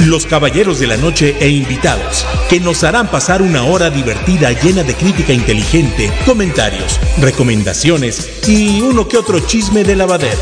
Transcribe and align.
los 0.00 0.26
caballeros 0.26 0.78
de 0.78 0.86
la 0.86 0.96
noche 0.96 1.36
e 1.40 1.48
invitados, 1.48 2.26
que 2.48 2.60
nos 2.60 2.84
harán 2.84 3.10
pasar 3.10 3.42
una 3.42 3.64
hora 3.64 3.90
divertida 3.90 4.52
llena 4.52 4.82
de 4.82 4.94
crítica 4.94 5.32
inteligente, 5.32 6.12
comentarios, 6.24 7.00
recomendaciones 7.18 8.46
y 8.46 8.80
uno 8.80 9.08
que 9.08 9.16
otro 9.16 9.40
chisme 9.40 9.84
de 9.84 9.96
lavadero. 9.96 10.40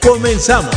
¡Comenzamos! 0.00 0.74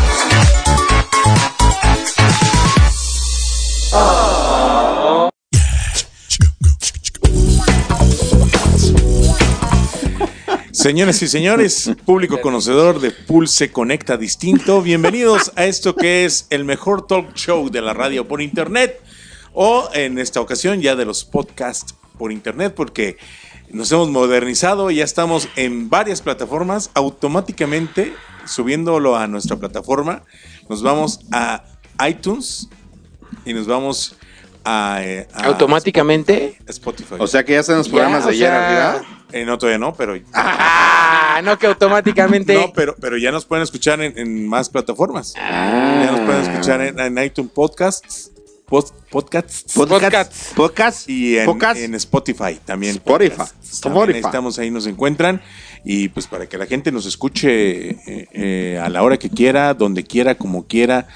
Señoras 10.79 11.21
y 11.21 11.27
señores, 11.27 11.91
público 12.05 12.39
conocedor 12.39 13.01
de 13.01 13.11
Pulse 13.11 13.69
Conecta 13.69 14.15
Distinto, 14.15 14.81
bienvenidos 14.81 15.51
a 15.57 15.65
esto 15.65 15.93
que 15.93 16.23
es 16.23 16.47
el 16.51 16.63
mejor 16.63 17.05
talk 17.05 17.33
show 17.35 17.69
de 17.69 17.81
la 17.81 17.93
radio 17.93 18.25
por 18.29 18.41
internet 18.41 19.01
o 19.51 19.89
en 19.93 20.17
esta 20.19 20.39
ocasión 20.39 20.79
ya 20.79 20.95
de 20.95 21.03
los 21.03 21.25
podcasts 21.25 21.95
por 22.17 22.31
internet 22.31 22.73
porque 22.77 23.17
nos 23.71 23.91
hemos 23.91 24.09
modernizado 24.09 24.89
y 24.89 24.95
ya 24.95 25.03
estamos 25.03 25.49
en 25.57 25.89
varias 25.89 26.21
plataformas 26.21 26.91
automáticamente 26.93 28.13
subiéndolo 28.45 29.17
a 29.17 29.27
nuestra 29.27 29.57
plataforma. 29.57 30.23
Nos 30.69 30.81
vamos 30.81 31.19
a 31.33 31.65
iTunes 32.07 32.69
y 33.43 33.53
nos 33.53 33.67
vamos 33.67 34.15
a, 34.63 34.99
eh, 35.03 35.27
a 35.33 35.43
¿Automáticamente? 35.47 36.57
Spotify. 36.67 37.15
O 37.19 37.27
sea 37.27 37.43
que 37.43 37.51
ya 37.53 37.59
están 37.59 37.79
los 37.79 37.87
Ya, 37.87 37.91
programas 37.91 38.23
de 38.23 38.27
o 38.27 38.31
ayer 38.31 38.47
sea- 38.47 38.91
arriba. 38.93 39.15
Eh, 39.31 39.45
no, 39.45 39.57
todavía 39.57 39.77
no, 39.77 39.93
pero 39.93 40.15
Ah, 40.33 41.41
no 41.43 41.57
que 41.57 41.67
automáticamente. 41.67 42.53
No, 42.55 42.73
pero, 42.73 42.95
pero 42.99 43.17
ya 43.17 43.31
nos 43.31 43.45
pueden 43.45 43.63
escuchar 43.63 44.01
en, 44.01 44.17
en 44.17 44.47
más 44.47 44.69
plataformas. 44.69 45.33
Ah. 45.37 46.01
Ya 46.05 46.11
nos 46.11 46.21
pueden 46.21 46.41
escuchar 46.51 46.81
en, 46.81 46.99
en 46.99 47.23
iTunes 47.23 47.51
Podcasts, 47.51 48.31
pod- 48.67 48.91
Podcasts 49.09 49.73
Podcasts. 49.73 50.53
Podcast. 50.55 51.09
y 51.09 51.37
en, 51.37 51.45
Podcast. 51.45 51.79
en 51.79 51.95
Spotify 51.95 52.59
también. 52.65 52.95
Spotify. 52.95 53.29
podcasts. 53.37 53.81
También 53.81 54.01
Spotify. 54.01 54.17
ahí 54.17 54.23
estamos, 54.25 54.59
ahí 54.59 54.71
nos 54.71 54.87
encuentran. 54.87 55.41
Y 55.85 56.09
pues 56.09 56.27
para 56.27 56.47
que 56.47 56.57
la 56.57 56.65
gente 56.65 56.91
nos 56.91 57.05
escuche 57.05 57.91
eh, 57.91 58.27
eh, 58.33 58.79
a 58.83 58.89
la 58.89 59.01
hora 59.03 59.17
que 59.17 59.29
quiera, 59.29 59.73
donde 59.73 60.03
quiera, 60.03 60.35
como 60.35 60.67
quiera 60.67 61.07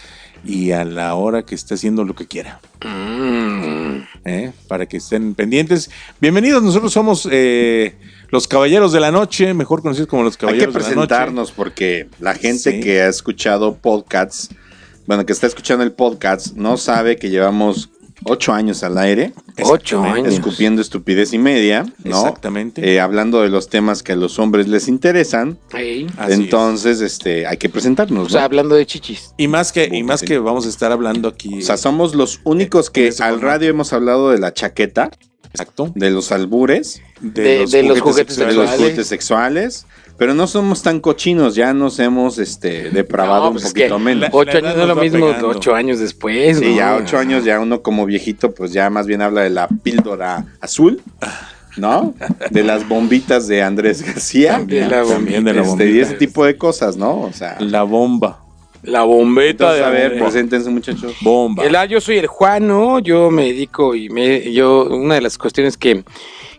y 0.46 0.72
a 0.72 0.84
la 0.86 1.16
hora 1.16 1.44
que 1.44 1.56
esté 1.56 1.74
haciendo 1.74 2.04
lo 2.04 2.16
que 2.16 2.28
quiera. 2.28 2.60
Mm. 2.84 3.63
¿Eh? 4.26 4.52
Para 4.68 4.86
que 4.86 4.98
estén 4.98 5.36
pendientes. 5.36 5.90
Bienvenidos, 6.20 6.62
nosotros 6.64 6.92
somos 6.94 7.28
eh, 7.32 7.96
los 8.30 8.48
Caballeros 8.48 8.92
de 8.92 9.00
la 9.00 9.12
Noche, 9.12 9.54
mejor 9.54 9.82
conocidos 9.82 10.08
como 10.08 10.24
los 10.24 10.34
Hay 10.34 10.38
que 10.38 10.46
Caballeros 10.46 10.74
de 10.74 10.80
la 10.82 10.86
Noche. 10.96 10.96
presentarnos 11.08 11.52
porque 11.52 12.08
la 12.20 12.34
gente 12.36 12.72
Sí. 12.74 12.80
que 12.80 13.02
ha 13.02 13.08
escuchado 13.08 13.76
podcasts, 13.76 14.50
bueno, 15.06 15.26
que 15.26 15.34
está 15.34 15.48
escuchando 15.48 15.84
el 15.84 15.92
podcast, 15.92 16.56
no 16.56 16.78
sabe 16.78 17.18
que 17.18 17.30
llevamos 17.30 17.90
ocho 18.26 18.54
años 18.54 18.84
al 18.84 18.98
aire, 18.98 19.34
Ocho 19.64 20.02
años. 20.04 20.34
escupiendo 20.34 20.82
estupidez 20.82 21.34
y 21.34 21.38
media, 21.38 21.86
¿no? 22.04 22.18
Exactamente. 22.20 22.94
Eh, 22.94 23.00
hablando 23.00 23.42
de 23.42 23.50
los 23.50 23.70
temas 23.70 24.02
que 24.04 24.14
a 24.14 24.16
los 24.16 24.40
hombres 24.40 24.68
les 24.68 24.88
interesan. 24.88 25.58
Es. 25.78 26.08
Entonces, 26.30 27.02
este, 27.02 27.46
hay 27.48 27.58
que 27.58 27.70
presentarnos. 27.70 28.28
O 28.28 28.30
sea, 28.30 28.42
¿no? 28.42 28.46
hablando 28.46 28.76
de 28.76 28.86
chichis. 28.86 29.34
Y 29.38 29.48
más 29.48 29.72
que, 29.72 29.90
y 29.92 30.04
más 30.04 30.22
sí. 30.22 30.26
que 30.28 30.40
vamos 30.40 30.66
a 30.66 30.70
estar 30.70 30.92
hablando 30.92 31.28
aquí. 31.28 31.60
O 31.60 31.62
sea, 31.62 31.78
somos 31.78 32.16
los 32.16 32.40
únicos 32.44 32.88
en 32.88 32.94
que 32.94 33.08
ese 33.10 33.24
al 33.24 33.42
radio 33.42 33.70
hemos 33.70 33.94
hablado 33.94 34.32
de 34.32 34.40
la 34.40 34.54
chaqueta, 34.54 35.12
exacto. 35.52 35.92
de 35.96 36.10
los 36.12 36.32
albures, 36.32 37.02
De- 37.22 37.66
de 37.66 37.84
los 37.84 38.02
juguetes 38.02 38.36
de 38.38 38.52
los 38.54 38.70
juguetes 38.72 39.08
sexuales, 39.08 39.86
pero 40.24 40.34
no 40.34 40.48
somos 40.48 40.82
tan 40.82 41.02
cochinos, 41.02 41.54
ya 41.54 41.74
nos 41.74 42.00
hemos 42.00 42.38
este, 42.40 42.90
depravado 42.92 43.42
No, 43.42 43.48
un 43.50 43.54
pues 43.56 43.66
es 43.66 43.74
poquito 43.74 44.00
menos. 44.00 44.30
Ocho 44.32 44.58
años 44.58 44.76
no 44.78 44.82
es 44.84 44.88
lo 44.88 44.96
mismo, 44.96 45.26
pegando. 45.28 45.48
ocho 45.50 45.76
años 45.76 46.00
después. 46.00 46.60
Sí, 46.60 46.66
¿no? 46.70 46.76
ya 46.78 46.96
ocho 46.96 47.18
años, 47.18 47.44
ya 47.44 47.60
uno 47.60 47.82
como 47.82 48.06
viejito, 48.06 48.52
pues 48.56 48.72
ya 48.72 48.90
más 48.90 49.06
bien 49.06 49.22
habla 49.22 49.42
de 49.42 49.50
la 49.50 49.68
píldora 49.68 50.46
azul, 50.62 51.02
¿no? 51.76 52.14
De 52.52 52.64
las 52.64 52.88
bombitas 52.88 53.50
de 53.50 53.64
Andrés 53.64 54.02
García. 54.02 54.54
También 54.54 54.90
la 54.90 55.04
También 55.04 55.44
de 55.44 55.54
la 55.56 55.60
Este, 55.64 55.70
bombita. 55.72 55.90
y 55.92 56.00
ese 56.00 56.14
tipo 56.14 56.46
de 56.46 56.56
cosas, 56.56 56.96
¿no? 56.96 57.20
O 57.20 57.34
sea, 57.34 57.58
La 57.60 57.84
bomba. 57.84 58.40
La 58.84 59.04
bombeta 59.04 59.76
entonces, 59.76 59.80
de 59.80 59.86
a 59.86 59.90
ver, 59.90 60.20
preséntense 60.20 60.70
muchachos. 60.70 61.16
Bomba. 61.20 61.66
El- 61.66 61.76
ah, 61.76 61.84
yo 61.86 62.00
soy 62.00 62.18
el 62.20 62.28
Juano, 62.28 63.00
yo 63.00 63.30
me 63.30 63.48
dedico 63.48 63.94
y 63.94 64.08
me, 64.08 64.54
yo, 64.54 64.86
una 64.86 65.16
de 65.16 65.22
las 65.22 65.38
cuestiones 65.38 65.76
que, 65.76 66.06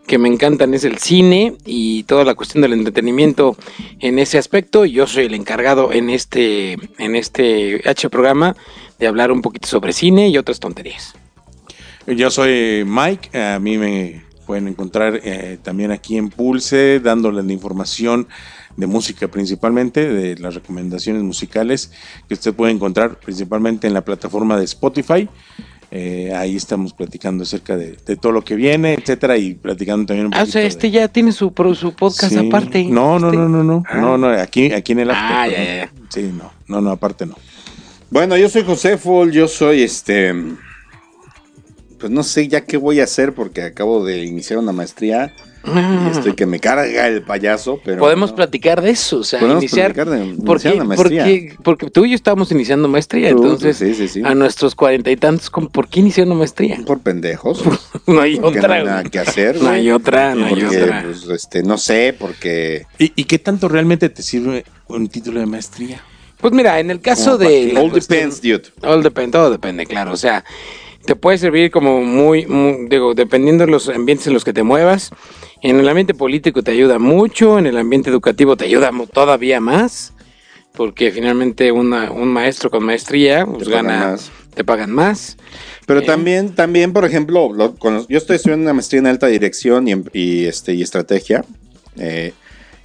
que 0.06 0.18
me 0.18 0.28
encantan 0.28 0.74
es 0.74 0.84
el 0.84 0.98
cine 0.98 1.56
y 1.64 2.02
toda 2.04 2.24
la 2.24 2.34
cuestión 2.34 2.62
del 2.62 2.72
entretenimiento 2.72 3.56
en 4.00 4.18
ese 4.18 4.38
aspecto. 4.38 4.84
Yo 4.84 5.06
soy 5.06 5.26
el 5.26 5.34
encargado 5.34 5.92
en 5.92 6.10
este, 6.10 6.76
en 6.98 7.16
este 7.16 7.82
H 7.88 8.10
programa 8.10 8.56
de 8.98 9.06
hablar 9.06 9.32
un 9.32 9.42
poquito 9.42 9.68
sobre 9.68 9.92
cine 9.92 10.28
y 10.28 10.38
otras 10.38 10.60
tonterías. 10.60 11.14
Yo 12.06 12.30
soy 12.30 12.84
Mike. 12.86 13.38
A 13.38 13.58
mí 13.58 13.78
me 13.78 14.24
pueden 14.46 14.68
encontrar 14.68 15.20
eh, 15.24 15.58
también 15.62 15.90
aquí 15.90 16.18
en 16.18 16.28
Pulse, 16.28 17.00
dándoles 17.00 17.44
la 17.44 17.52
información 17.52 18.28
de 18.76 18.86
música 18.86 19.28
principalmente, 19.28 20.08
de 20.08 20.36
las 20.38 20.54
recomendaciones 20.54 21.22
musicales 21.22 21.92
que 22.28 22.34
usted 22.34 22.54
puede 22.54 22.72
encontrar 22.72 23.18
principalmente 23.20 23.86
en 23.86 23.94
la 23.94 24.04
plataforma 24.04 24.58
de 24.58 24.64
Spotify. 24.64 25.28
Eh, 25.96 26.32
ahí 26.34 26.56
estamos 26.56 26.92
platicando 26.92 27.44
acerca 27.44 27.76
de, 27.76 27.96
de 28.04 28.16
todo 28.16 28.32
lo 28.32 28.42
que 28.42 28.56
viene, 28.56 28.94
etcétera, 28.94 29.36
y 29.38 29.54
platicando 29.54 30.06
también 30.06 30.26
un 30.26 30.34
Ah, 30.34 30.38
o 30.38 30.40
poquito 30.40 30.52
sea, 30.54 30.62
de- 30.62 30.66
este 30.66 30.90
ya 30.90 31.06
tiene 31.06 31.30
su, 31.30 31.52
pro- 31.52 31.74
su 31.76 31.94
podcast 31.94 32.32
Sí. 32.32 32.46
aparte. 32.48 32.82
No, 32.84 33.20
no, 33.20 33.28
Este- 33.28 33.36
no, 33.38 33.48
no, 33.48 33.62
no, 33.62 33.84
Ah. 33.88 33.98
no, 34.00 34.18
no, 34.18 34.28
aquí, 34.28 34.72
aquí 34.72 34.90
en 34.90 34.98
el 34.98 35.10
after, 35.12 35.36
Ah, 35.36 35.46
ya, 35.48 35.64
ya. 35.64 35.92
Sí, 36.08 36.32
no, 36.36 36.50
no, 36.66 36.80
no, 36.80 36.90
aparte 36.90 37.26
no. 37.26 37.36
Bueno, 38.10 38.36
yo 38.36 38.48
soy 38.48 38.64
José 38.64 38.98
Fol, 38.98 39.30
yo 39.30 39.46
soy 39.46 39.82
este. 39.82 40.34
Pues 42.00 42.10
no 42.10 42.22
sé 42.24 42.48
ya 42.48 42.62
qué 42.64 42.76
voy 42.76 42.98
a 43.00 43.04
hacer 43.04 43.32
porque 43.32 43.62
acabo 43.62 44.04
de 44.04 44.24
iniciar 44.24 44.58
una 44.58 44.72
maestría 44.72 45.32
estoy 46.12 46.34
que 46.34 46.46
me 46.46 46.60
carga 46.60 47.06
el 47.08 47.22
payaso, 47.22 47.80
pero. 47.84 47.96
Ah. 47.96 48.00
Podemos 48.00 48.30
no. 48.30 48.36
platicar 48.36 48.82
de 48.82 48.90
eso, 48.90 49.18
o 49.18 49.24
sea, 49.24 49.40
Podemos 49.40 49.62
iniciar. 49.62 49.94
platicar 49.94 50.18
de- 50.18 50.26
iniciar 50.26 50.44
porque, 50.46 50.68
una 50.72 50.84
maestría. 50.84 51.22
porque, 51.24 51.56
porque 51.62 51.90
tú 51.90 52.04
y 52.04 52.10
yo 52.10 52.14
estábamos 52.16 52.50
iniciando 52.52 52.88
maestría, 52.88 53.30
Tú, 53.30 53.42
entonces 53.42 53.76
sí, 53.76 53.94
sí, 53.94 54.08
sí. 54.08 54.22
a 54.24 54.34
nuestros 54.34 54.74
cuarenta 54.74 55.10
y 55.10 55.16
tantos, 55.16 55.48
¿cómo- 55.50 55.68
¿por 55.70 55.88
qué 55.88 56.00
iniciar 56.00 56.26
una 56.26 56.36
maestría? 56.36 56.78
Por 56.86 57.00
pendejos. 57.00 57.62
No 58.06 58.20
hay 58.20 58.36
porque 58.38 58.58
otra. 58.58 58.68
no 58.68 58.74
hay 58.74 58.84
nada 58.84 59.04
que 59.04 59.18
hacer. 59.18 59.62
No 59.62 59.70
hay 59.70 59.90
otra, 59.90 60.34
no 60.34 60.44
hay 60.44 60.62
otra. 60.62 61.04
Pues, 61.06 61.26
este, 61.28 61.62
no 61.62 61.78
sé, 61.78 62.14
porque. 62.18 62.84
¿Y, 62.98 63.12
y 63.16 63.24
qué 63.24 63.38
tanto 63.38 63.66
realmente 63.66 64.10
te 64.10 64.22
sirve 64.22 64.66
un 64.88 65.08
título 65.08 65.40
de 65.40 65.46
maestría? 65.46 66.02
Pues 66.38 66.52
mira, 66.52 66.78
en 66.80 66.90
el 66.90 67.00
caso 67.00 67.38
de. 67.38 67.72
All 67.78 67.90
cuestión- 67.90 68.18
depends, 68.30 68.42
dude. 68.42 68.64
All 68.82 69.02
depende, 69.02 69.32
todo 69.32 69.50
depende, 69.50 69.86
claro. 69.86 70.12
O 70.12 70.16
sea, 70.18 70.44
te 71.06 71.16
puede 71.16 71.38
servir 71.38 71.70
como 71.70 72.02
muy, 72.02 72.46
muy- 72.46 72.86
digo, 72.88 73.14
dependiendo 73.14 73.64
de 73.66 73.70
los 73.70 73.88
ambientes 73.88 74.26
en 74.26 74.32
los 74.34 74.44
que 74.44 74.52
te 74.52 74.62
muevas. 74.62 75.10
En 75.62 75.78
el 75.80 75.88
ambiente 75.88 76.14
político 76.14 76.62
te 76.62 76.70
ayuda 76.72 76.98
mucho, 76.98 77.58
en 77.58 77.66
el 77.66 77.76
ambiente 77.78 78.10
educativo 78.10 78.56
te 78.56 78.64
ayuda 78.66 78.90
todavía 79.12 79.60
más, 79.60 80.12
porque 80.74 81.10
finalmente 81.12 81.72
una- 81.72 82.10
un 82.10 82.28
maestro 82.28 82.70
con 82.70 82.84
maestría 82.84 83.46
pues, 83.46 83.64
Te 83.64 83.70
pagan 83.70 83.86
gana, 83.86 84.06
más. 84.12 84.30
te 84.54 84.64
pagan 84.64 84.90
más. 84.92 85.36
Pero 85.86 86.00
Eh. 86.00 86.04
también, 86.04 86.54
también, 86.54 86.92
por 86.92 87.04
ejemplo, 87.04 87.52
lo- 87.52 87.74
con- 87.76 88.06
yo 88.08 88.18
estoy 88.18 88.36
estudiando 88.36 88.64
una 88.64 88.72
maestría 88.74 89.00
en 89.00 89.06
alta 89.06 89.26
dirección 89.26 89.86
y, 89.88 89.94
y, 90.12 90.44
este, 90.46 90.74
y 90.74 90.82
estrategia. 90.82 91.44
eh, 91.96 92.32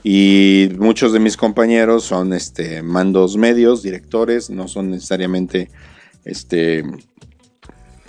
y 0.04 0.70
muchos 0.78 1.12
de 1.14 1.20
mis 1.20 1.36
compañeros 1.36 2.04
son 2.04 2.32
este, 2.34 2.82
mandos 2.84 3.36
medios, 3.38 3.82
directores, 3.82 4.50
no 4.52 4.68
son 4.68 4.92
necesariamente 4.92 5.70
este, 6.26 6.84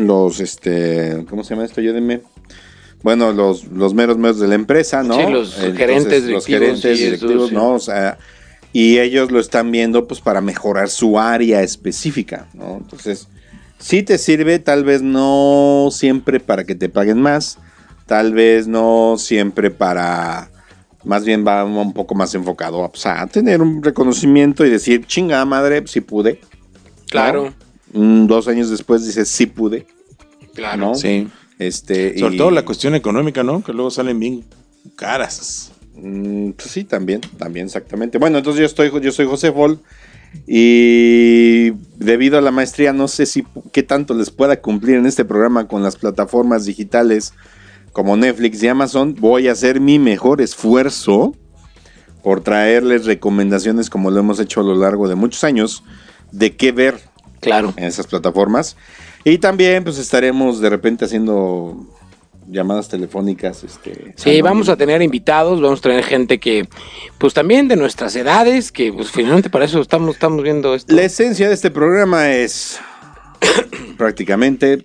los, 0.07 0.41
este, 0.41 1.25
¿cómo 1.29 1.45
se 1.45 1.55
llama 1.55 1.65
esto? 1.65 1.81
Ayúdenme. 1.81 2.23
Bueno, 3.03 3.33
los, 3.33 3.65
los 3.69 3.95
meros 3.95 4.19
meros 4.19 4.39
de 4.41 4.49
la 4.49 4.55
empresa, 4.55 5.03
¿no? 5.03 5.15
Sí, 5.15 5.33
los 5.33 5.55
gerentes 5.55 6.25
los 6.25 6.45
directivos 6.45 6.47
gerentes 6.47 6.85
y 6.85 6.93
eso, 6.93 7.05
directivos, 7.05 7.49
sí. 7.49 7.55
¿no? 7.55 7.71
O 7.73 7.79
sea, 7.79 8.19
y 8.73 8.99
ellos 8.99 9.31
lo 9.31 9.41
están 9.41 9.71
viendo 9.71 10.07
pues 10.07 10.21
para 10.21 10.41
mejorar 10.41 10.89
su 10.91 11.19
área 11.19 11.63
específica, 11.63 12.47
¿no? 12.53 12.77
Entonces, 12.77 13.29
sí 13.79 14.03
te 14.03 14.19
sirve, 14.19 14.59
tal 14.59 14.85
vez 14.85 15.03
no 15.03 15.89
siempre 15.91 16.41
para 16.41 16.65
que 16.65 16.75
te 16.75 16.89
paguen 16.89 17.21
más, 17.21 17.59
tal 18.07 18.33
vez 18.35 18.69
no 18.69 19.17
siempre 19.19 19.71
para, 19.71 20.51
más 21.05 21.25
bien 21.25 21.45
va 21.47 21.65
un 21.65 21.93
poco 21.93 22.15
más 22.15 22.35
enfocado 22.35 22.85
a, 22.85 22.91
pues, 22.91 23.07
a 23.07 23.27
tener 23.27 23.63
un 23.63 23.83
reconocimiento 23.83 24.65
y 24.65 24.71
decir, 24.71 25.07
chinga 25.07 25.45
madre, 25.45 25.83
sí 25.87 26.01
pude. 26.01 26.41
Claro, 27.09 27.53
dos 27.93 28.49
años 28.49 28.71
después 28.71 29.05
dices, 29.07 29.29
sí 29.29 29.47
pude, 29.47 29.87
claro. 30.55 30.79
¿no? 30.79 30.95
Sí. 30.95 31.29
Este, 31.59 32.19
Sobre 32.19 32.35
y- 32.35 32.39
todo 32.39 32.51
la 32.51 32.65
cuestión 32.65 32.95
económica, 32.95 33.43
¿no? 33.43 33.63
Que 33.63 33.73
luego 33.73 33.91
salen 33.91 34.19
bien 34.19 34.45
caras. 34.97 35.73
Mm, 35.95 36.53
pues 36.53 36.71
sí, 36.71 36.85
también, 36.85 37.21
también, 37.37 37.67
exactamente. 37.67 38.19
Bueno, 38.19 38.39
entonces 38.39 38.61
yo 38.61 38.67
estoy, 38.67 38.91
yo 39.03 39.13
soy 39.13 39.27
José 39.27 39.53
Fol 39.53 39.79
y 40.47 41.71
debido 41.99 42.39
a 42.39 42.41
la 42.41 42.51
maestría 42.51 42.93
no 42.93 43.09
sé 43.09 43.27
si 43.27 43.45
qué 43.73 43.83
tanto 43.83 44.15
les 44.15 44.31
pueda 44.31 44.61
cumplir 44.61 44.97
en 44.97 45.07
este 45.07 45.25
programa 45.25 45.67
con 45.67 45.83
las 45.83 45.97
plataformas 45.97 46.65
digitales 46.65 47.35
como 47.93 48.17
Netflix 48.17 48.63
y 48.63 48.69
Amazon. 48.69 49.15
Voy 49.19 49.49
a 49.49 49.53
hacer 49.53 49.81
mi 49.81 49.99
mejor 49.99 50.41
esfuerzo 50.41 51.35
por 52.23 52.43
traerles 52.43 53.07
recomendaciones 53.07 53.91
como 53.91 54.11
lo 54.11 54.21
hemos 54.21 54.39
hecho 54.41 54.61
a 54.61 54.65
lo 54.65 54.75
largo 54.77 55.09
de 55.09 55.15
muchos 55.15 55.43
años 55.45 55.83
de 56.33 56.55
qué 56.57 56.71
ver 56.73 57.01
Claro. 57.41 57.73
en 57.77 57.85
esas 57.85 58.07
plataformas. 58.07 58.77
Y 59.25 59.39
también 59.39 59.85
pues 59.85 59.99
estaremos 59.99 60.61
de 60.61 60.71
repente 60.71 61.05
haciendo 61.05 61.87
llamadas 62.49 62.89
telefónicas. 62.89 63.65
Este, 63.65 64.15
Sí, 64.17 64.41
vamos 64.43 64.69
a 64.69 64.77
tener 64.77 65.03
invitados, 65.03 65.61
vamos 65.61 65.79
a 65.81 65.83
tener 65.83 66.05
gente 66.05 66.39
que, 66.39 66.69
pues 67.19 67.35
también 67.35 67.69
de 67.69 67.77
nuestras 67.77 68.15
edades, 68.17 68.73
que 68.73 68.93
pues 68.93 69.11
finalmente 69.11 69.51
para 69.51 69.65
eso 69.65 69.81
estamos, 69.81 70.15
estamos 70.15 70.43
viendo 70.43 70.75
esto. 70.75 70.95
La 70.95 71.03
esencia 71.03 71.49
de 71.49 71.55
este 71.55 71.71
programa 71.71 72.31
es 72.31 72.79
prácticamente 73.97 74.85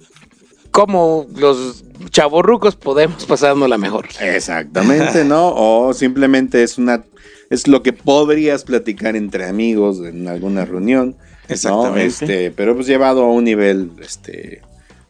Como 0.72 1.26
los 1.36 1.84
chavorrucos 2.10 2.76
podemos 2.76 3.26
pasarnos 3.26 3.70
la 3.70 3.78
mejor. 3.78 4.08
exactamente, 4.20 5.24
¿no? 5.24 5.50
O 5.56 5.94
simplemente 5.94 6.64
es 6.64 6.78
una 6.78 7.04
es 7.50 7.68
lo 7.68 7.84
que 7.84 7.94
podrías 7.94 8.64
platicar 8.64 9.16
entre 9.16 9.48
amigos 9.48 10.00
en 10.00 10.28
alguna 10.28 10.66
reunión. 10.66 11.16
¿No? 11.48 11.54
Exactamente. 11.54 12.06
Este, 12.06 12.52
pero 12.52 12.76
pues 12.76 12.88
llevado 12.88 13.24
a 13.24 13.32
un 13.32 13.44
nivel 13.44 13.92
este 14.02 14.62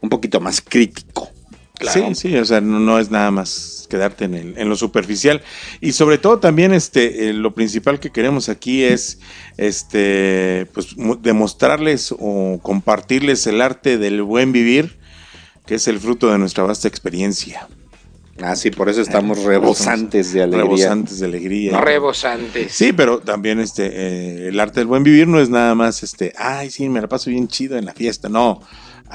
un 0.01 0.09
poquito 0.09 0.39
más 0.39 0.61
crítico. 0.61 1.29
Claro. 1.77 2.07
Sí, 2.09 2.15
sí, 2.15 2.37
o 2.37 2.45
sea, 2.45 2.61
no, 2.61 2.79
no 2.79 2.99
es 2.99 3.11
nada 3.11 3.31
más 3.31 3.85
quedarte 3.89 4.25
en, 4.25 4.33
el- 4.35 4.57
en 4.57 4.69
lo 4.69 4.75
superficial. 4.77 5.41
Y 5.81 5.91
sobre 5.91 6.17
todo 6.17 6.39
también 6.39 6.73
este, 6.73 7.29
eh, 7.29 7.33
lo 7.33 7.53
principal 7.53 7.99
que 7.99 8.11
queremos 8.11 8.47
aquí 8.49 8.83
es 8.83 9.19
este, 9.57 10.67
pues, 10.73 10.95
demostrarles 11.21 12.13
o 12.17 12.59
compartirles 12.61 13.45
el 13.47 13.61
arte 13.61 13.97
del 13.97 14.21
buen 14.23 14.51
vivir, 14.51 14.97
que 15.65 15.75
es 15.75 15.87
el 15.87 15.99
fruto 15.99 16.31
de 16.31 16.37
nuestra 16.37 16.63
vasta 16.63 16.87
experiencia. 16.87 17.67
Ah, 18.41 18.55
sí, 18.55 18.69
por 18.69 18.89
eso 18.89 19.01
estamos 19.01 19.43
rebosantes 19.43 20.33
de 20.33 20.43
alegría. 20.43 20.65
Rebosantes 20.65 21.19
de 21.19 21.25
alegría. 21.25 21.79
Rebosantes. 21.79 22.73
Sí, 22.73 22.91
pero 22.91 23.19
también 23.19 23.59
este 23.61 23.87
eh, 23.87 24.47
el 24.49 24.59
arte 24.59 24.81
del 24.81 24.87
buen 24.87 25.03
vivir 25.03 25.27
no 25.27 25.39
es 25.39 25.49
nada 25.49 25.73
más 25.73 26.03
este, 26.03 26.33
ay, 26.37 26.69
sí, 26.69 26.89
me 26.89 26.99
la 26.99 27.07
paso 27.07 27.29
bien 27.29 27.47
chido 27.47 27.77
en 27.77 27.85
la 27.85 27.93
fiesta. 27.93 28.27
No, 28.27 28.61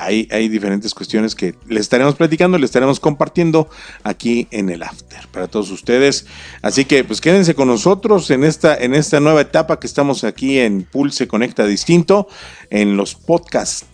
hay, 0.03 0.29
hay 0.31 0.49
diferentes 0.49 0.95
cuestiones 0.95 1.35
que 1.35 1.55
les 1.69 1.83
estaremos 1.83 2.15
platicando, 2.15 2.59
les 2.59 2.69
estaremos 2.69 3.01
compartiendo 3.01 3.69
aquí 4.03 4.49
en 4.51 4.71
el 4.71 4.83
After 4.83 5.27
para 5.33 5.49
todos 5.49 5.71
ustedes. 5.71 6.27
Así 6.63 6.85
que 6.85 7.05
pues 7.05 7.21
quédense 7.21 7.55
con 7.55 7.69
nosotros 7.69 8.31
en 8.31 8.45
esta, 8.45 8.77
en 8.77 8.95
esta 8.95 9.21
nueva 9.21 9.43
etapa 9.43 9.79
que 9.79 9.87
estamos 9.87 10.25
aquí 10.25 10.59
en 10.59 10.83
Pulse 10.83 11.29
Conecta 11.29 11.67
Distinto, 11.67 12.29
en 12.71 12.97
los 12.97 13.15
podcasts. 13.15 13.87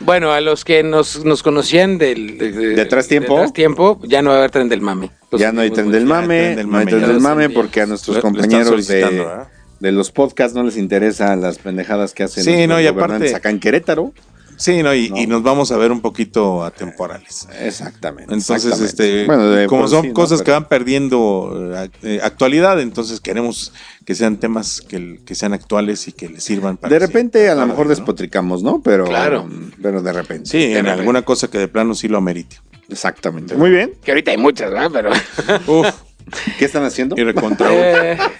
Bueno, 0.00 0.32
a 0.32 0.40
los 0.40 0.64
que 0.64 0.82
nos, 0.82 1.24
nos 1.24 1.42
conocían 1.42 1.98
del, 1.98 2.38
de, 2.38 2.52
¿De 2.52 2.82
atrás 2.82 3.08
tiempo? 3.08 3.34
de 3.34 3.40
atrás 3.40 3.52
tiempo, 3.52 4.00
ya 4.04 4.22
no 4.22 4.30
va 4.30 4.36
a 4.36 4.38
haber 4.38 4.50
tren 4.50 4.68
del 4.68 4.80
mame. 4.80 5.10
Ya 5.32 5.52
no 5.52 5.60
hay 5.60 5.70
tren 5.70 5.90
del 5.90 6.06
mame, 6.06 6.54
tren 6.54 6.56
del 6.56 6.70
no 6.70 6.78
hay 6.78 6.86
tren 6.86 7.00
del 7.06 7.20
mame 7.20 7.50
porque 7.50 7.80
a 7.80 7.86
nuestros 7.86 8.18
compañeros 8.18 8.86
de, 8.86 9.04
¿verdad? 9.04 9.48
De 9.80 9.92
los 9.92 10.10
podcasts 10.10 10.54
no 10.54 10.62
les 10.62 10.76
interesan 10.76 11.40
las 11.40 11.58
pendejadas 11.58 12.12
que 12.14 12.22
hacen 12.24 12.44
Sí, 12.44 12.66
no, 12.66 12.80
y 12.80 12.86
aparte- 12.86 13.34
acá 13.34 13.50
en 13.50 13.60
Querétaro. 13.60 14.12
Sí, 14.58 14.82
no, 14.82 14.94
y, 14.94 15.10
No. 15.10 15.18
y 15.18 15.26
nos 15.26 15.42
vamos 15.42 15.70
a 15.70 15.76
ver 15.76 15.92
un 15.92 16.00
poquito 16.00 16.64
atemporales. 16.64 17.46
Exactamente. 17.60 18.32
Entonces, 18.32 18.64
exactamente. 18.64 18.84
este, 19.20 19.26
Bueno, 19.26 19.50
de 19.50 19.66
como 19.66 19.86
son 19.86 20.00
sí, 20.00 20.08
¿no? 20.08 20.14
cosas 20.14 20.40
que 20.40 20.50
van 20.50 20.66
perdiendo 20.66 21.74
eh, 21.76 21.90
eh, 22.02 22.20
actualidad, 22.22 22.80
entonces 22.80 23.20
queremos 23.20 23.74
que 24.06 24.14
sean 24.14 24.38
temas 24.38 24.80
que, 24.80 25.20
que 25.26 25.34
sean 25.34 25.52
actuales 25.52 26.08
y 26.08 26.12
que 26.12 26.30
les 26.30 26.42
sirvan 26.42 26.78
para 26.78 26.90
De 26.90 26.98
repente 26.98 27.50
a 27.50 27.54
lo 27.54 27.66
mejor 27.66 27.86
despotricamos, 27.88 28.62
¿no? 28.62 28.80
Pero, 28.82 29.04
Claro. 29.04 29.46
pero 29.82 30.00
de 30.00 30.12
repente. 30.14 30.48
Sí, 30.48 30.62
en 30.64 30.70
repente. 30.76 30.90
alguna 31.00 31.20
cosa 31.20 31.48
que 31.48 31.58
de 31.58 31.68
plano 31.68 31.94
sí 31.94 32.08
lo 32.08 32.16
amerite. 32.16 32.56
Exactamente. 32.88 33.56
Muy 33.56 33.68
bien. 33.68 33.92
Que 34.02 34.12
ahorita 34.12 34.30
hay 34.30 34.38
muchas, 34.38 34.70
¿verdad? 34.70 34.90
Pero. 34.90 35.10
Uf, 35.66 35.86
¿Qué 36.58 36.64
están 36.64 36.84
haciendo? 36.84 37.14
y 37.18 37.24
recontra. 37.24 37.68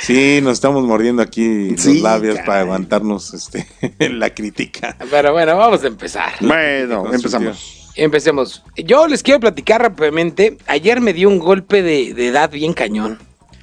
Sí, 0.00 0.40
nos 0.42 0.54
estamos 0.54 0.84
mordiendo 0.84 1.22
aquí 1.22 1.76
Sí, 1.78 1.94
los 1.94 2.02
labios 2.02 2.34
caray. 2.36 2.46
para 2.46 2.60
aguantarnos 2.60 3.32
este, 3.34 3.66
la 4.10 4.30
crítica. 4.34 4.96
pero 5.10 5.32
bueno, 5.32 5.56
vamos 5.56 5.82
a 5.84 5.86
empezar. 5.86 6.32
Bueno, 6.40 7.12
empezamos. 7.12 7.92
Empecemos. 7.96 8.62
Yo 8.76 9.06
les 9.06 9.22
quiero 9.22 9.38
platicar 9.40 9.80
rápidamente. 9.80 10.58
Ayer 10.66 11.00
me 11.00 11.12
dio 11.12 11.28
un 11.28 11.38
golpe 11.38 11.82
de, 11.82 12.12
de 12.14 12.26
edad 12.28 12.50
bien 12.50 12.72
cañón. 12.72 13.18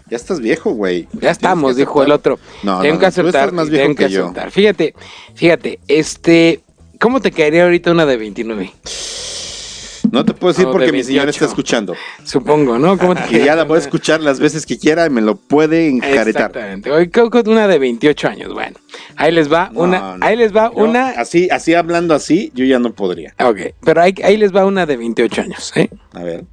Ya 0.10 0.16
estás 0.18 0.40
viejo, 0.40 0.72
güey. 0.72 1.08
Ya 1.14 1.32
estamos, 1.32 1.76
dijo 1.76 2.02
el 2.04 2.12
otro. 2.12 2.40
No, 2.64 2.82
tengo 2.82 2.96
no, 2.96 3.00
que 3.00 3.06
tú 3.06 3.08
aceptar. 3.08 3.26
estás 3.44 3.54
más 3.54 3.70
viejo 3.70 3.84
tengo 3.88 3.96
que, 3.98 4.06
que 4.06 4.12
yo. 4.12 4.24
aceptar. 4.26 4.52
Fíjate, 4.52 4.94
fíjate, 5.36 5.80
este. 5.88 6.62
¿Cómo 7.00 7.20
te 7.20 7.32
caería 7.32 7.64
ahorita 7.64 7.92
una 7.92 8.06
de 8.06 8.16
29? 8.18 8.72
No 10.12 10.26
te 10.26 10.34
puedo 10.34 10.52
decir 10.52 10.66
No, 10.66 10.72
de 10.72 10.78
porque 10.78 10.92
mi 10.92 11.04
señora 11.04 11.26
28. 11.26 11.46
está 11.46 11.46
escuchando. 11.46 11.96
Supongo, 12.26 12.78
¿no? 12.78 12.98
¿Cómo 12.98 13.16
te 13.16 13.38
Y 13.38 13.46
ya 13.46 13.56
la 13.56 13.66
puede 13.66 13.82
escuchar 13.82 14.20
las 14.22 14.40
veces 14.40 14.66
que 14.66 14.78
quiera 14.78 15.06
y 15.06 15.10
me 15.10 15.22
lo 15.22 15.36
puede 15.38 15.88
encaretar. 15.88 16.28
Exactamente. 16.28 16.92
Hoy 16.92 17.10
creo 17.10 17.30
que 17.30 17.40
una 17.50 17.68
de 17.68 17.80
28 17.80 18.28
años. 18.28 18.54
Bueno, 18.54 18.78
ahí 19.16 19.32
les 19.32 19.52
va 19.52 19.70
No, 19.74 19.82
una. 19.82 20.18
no. 20.18 20.26
Ahí 20.26 20.36
les 20.36 20.54
va 20.56 20.70
Yo, 20.76 20.84
una. 20.84 21.10
Así, 21.12 21.48
así 21.50 21.74
hablando 21.74 22.14
así, 22.14 22.52
yo 22.54 22.66
ya 22.66 22.78
no 22.80 22.92
podría. 22.94 23.34
Ok, 23.44 23.58
pero 23.86 24.02
ahí, 24.02 24.14
ahí 24.24 24.36
les 24.38 24.54
va 24.54 24.66
una 24.66 24.86
de 24.86 24.98
28 24.98 25.42
años, 25.42 25.72
¿eh? 25.76 25.90
A 26.14 26.24
ver. 26.24 26.44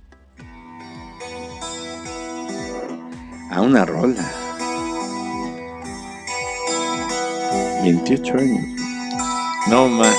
A 3.50 3.61
una 3.61 3.85
rola. 3.85 4.25
28 7.83 8.35
años. 8.38 8.65
No, 9.69 9.88
ma. 9.88 10.12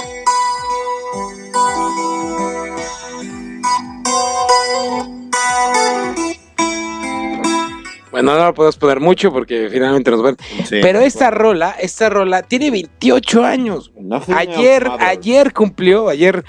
Bueno, 8.21 8.38
no 8.38 8.45
lo 8.47 8.53
podemos 8.53 8.77
poner 8.77 8.99
mucho 8.99 9.31
porque 9.31 9.69
finalmente 9.71 10.11
nos. 10.11 10.35
Sí. 10.67 10.79
Pero 10.81 10.99
esta 10.99 11.31
rola, 11.31 11.75
esta 11.79 12.09
rola 12.09 12.43
tiene 12.43 12.69
28 12.69 13.45
años. 13.45 13.91
Nothing 13.97 14.35
Ayer, 14.35 14.89
ayer 14.99 15.53
cumplió, 15.53 16.09
ayer 16.09 16.43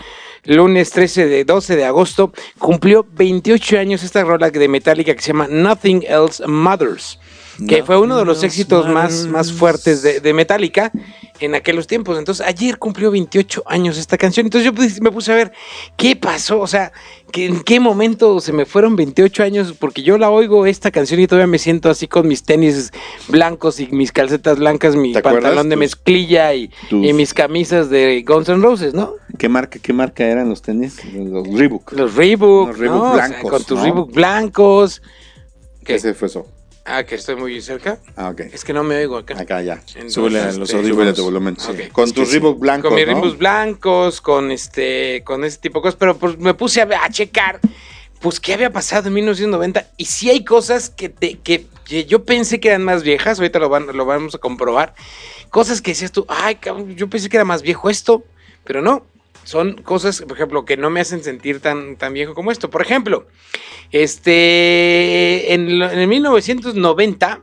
lunes 0.44 0.90
13 0.90 1.26
de 1.26 1.44
12 1.44 1.76
de 1.76 1.84
agosto, 1.84 2.32
cumplió 2.58 3.06
28 3.12 3.78
años 3.78 4.02
esta 4.02 4.24
rola 4.24 4.50
de 4.50 4.68
Metallica 4.68 5.14
que 5.14 5.22
se 5.22 5.28
llama 5.28 5.46
Nothing 5.48 6.04
Else 6.08 6.44
Matters. 6.46 7.20
Que 7.66 7.82
fue 7.82 7.98
uno 7.98 8.16
de 8.18 8.24
los 8.24 8.42
éxitos 8.42 8.86
más, 8.88 9.26
más 9.26 9.52
fuertes 9.52 10.02
de, 10.02 10.20
de 10.20 10.32
Metallica 10.34 10.90
en 11.40 11.54
aquellos 11.54 11.86
tiempos. 11.86 12.18
Entonces, 12.18 12.46
ayer 12.46 12.78
cumplió 12.78 13.10
28 13.10 13.62
años 13.66 13.96
esta 13.98 14.16
canción. 14.18 14.46
Entonces, 14.46 14.64
yo 14.66 14.74
pues, 14.74 15.00
me 15.00 15.10
puse 15.10 15.32
a 15.32 15.36
ver 15.36 15.52
qué 15.96 16.16
pasó. 16.16 16.60
O 16.60 16.66
sea, 16.66 16.92
que, 17.32 17.46
en 17.46 17.60
qué 17.62 17.80
momento 17.80 18.40
se 18.40 18.52
me 18.52 18.66
fueron 18.66 18.96
28 18.96 19.42
años. 19.42 19.74
Porque 19.78 20.02
yo 20.02 20.18
la 20.18 20.30
oigo 20.30 20.66
esta 20.66 20.90
canción 20.90 21.20
y 21.20 21.26
todavía 21.26 21.46
me 21.46 21.58
siento 21.58 21.90
así 21.90 22.06
con 22.08 22.28
mis 22.28 22.42
tenis 22.44 22.92
blancos 23.28 23.80
y 23.80 23.86
mis 23.88 24.12
calcetas 24.12 24.58
blancas, 24.58 24.96
mi 24.96 25.12
pantalón 25.14 25.68
de 25.68 25.76
Tus- 25.76 25.80
mezclilla 25.80 26.54
y, 26.54 26.68
tus- 26.88 27.04
y 27.06 27.12
mis 27.12 27.32
camisas 27.34 27.90
de 27.90 28.22
Guns 28.26 28.48
N' 28.48 28.62
Roses, 28.62 28.94
¿no? 28.94 29.14
¿Qué 29.38 29.48
marca, 29.48 29.78
qué 29.80 29.92
marca 29.92 30.24
eran 30.26 30.48
los 30.48 30.60
tenis? 30.62 30.98
Los 31.14 31.46
Reebok. 31.48 31.92
Los 31.92 32.14
Reebok, 32.14 32.68
Los 32.68 32.78
Reebok 32.78 32.98
¿no? 33.02 33.12
O 33.12 33.16
sea, 33.16 33.26
blancos, 33.28 33.50
con 33.50 33.64
tus 33.64 33.78
¿no? 33.78 33.84
Reebok 33.84 34.12
blancos. 34.12 35.02
¿Qué? 35.84 35.94
Ese 35.94 36.12
fue 36.14 36.28
eso. 36.28 36.46
Ah, 36.92 37.04
que 37.04 37.14
estoy 37.14 37.36
muy 37.36 37.60
cerca. 37.60 37.98
Ah, 38.16 38.30
ok. 38.30 38.40
Es 38.52 38.64
que 38.64 38.72
no 38.72 38.82
me 38.82 38.96
oigo 38.96 39.16
acá. 39.16 39.38
Acá 39.38 39.62
ya. 39.62 39.74
Entonces, 39.74 40.12
Súbele 40.12 40.40
a 40.40 40.46
los 40.52 40.68
este, 40.70 40.76
audífonos. 40.76 41.14
Tu 41.14 41.22
volumen. 41.24 41.56
sí. 41.58 41.70
Ok. 41.70 41.92
Con 41.92 42.04
Es 42.08 42.12
tus 42.14 42.28
sí. 42.28 42.32
Reebok 42.34 42.58
blancos, 42.58 42.88
con 42.90 42.96
mis 42.96 43.06
¿no? 43.06 43.12
rimbos 43.12 43.38
blancos, 43.38 44.20
con 44.20 44.50
este, 44.50 45.22
con 45.24 45.44
ese 45.44 45.58
tipo 45.58 45.78
de 45.78 45.82
cosas, 45.82 45.96
pero 45.96 46.16
pues 46.16 46.36
me 46.38 46.54
puse 46.54 46.82
a, 46.82 47.08
checar, 47.10 47.60
pues 48.20 48.40
qué 48.40 48.54
había 48.54 48.70
pasado 48.70 49.08
en 49.08 49.14
1990 49.14 49.86
y 49.96 50.04
sí 50.06 50.30
hay 50.30 50.44
cosas 50.44 50.90
que, 50.90 51.08
te- 51.08 51.38
que, 51.38 51.66
que 51.84 52.04
yo 52.06 52.24
pensé 52.24 52.58
que 52.60 52.68
eran 52.68 52.82
más 52.84 53.02
viejas, 53.02 53.38
ahorita 53.38 53.58
lo, 53.60 53.68
van, 53.68 53.86
lo 53.96 54.04
vamos 54.04 54.34
a 54.34 54.38
comprobar, 54.38 54.94
cosas 55.50 55.80
que 55.80 55.92
decías 55.92 56.12
tú, 56.12 56.26
ay, 56.28 56.58
yo 56.96 57.08
pensé 57.08 57.28
que 57.28 57.36
era 57.36 57.44
más 57.44 57.62
viejo 57.62 57.88
esto, 57.88 58.24
pero 58.64 58.82
no. 58.82 59.06
Son 59.44 59.74
cosas, 59.74 60.22
por 60.22 60.36
ejemplo, 60.36 60.64
que 60.64 60.76
no 60.76 60.90
me 60.90 61.00
hacen 61.00 61.24
sentir 61.24 61.60
tan, 61.60 61.96
tan 61.96 62.12
viejo 62.12 62.34
como 62.34 62.52
esto. 62.52 62.70
Por 62.70 62.82
ejemplo, 62.82 63.26
este, 63.90 65.52
en, 65.54 65.68
en 65.68 65.98
el 65.98 66.06
1990, 66.06 67.42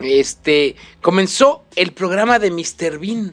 este, 0.00 0.76
comenzó 1.00 1.64
el 1.74 1.92
programa 1.92 2.38
de 2.38 2.50
Mr. 2.50 2.98
Bean. 2.98 3.32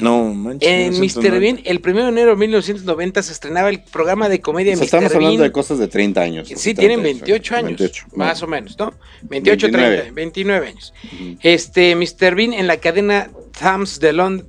No, 0.00 0.32
manches. 0.32 0.68
En 0.68 1.00
Mr. 1.00 1.40
Bean, 1.40 1.60
el 1.64 1.82
1 1.84 2.02
de 2.02 2.08
enero 2.08 2.30
de 2.30 2.36
1990 2.36 3.22
se 3.22 3.32
estrenaba 3.32 3.70
el 3.70 3.82
programa 3.82 4.28
de 4.28 4.40
comedia 4.40 4.74
O 4.74 4.76
sea, 4.76 4.82
Mr. 4.82 4.84
estamos 4.84 5.14
hablando 5.14 5.42
de 5.42 5.52
cosas 5.52 5.78
de 5.78 5.88
30 5.88 6.20
años. 6.20 6.48
Sí, 6.54 6.74
tienen 6.74 7.02
28 7.02 7.56
años, 7.56 7.80
28, 7.80 8.06
más 8.14 8.42
o 8.42 8.46
menos, 8.46 8.78
¿no? 8.78 8.94
28, 9.22 9.66
29. 9.66 9.96
30, 9.96 10.14
29 10.14 10.66
años. 10.68 10.94
Este, 11.40 11.96
Mr. 11.96 12.34
Bean 12.36 12.52
en 12.52 12.66
la 12.68 12.76
cadena 12.76 13.30
Thames 13.58 13.98
de 13.98 14.12
Londres, 14.12 14.46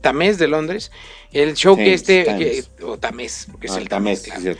Tamés 0.00 0.38
de 0.38 0.48
Londres, 0.48 0.90
el 1.38 1.54
show 1.54 1.76
que 1.76 1.94
este, 1.94 2.24
Thames. 2.24 2.68
que- 2.76 2.84
o 2.84 2.98
Tamés, 2.98 3.46
porque 3.50 3.66
es 3.66 3.72
Ah, 3.74 3.78
el 3.78 3.88
Tamés, 3.88 4.22
Tamés, 4.22 4.42
claro. 4.42 4.58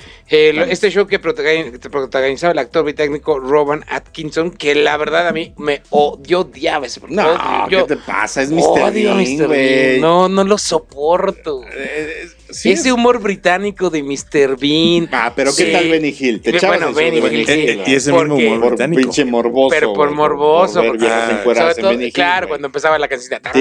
lo- 0.53 0.61
Tamés. 0.63 0.73
este 0.75 0.91
show 0.91 1.07
que 1.07 1.21
protagoni- 1.21 1.79
que 1.79 1.91
protagonizaba 1.91 2.53
el 2.53 2.59
actor 2.59 2.85
británico 2.85 3.39
Rowan 3.39 3.85
Atkinson, 3.89 4.51
que 4.51 4.75
la 4.75 4.97
verdad 4.97 5.29
a 5.29 5.33
mí 5.33 5.55
me 5.57 5.83
o- 5.91 6.19
yo 6.23 6.41
odiaba 6.41 6.87
ese 6.87 7.01
No. 7.09 7.67
¿qué 7.69 7.83
te 7.85 7.97
pasa? 7.97 8.43
Es 8.43 8.51
Mr. 8.51 8.63
odio 8.63 9.15
Bean, 9.15 9.39
Mr. 9.39 9.49
Bean. 9.49 10.01
No, 10.01 10.29
no 10.29 10.45
lo 10.45 10.59
soporto. 10.59 11.63
Eh, 11.73 12.29
sí 12.51 12.71
Ese 12.73 12.89
es- 12.89 12.95
humor 12.95 13.21
británico 13.21 13.91
de 13.91 14.03
Mr. 14.03 14.57
Bean. 14.59 15.09
Ah, 15.13 15.33
pero 15.35 15.51
¿qué 15.55 15.67
Sí. 15.67 15.73
tal 15.73 15.89
Benny 15.89 16.09
Hill? 16.19 16.41
Te 16.41 16.51
Bueno, 16.53 16.59
echabas 16.59 16.83
el 16.83 16.95
Benny 16.95 17.19
Hill, 17.19 17.45
Eh, 17.49 17.85
y 17.87 17.95
ese 17.95 18.13
mismo 18.13 18.35
humor 18.35 18.61
Por 18.61 18.69
británico. 18.71 19.03
pinche 19.03 19.25
morboso. 19.25 19.71
pero 19.71 19.93
por 19.93 20.11
morboso, 20.11 20.83
por 20.83 20.99
ver 20.99 21.11
Ah, 21.13 21.41
Sobre 21.45 21.75
todo, 21.75 21.91
Benny 21.91 22.05
Hill, 22.07 22.13
claro, 22.13 22.49
cuando 22.49 22.67
empezaba 22.67 22.99
la 22.99 23.09
cancioncita. 23.09 23.53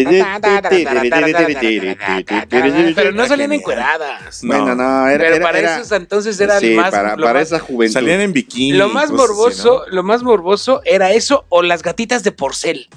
Pero 2.95 3.11
no 3.11 3.27
salían 3.27 3.53
encueradas. 3.53 4.43
No. 4.43 4.55
Bueno, 4.57 4.75
no, 4.75 5.07
era. 5.07 5.23
Pero 5.29 5.41
para 5.43 5.59
era- 5.59 5.75
esos 5.77 5.91
entonces 5.91 6.39
era 6.39 6.59
sí, 6.59 6.71
más. 6.71 6.91
Para, 6.91 7.15
para 7.15 7.33
más- 7.33 7.43
esa 7.47 7.59
juventud. 7.59 7.93
Salían 7.93 8.21
en 8.21 8.33
bikini. 8.33 8.77
Lo 8.77 8.89
más 8.89 9.11
morboso, 9.11 9.83
lo 9.89 10.03
más 10.03 10.23
morboso 10.23 10.81
era 10.85 11.11
eso 11.11 11.45
o 11.49 11.61
las 11.61 11.81
gatitas 11.83 12.23
de 12.23 12.31
porcel. 12.31 12.87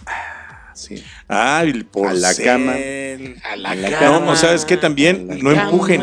Sí. 0.78 0.94
¿no? 0.94 1.00
Ah, 1.28 1.62
el 1.64 1.70
A 1.70 1.74
la 1.76 1.84
porcel. 1.84 2.44
cama. 2.44 2.72
A 2.72 3.56
la, 3.56 3.70
A 3.70 3.74
la 3.74 3.90
cama. 3.98 4.20
No, 4.20 4.30
o 4.32 4.36
sabes 4.36 4.64
que 4.64 4.76
también 4.76 5.26
no 5.26 5.50
cama. 5.50 5.62
empujen. 5.64 6.02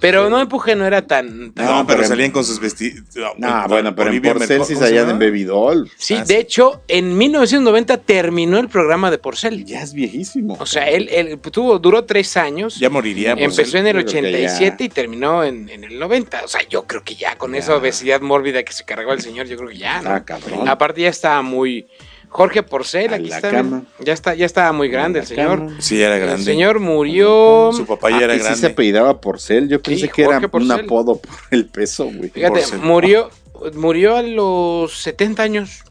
Pero 0.00 0.30
no 0.30 0.40
empuje 0.40 0.74
no 0.76 0.86
era 0.86 1.06
tan. 1.06 1.52
tan- 1.52 1.64
No, 1.66 1.72
No, 1.78 1.86
pero 1.86 1.98
pero- 1.98 2.08
salían 2.08 2.30
con 2.30 2.44
sus 2.44 2.58
vestidos. 2.60 3.02
No, 3.38 3.68
bueno, 3.68 3.94
pero 3.94 4.08
en 4.08 4.14
Olivia 4.16 4.32
Porcel 4.34 4.60
Merco- 4.60 4.64
sí 4.64 4.74
¿cómo 4.74 4.80
se 4.80 4.86
salían 4.86 5.04
en 5.04 5.08
llama? 5.10 5.18
Bebidol. 5.18 5.90
Sí, 5.96 6.14
Ah, 6.14 6.24
de 6.24 6.38
hecho, 6.38 6.82
en 6.88 7.16
1990 7.18 7.98
terminó 7.98 8.58
el 8.58 8.68
programa 8.68 9.10
de 9.10 9.18
Porcel. 9.18 9.64
Ya 9.64 9.82
es 9.82 9.92
viejísimo. 9.92 10.56
O 10.58 10.66
sea, 10.66 10.88
él, 10.88 11.08
él 11.10 11.38
tuvo, 11.38 11.78
duró 11.78 12.04
tres 12.04 12.36
años. 12.36 12.78
Ya 12.78 12.88
moriría. 12.90 13.34
Porcel. 13.36 13.50
Empezó 13.50 13.78
en 13.78 13.86
el 13.88 13.96
yo 13.96 14.02
creo 14.06 14.12
que 14.12 14.18
87 14.28 14.76
ya. 14.78 14.84
y 14.84 14.88
terminó 14.88 15.44
en, 15.44 15.68
en 15.68 15.84
el 15.84 15.98
90. 15.98 16.42
O 16.44 16.48
sea, 16.48 16.60
yo 16.68 16.86
creo 16.86 17.02
que 17.04 17.14
ya 17.14 17.36
con 17.36 17.54
esa 17.54 17.76
obesidad 17.76 18.20
mórbida 18.20 18.62
que 18.62 18.72
se 18.72 18.84
cargó 18.84 19.12
el 19.12 19.20
señor, 19.20 19.46
yo 19.46 19.56
creo 19.56 19.68
que 19.68 19.78
ya, 19.78 20.00
¿no? 20.02 20.10
Ah, 20.10 20.24
cabrón. 20.24 20.68
Aparte 20.68 21.02
ya 21.02 21.08
estaba 21.08 21.42
muy... 21.42 21.86
Jorge 22.32 22.62
Porcel, 22.62 23.12
A 23.12 23.16
aquí 23.16 23.30
está. 23.30 23.50
cama. 23.50 23.84
Ya 24.00 24.12
está, 24.14 24.34
ya 24.34 24.46
estaba 24.46 24.72
muy 24.72 24.88
grande 24.88 25.20
el 25.20 25.26
señor. 25.26 25.58
cama. 25.58 25.76
Sí, 25.80 26.02
era 26.02 26.16
El 26.16 26.22
grande. 26.22 26.44
señor 26.44 26.80
murió. 26.80 27.70
Su 27.74 27.84
papá 27.86 28.08
ya 28.10 28.16
Ah, 28.16 28.24
era 28.24 28.34
y 28.34 28.38
sí 28.38 28.44
se 28.44 28.48
grande. 28.50 28.66
apellidaba 28.68 29.20
Porcel. 29.20 29.68
Yo 29.68 29.82
pensé 29.82 30.08
que 30.08 30.24
Jorge 30.24 30.46
era 30.46 30.50
un 30.52 30.72
apodo 30.72 31.16
por 31.20 31.30
el 31.50 31.66
peso, 31.66 32.04
güey. 32.06 32.30
Fíjate, 32.30 32.60
Porcel. 32.60 32.78
murió, 32.80 33.30
murió 33.74 34.16
a 34.16 34.22
los 34.22 34.96
70 35.02 35.42
años. 35.42 35.84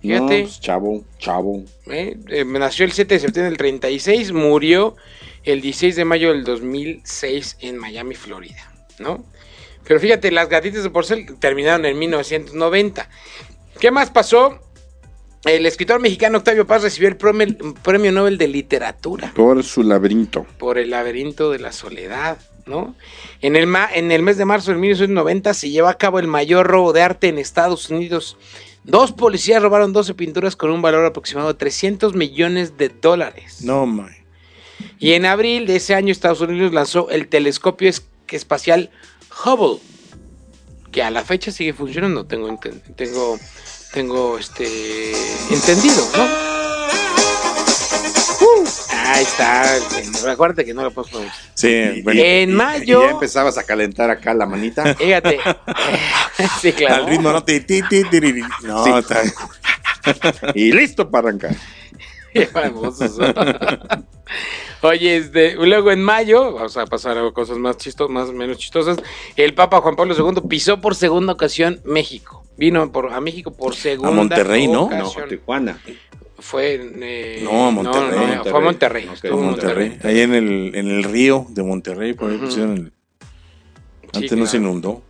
Fíjate. 0.00 0.20
No, 0.20 0.26
pues, 0.46 0.60
chavo, 0.60 1.04
chavo. 1.18 1.62
¿eh? 1.90 2.16
Eh, 2.28 2.44
nació 2.46 2.84
el 2.86 2.92
7 2.92 3.12
de 3.14 3.20
septiembre 3.20 3.50
del 3.50 3.58
36, 3.58 4.32
murió 4.32 4.96
el 5.42 5.60
16 5.60 5.96
de 5.96 6.04
mayo 6.04 6.30
del 6.32 6.44
2006 6.44 7.56
en 7.60 7.76
Miami, 7.78 8.14
Florida, 8.14 8.72
¿no? 8.98 9.24
Pero 9.84 9.98
fíjate, 9.98 10.30
las 10.30 10.48
gatitas 10.48 10.84
de 10.84 10.90
porcel 10.90 11.26
terminaron 11.40 11.84
en 11.84 11.98
1990. 11.98 13.08
¿Qué 13.80 13.90
más 13.90 14.10
pasó? 14.10 14.60
El 15.44 15.64
escritor 15.64 16.00
mexicano 16.00 16.38
Octavio 16.38 16.66
Paz 16.66 16.82
recibió 16.82 17.08
el 17.08 17.16
premio, 17.16 18.12
Nobel 18.12 18.36
de 18.36 18.46
Literatura 18.48 19.32
Por 19.34 19.62
su 19.64 19.82
laberinto. 19.82 20.46
por 20.58 20.76
el 20.78 20.90
laberinto 20.90 21.50
de 21.50 21.58
la 21.58 21.72
soledad, 21.72 22.38
¿no? 22.66 22.94
En 23.40 23.56
el, 23.56 23.66
ma- 23.66 23.88
en 23.92 24.12
el 24.12 24.22
mes 24.22 24.36
de 24.36 24.44
marzo 24.44 24.72
de 24.72 24.76
1990 24.78 25.54
se 25.54 25.70
llevó 25.70 25.88
a 25.88 25.94
cabo 25.96 26.18
el 26.18 26.26
mayor 26.26 26.66
robo 26.66 26.92
de 26.92 27.00
arte 27.02 27.28
en 27.28 27.38
Estados 27.38 27.88
Unidos. 27.88 28.36
Dos 28.84 29.12
policías 29.12 29.62
robaron 29.62 29.92
12 29.94 30.12
pinturas 30.14 30.56
con 30.56 30.70
un 30.70 30.82
valor 30.82 31.04
aproximado 31.06 31.48
de 31.48 31.54
300 31.54 32.14
millones 32.14 32.76
de 32.76 32.90
dólares. 32.90 33.62
No, 33.62 33.86
man. 33.86 34.10
Y 34.98 35.12
en 35.12 35.24
abril 35.24 35.66
de 35.66 35.76
ese 35.76 35.94
año 35.94 36.12
Estados 36.12 36.40
Unidos 36.42 36.72
lanzó 36.74 37.08
el 37.10 37.28
telescopio 37.28 37.88
es- 37.88 38.06
espacial 38.28 38.90
Hubble, 39.44 39.80
que 40.92 41.02
a 41.02 41.10
la 41.10 41.24
fecha 41.24 41.50
sigue 41.50 41.72
funcionando, 41.72 42.26
tengo, 42.26 42.58
tengo, 42.96 43.38
tengo 43.92 44.38
este, 44.38 45.12
entendido, 45.50 46.06
¿no? 46.16 46.24
Uh, 48.42 48.64
ahí 49.06 49.22
está, 49.22 49.76
acuérdate 50.30 50.64
que 50.64 50.72
no 50.72 50.82
lo 50.82 50.90
puedo 50.92 51.08
pronunciar. 51.08 51.36
Sí, 51.54 52.00
bueno. 52.02 52.20
En 52.24 52.50
Y- 52.50 52.52
mayo- 52.54 53.00
Y 53.02 53.06
ya 53.06 53.10
empezabas 53.10 53.58
a 53.58 53.64
calentar 53.64 54.08
acá 54.10 54.32
la 54.34 54.46
manita. 54.46 54.94
Fíjate. 54.94 55.38
sí, 56.60 56.72
claro. 56.72 57.04
Al 57.04 57.06
ritmo 57.10 57.32
no 57.32 57.44
te. 57.44 57.60
ti. 57.60 57.82
No, 58.62 58.84
Sí. 58.84 58.90
está. 58.98 59.22
y 60.54 60.72
listo 60.72 61.10
para 61.10 61.28
arrancar. 61.28 61.54
Oye, 64.82 65.16
este, 65.16 65.54
luego 65.56 65.90
en 65.90 66.02
mayo, 66.02 66.52
vamos 66.54 66.76
a 66.76 66.86
pasar 66.86 67.18
a 67.18 67.30
cosas 67.32 67.58
más 67.58 67.76
chistosas, 67.76 68.10
más 68.12 68.30
menos 68.32 68.56
chistosas. 68.56 68.96
El 69.36 69.52
Papa 69.54 69.80
Juan 69.80 69.96
Pablo 69.96 70.14
II 70.16 70.42
pisó 70.48 70.80
por 70.80 70.94
segunda 70.94 71.32
ocasión 71.34 71.80
México. 71.84 72.39
Vino 72.60 72.92
por, 72.92 73.10
a 73.10 73.20
México 73.22 73.50
por 73.54 73.74
segunda 73.74 74.10
Monterrey, 74.10 74.68
¿no? 74.68 74.82
ocasión. 74.84 75.28
Tijuana. 75.30 75.78
Fue 76.38 76.74
eh, 77.00 77.40
No, 77.42 77.68
a 77.68 77.70
Monterrey. 77.70 78.18
no, 78.18 78.34
no, 78.36 78.44
fue 78.44 78.58
a 78.58 78.62
Monterrey. 78.62 79.04
Ok, 79.08 79.14
estuvo 79.14 79.38
en 79.40 79.46
Monterrey. 79.46 79.98
Ahí 80.04 80.20
en 80.20 80.34
el, 80.34 80.74
en 80.74 80.88
el 80.88 81.04
río 81.04 81.46
de 81.48 81.62
Monterrey, 81.62 82.12
por 82.12 82.28
ahí 82.30 82.36
Ujú. 82.36 82.44
pusieron 82.44 82.76
el- 82.76 82.92
Sí, 84.12 84.18
Antes 84.24 84.32
no 84.38 84.44
se 84.44 84.58
claro. 84.58 84.70
inundó. 84.72 85.02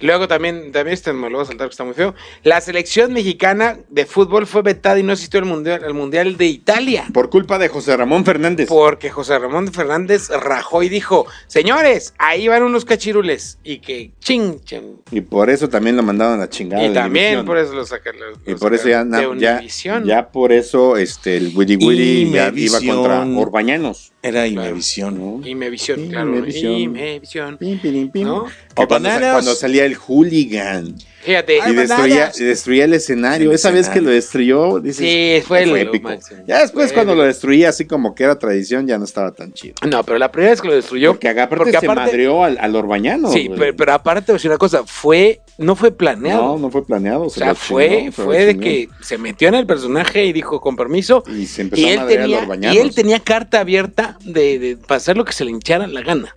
Luego 0.00 0.28
también, 0.28 0.72
también 0.72 0.94
este 0.94 1.12
me 1.12 1.28
lo 1.28 1.36
voy 1.38 1.44
a 1.44 1.48
saltar 1.48 1.68
que 1.68 1.72
está 1.72 1.84
muy 1.84 1.94
feo. 1.94 2.14
La 2.42 2.60
selección 2.60 3.12
mexicana 3.12 3.78
de 3.88 4.06
fútbol 4.06 4.46
fue 4.46 4.62
vetada 4.62 4.98
y 4.98 5.02
no 5.02 5.12
asistió 5.12 5.40
al 5.40 5.46
mundial, 5.46 5.84
al 5.84 5.94
mundial 5.94 6.36
de 6.36 6.46
Italia. 6.46 7.06
Por 7.12 7.28
culpa 7.30 7.58
de 7.58 7.68
José 7.68 7.96
Ramón 7.96 8.24
Fernández. 8.24 8.68
Porque 8.68 9.10
José 9.10 9.38
Ramón 9.38 9.72
Fernández 9.72 10.28
rajó 10.30 10.82
y 10.82 10.88
dijo, 10.88 11.26
señores, 11.46 12.14
ahí 12.18 12.48
van 12.48 12.62
unos 12.62 12.84
cachirules. 12.84 13.58
Y 13.62 13.78
que 13.78 14.12
ching, 14.20 14.60
ching. 14.64 14.96
Y 15.10 15.20
por 15.20 15.50
eso 15.50 15.68
también 15.68 15.96
lo 15.96 16.02
mandaron 16.02 16.34
a 16.34 16.36
la 16.38 16.48
chingada. 16.48 16.82
Y 16.84 16.88
de 16.88 16.94
también 16.94 17.44
por 17.44 17.58
eso 17.58 17.74
lo 17.74 17.84
sacaron. 17.84 18.20
Y 18.46 18.54
por 18.54 18.74
eso 18.74 18.88
ya, 18.88 19.04
na- 19.04 19.20
de 19.20 19.68
ya, 20.04 20.28
por 20.30 20.52
eso 20.52 20.96
este, 20.96 21.36
el 21.36 21.52
Willy 21.54 21.76
Willy 21.76 22.30
ya 22.30 22.52
iba 22.54 22.78
contra 22.80 23.20
Orbañanos. 23.24 24.12
Era 24.22 24.46
Claro. 24.46 24.68
Imevisión. 24.68 25.18
¿no? 25.18 25.46
Imevisión, 25.46 26.08
claro. 26.08 26.28
Imevisión. 26.28 26.72
Imevisión. 26.72 27.56
Pim, 27.58 27.78
pirim, 27.78 28.10
pim. 28.10 28.24
¿No? 28.26 28.46
O 28.84 28.88
cuando, 28.88 29.54
salía 29.54 29.84
el 29.84 29.94
hooligan 29.96 30.94
Fíjate. 31.22 31.58
Y 31.68 31.74
destruía, 31.74 32.32
destruía 32.38 32.84
el 32.86 32.94
escenario. 32.94 33.50
El 33.50 33.54
Esa 33.54 33.70
vez 33.70 33.90
que 33.90 34.00
lo 34.00 34.08
destruyó, 34.08 34.80
dices, 34.80 34.96
Sí, 35.06 35.46
fue 35.46 35.64
fue 35.64 35.66
lo 35.66 35.76
épico. 35.76 36.08
máximo. 36.08 36.42
Ya 36.46 36.60
después 36.60 36.86
Fue 36.86 36.94
cuando 36.94 37.14
lo 37.14 37.24
destruía 37.24 37.68
así 37.68 37.84
como 37.86 38.14
que 38.14 38.24
era 38.24 38.38
tradición, 38.38 38.86
ya 38.86 38.96
no 38.96 39.04
estaba 39.04 39.32
tan 39.32 39.52
chido. 39.52 39.74
No, 39.86 40.02
pero 40.02 40.16
la 40.16 40.32
primera 40.32 40.52
vez 40.52 40.62
que 40.62 40.68
lo 40.68 40.74
destruyó. 40.74 41.10
Porque 41.12 41.28
aparte 41.28 41.56
porque 41.56 41.70
se 41.72 41.76
aparte- 41.76 41.94
madreó 42.06 42.42
al, 42.42 42.56
al 42.58 42.74
Orbañano. 42.74 43.30
Sí, 43.30 43.50
pero, 43.54 43.76
pero 43.76 43.92
aparte 43.92 44.22
te 44.22 44.32
voy 44.32 44.36
a 44.36 44.38
decir 44.38 44.50
una 44.50 44.56
cosa, 44.56 44.82
fue, 44.86 45.42
no 45.58 45.76
fue 45.76 45.90
planeado. 45.92 46.42
No, 46.42 46.58
no 46.58 46.70
fue 46.70 46.86
planeado. 46.86 47.24
o 47.24 47.28
se 47.28 47.40
sea, 47.40 47.54
fue, 47.54 47.98
chingó, 48.10 48.12
fue 48.12 48.46
de 48.46 48.58
que 48.58 48.88
se 49.02 49.18
metió 49.18 49.48
en 49.48 49.56
el 49.56 49.66
personaje 49.66 50.24
y 50.24 50.32
dijo 50.32 50.58
con 50.62 50.74
permiso. 50.74 51.22
Y 51.28 51.44
se 51.44 51.60
empezó 51.60 51.82
Y 51.82 51.84
a 51.84 51.92
él, 51.92 51.98
madrear 52.00 52.20
al 52.22 52.24
tenía, 52.30 52.38
Orbañanos. 52.44 52.76
y 52.76 52.78
él 52.80 52.94
tenía 52.94 53.20
carta 53.20 53.60
abierta 53.60 54.16
de, 54.24 54.58
de 54.58 54.76
para 54.78 54.96
hacer 54.96 55.18
lo 55.18 55.26
que 55.26 55.34
se 55.34 55.44
le 55.44 55.50
hinchara 55.50 55.86
la 55.86 56.00
gana. 56.00 56.34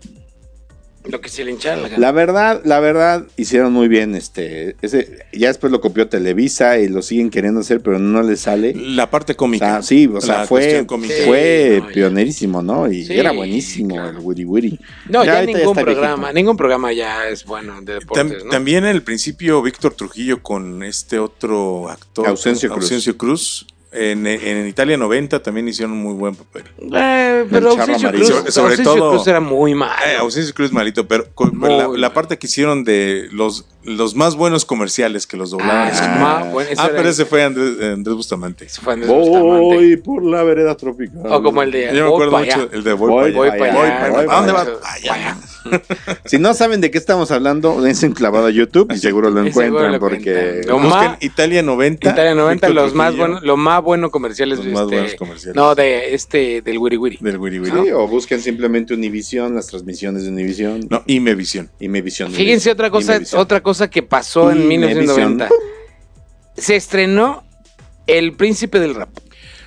Lo 1.06 1.20
que 1.20 1.30
se 1.30 1.44
le 1.44 1.52
hinchara 1.52 1.76
la 1.82 1.90
gana. 1.90 2.00
La 2.00 2.12
verdad, 2.12 2.62
la 2.64 2.80
verdad, 2.80 3.26
hicieron 3.38 3.74
muy 3.74 3.88
bien 3.88 4.16
este. 4.16 4.76
Ese, 4.82 5.26
ya 5.34 5.50
después 5.50 5.72
lo 5.72 5.82
copió 5.82 6.08
Televisa 6.08 6.80
y 6.80 6.88
lo 6.88 7.02
siguen 7.02 7.30
queriendo 7.30 7.60
hacer, 7.60 7.82
pero 7.82 8.00
no 8.00 8.22
le 8.24 8.38
sale. 8.38 8.74
La 8.76 9.10
parte 9.10 9.34
O 9.34 9.38
cómica. 9.38 9.66
sea, 9.66 9.82
sí, 9.82 10.08
o 10.14 10.22
sea, 10.22 10.46
fue, 10.46 10.86
fue 10.88 11.76
Sí, 11.78 11.82
no, 11.82 11.88
pionerísimo, 11.94 12.62
¿no? 12.62 12.92
Y 12.92 13.06
Sí, 13.06 13.14
era 13.18 13.32
buenísimo 13.32 13.96
claro. 13.96 14.10
el 14.12 14.18
Woody 14.20 14.46
Woody. 14.46 14.80
no, 15.10 15.26
ya, 15.26 15.42
ningún 15.46 15.76
programa, 15.76 16.16
viejito. 16.16 16.34
ningún 16.34 16.58
programa 16.58 16.94
ya 16.94 17.28
es 17.28 17.44
bueno 17.46 17.82
de 17.82 17.98
Tam- 17.98 18.00
deportes, 18.00 18.44
¿no? 18.46 18.50
También 18.52 18.86
al 18.86 19.02
principio 19.04 19.62
Víctor 19.62 19.94
Trujillo 19.96 20.42
con 20.42 20.84
este 20.84 21.20
otro 21.20 21.90
actor. 21.90 22.28
Ausencio 22.28 22.70
Cruz. 22.72 22.84
Ausencio 22.86 23.18
Cruz. 23.18 23.68
En, 23.94 24.26
en 24.26 24.68
Italia 24.68 24.98
90 24.98 25.42
también 25.44 25.68
hicieron 25.68 25.92
un 25.94 26.02
muy 26.04 26.14
buen 26.14 26.36
papel. 26.36 26.64
Eh, 26.94 27.46
pero 27.52 27.72
Auxilio. 27.72 28.10
Cruz, 28.12 28.54
Sobre- 28.54 28.78
todo- 28.78 29.12
Cruz 29.12 29.28
era 29.28 29.40
muy 29.40 29.76
mal. 29.76 29.92
Eh, 30.08 30.18
Auxilio 30.18 30.54
Cruz 30.54 30.72
malito, 30.72 31.08
pero 31.08 31.26
con- 31.36 31.60
la, 31.62 31.88
la 31.96 32.14
parte 32.14 32.38
que 32.38 32.48
hicieron 32.48 32.84
de 32.84 33.28
los, 33.32 33.66
los 33.84 34.16
más 34.16 34.36
buenos 34.36 34.66
comerciales 34.66 35.28
que 35.28 35.38
los 35.38 35.52
doblaban. 35.52 35.92
Ah, 35.94 36.18
ma- 36.20 36.52
bueno, 36.52 36.70
ese 36.72 36.82
ah, 36.82 36.90
pero 36.96 37.08
ese 37.10 37.26
fue 37.26 37.44
Andrés, 37.44 37.80
Andrés 37.82 38.16
Bustamante. 38.16 38.66
ese 38.66 38.82
fue 38.82 38.94
Andrés 38.94 39.12
Bustamante. 39.12 39.76
Voy 39.76 39.98
por 39.98 40.24
la 40.24 40.44
vereda 40.44 40.76
tropical. 40.76 41.22
O 41.32 41.44
como 41.44 41.62
el 41.62 41.72
de 41.72 41.88
Yo 41.88 41.94
me 41.94 42.02
Voy 42.02 42.14
acuerdo 42.14 42.38
mucho 42.40 42.54
allá. 42.62 42.68
el 42.72 42.84
de 42.84 42.94
Voy, 42.94 43.32
Voy 43.32 43.50
para 43.50 43.64
allá. 43.66 43.74
Voy 43.74 43.90
pa' 43.90 44.06
allá. 44.22 44.32
¿A 44.32 44.36
dónde 44.38 44.52
vas? 44.54 44.68
allá. 44.84 45.38
Si 46.26 46.40
no 46.40 46.54
saben 46.54 46.82
de 46.82 46.92
qué 46.92 46.98
estamos 46.98 47.32
hablando, 47.32 47.82
dense 47.82 48.06
un 48.08 48.14
clavado 48.14 48.48
a 48.48 48.50
YouTube 48.50 48.92
y 48.94 48.98
seguro 48.98 49.30
lo 49.30 49.46
encuentran 49.46 49.92
lo 49.94 50.00
porque... 50.00 50.62
Lo 50.68 50.78
Busquen 50.80 51.16
Italia 51.22 51.62
90. 51.64 52.10
Italia 52.10 52.36
90, 52.36 52.68
Víctor 52.68 52.84
los 52.84 52.94
más 52.94 53.16
buenos, 53.16 53.44
lo 53.44 53.56
más 53.56 53.82
bueno 53.84 54.10
comerciales 54.10 54.58
Los 54.58 54.66
de 54.68 54.72
más 54.74 54.84
este- 54.84 54.96
buenos 54.96 55.16
comerciales. 55.16 55.56
No, 55.56 55.76
de 55.76 56.16
este, 56.16 56.62
del 56.64 56.78
Wiri 56.80 56.98
Wiri. 56.98 57.18
Del 57.22 57.38
Wiri 57.38 57.60
Wiri. 57.60 57.72
Sí, 57.84 57.92
o 57.92 58.08
busquen 58.08 58.42
simplemente 58.42 58.94
Univision, 58.96 59.54
las 59.54 59.68
transmisiones 59.68 60.24
de 60.24 60.30
Univision. 60.30 60.88
No, 60.90 61.04
Imevisión. 61.06 61.70
Y 61.80 61.86
Imevisión. 61.86 62.32
Fíjense 62.32 62.72
otra 62.72 62.90
cosa, 62.90 63.14
Imevisión. 63.16 63.42
otra 63.42 63.62
cosa 63.62 63.90
que 63.90 64.02
pasó 64.02 64.50
en 64.52 64.64
Imevisión. 64.64 65.00
1990. 65.06 65.50
Se 66.58 66.76
estrenó 66.76 67.44
El 68.08 68.34
Príncipe 68.34 68.80
del 68.80 68.96
Rap. 68.96 69.10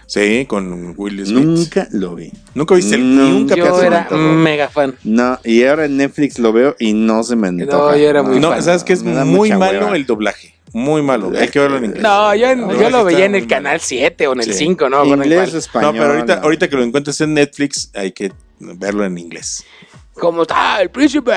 Sí, 0.09 0.47
con 0.47 0.95
Will 0.97 1.27
Smith. 1.27 1.45
Nunca 1.45 1.89
lo 1.91 2.15
vi. 2.15 2.31
¿Nunca 2.55 2.77
viste 2.77 2.95
el, 2.95 3.17
No, 3.17 3.37
un 3.39 3.49
Yo 3.49 3.83
era 3.83 4.09
mega 4.11 4.69
fan. 4.69 4.95
No, 5.03 5.37
y 5.43 5.65
ahora 5.65 5.87
en 5.87 5.97
Netflix 5.97 6.39
lo 6.39 6.53
veo 6.53 6.77
y 6.79 6.93
no 6.93 7.25
se 7.25 7.35
me 7.35 7.49
antoja. 7.49 7.77
No, 7.93 7.97
yo 7.97 8.09
era 8.09 8.23
muy 8.23 8.39
No, 8.39 8.51
fan. 8.51 8.63
¿sabes 8.63 8.85
qué? 8.85 8.93
Es 8.93 9.03
Me 9.03 9.25
muy 9.25 9.51
malo 9.51 9.81
hueva. 9.81 9.97
el 9.97 10.07
doblaje. 10.07 10.55
Muy 10.77 11.01
malo. 11.01 11.33
Hay 11.39 11.49
que 11.49 11.59
verlo 11.59 11.79
en 11.79 11.87
inglés. 11.87 12.03
No, 12.03 12.35
yo, 12.35 12.55
No, 12.55 12.79
yo 12.79 12.91
lo 12.91 13.03
veía 13.03 13.25
en 13.25 13.35
el 13.35 13.47
canal 13.47 13.73
malo. 13.77 13.83
7 13.83 14.27
o 14.27 14.33
en 14.35 14.41
el 14.41 14.45
Sí. 14.47 14.53
5, 14.53 14.91
¿no? 14.91 15.07
Inglés, 15.07 15.49
cual- 15.49 15.57
español. 15.59 15.95
No, 15.95 16.01
pero 16.03 16.13
ahorita, 16.15 16.37
no. 16.37 16.43
ahorita 16.43 16.69
que 16.69 16.77
lo 16.77 16.83
encuentres 16.83 17.21
en 17.23 17.33
Netflix, 17.33 17.91
hay 17.95 18.13
que 18.13 18.31
verlo 18.61 19.05
en 19.07 19.17
inglés. 19.17 19.65
Como 20.13 20.43
está 20.43 20.81
el 20.81 20.91
príncipe, 20.91 21.33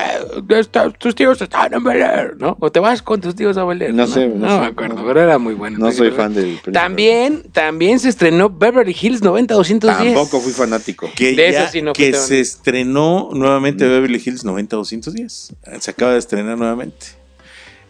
tus 0.98 1.14
tíos 1.14 1.40
están 1.40 1.72
en 1.74 1.84
Bel 1.84 2.00
Air", 2.02 2.34
¿no? 2.38 2.56
O 2.60 2.70
te 2.72 2.80
vas 2.80 3.02
con 3.02 3.20
tus 3.20 3.34
tíos 3.34 3.56
a 3.58 3.64
Bel 3.64 3.80
Air, 3.82 3.92
No 3.94 4.06
sé, 4.06 4.26
no 4.28 4.48
sé, 4.48 4.60
me 4.60 4.66
acuerdo, 4.66 4.94
no. 4.96 5.06
pero 5.06 5.20
era 5.22 5.38
muy 5.38 5.54
bueno. 5.54 5.76
el 5.76 5.82
No 5.82 5.92
soy 5.92 6.10
fan 6.10 6.32
del 6.34 6.44
Príncipe. 6.44 6.72
También, 6.72 7.42
también 7.52 7.98
se 7.98 8.08
estrenó 8.10 8.48
Beverly 8.50 8.96
Hills 8.98 9.22
90210. 9.22 10.14
Tampoco 10.14 10.40
fui 10.40 10.52
fanático. 10.52 11.10
Que, 11.14 11.32
De 11.34 11.52
ya- 11.52 11.62
eso 11.64 11.72
sí 11.72 11.82
no 11.82 11.92
que 11.92 12.12
se 12.14 12.40
estrenó 12.40 13.30
nuevamente 13.32 13.86
Beverly 13.86 14.22
Hills 14.24 14.44
90210. 14.44 15.54
Se 15.78 15.90
acaba 15.90 16.12
de 16.12 16.18
estrenar 16.18 16.56
nuevamente. 16.58 17.19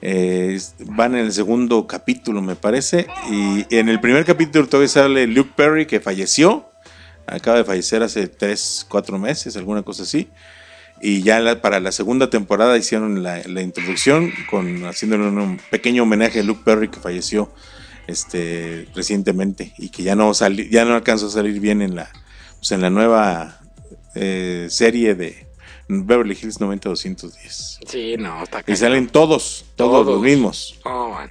Eh, 0.02 0.58
van 0.86 1.14
en 1.14 1.26
el 1.26 1.32
segundo 1.32 1.86
capítulo, 1.86 2.40
me 2.42 2.56
parece. 2.56 3.06
Y 3.30 3.66
en 3.74 3.88
el 3.88 4.00
primer 4.00 4.24
capítulo 4.24 4.66
todavía 4.66 4.88
sale 4.88 5.26
Luke 5.26 5.52
Perry, 5.56 5.86
que 5.86 6.00
falleció. 6.00 6.70
Acaba 7.26 7.58
de 7.58 7.64
fallecer 7.64 8.02
hace 8.02 8.26
3, 8.28 8.86
4 8.88 9.18
meses, 9.18 9.56
alguna 9.56 9.82
cosa 9.82 10.02
así. 10.04 10.28
Y 11.02 11.22
ya 11.22 11.60
para 11.62 11.80
la 11.80 11.92
segunda 11.92 12.28
temporada 12.28 12.76
hicieron 12.76 13.22
la, 13.22 13.40
la 13.46 13.62
introducción 13.62 14.32
con 14.50 14.84
haciéndole 14.84 15.24
un 15.28 15.58
pequeño 15.70 16.02
homenaje 16.02 16.40
a 16.40 16.42
Luke 16.42 16.62
Perry 16.64 16.88
que 16.88 17.00
falleció 17.00 17.52
este 18.06 18.86
recientemente 18.94 19.72
y 19.78 19.88
que 19.90 20.02
ya 20.02 20.14
no 20.16 20.34
sali- 20.34 20.68
ya 20.70 20.84
no 20.84 20.94
alcanzó 20.94 21.28
a 21.28 21.30
salir 21.30 21.60
bien 21.60 21.80
en 21.80 21.94
la 21.94 22.10
pues, 22.58 22.72
en 22.72 22.82
la 22.82 22.90
nueva 22.90 23.60
eh, 24.14 24.66
serie 24.68 25.14
de 25.14 25.46
Beverly 25.90 26.38
Hills 26.40 26.60
90210. 26.60 27.80
Sí, 27.86 28.16
no, 28.18 28.42
está 28.42 28.60
Y 28.60 28.62
cañón. 28.62 28.76
salen 28.78 29.06
todos, 29.08 29.64
todos, 29.76 29.92
Todos. 29.92 30.06
los 30.06 30.22
mismos. 30.22 30.78
Oh, 30.84 31.10
man. 31.10 31.30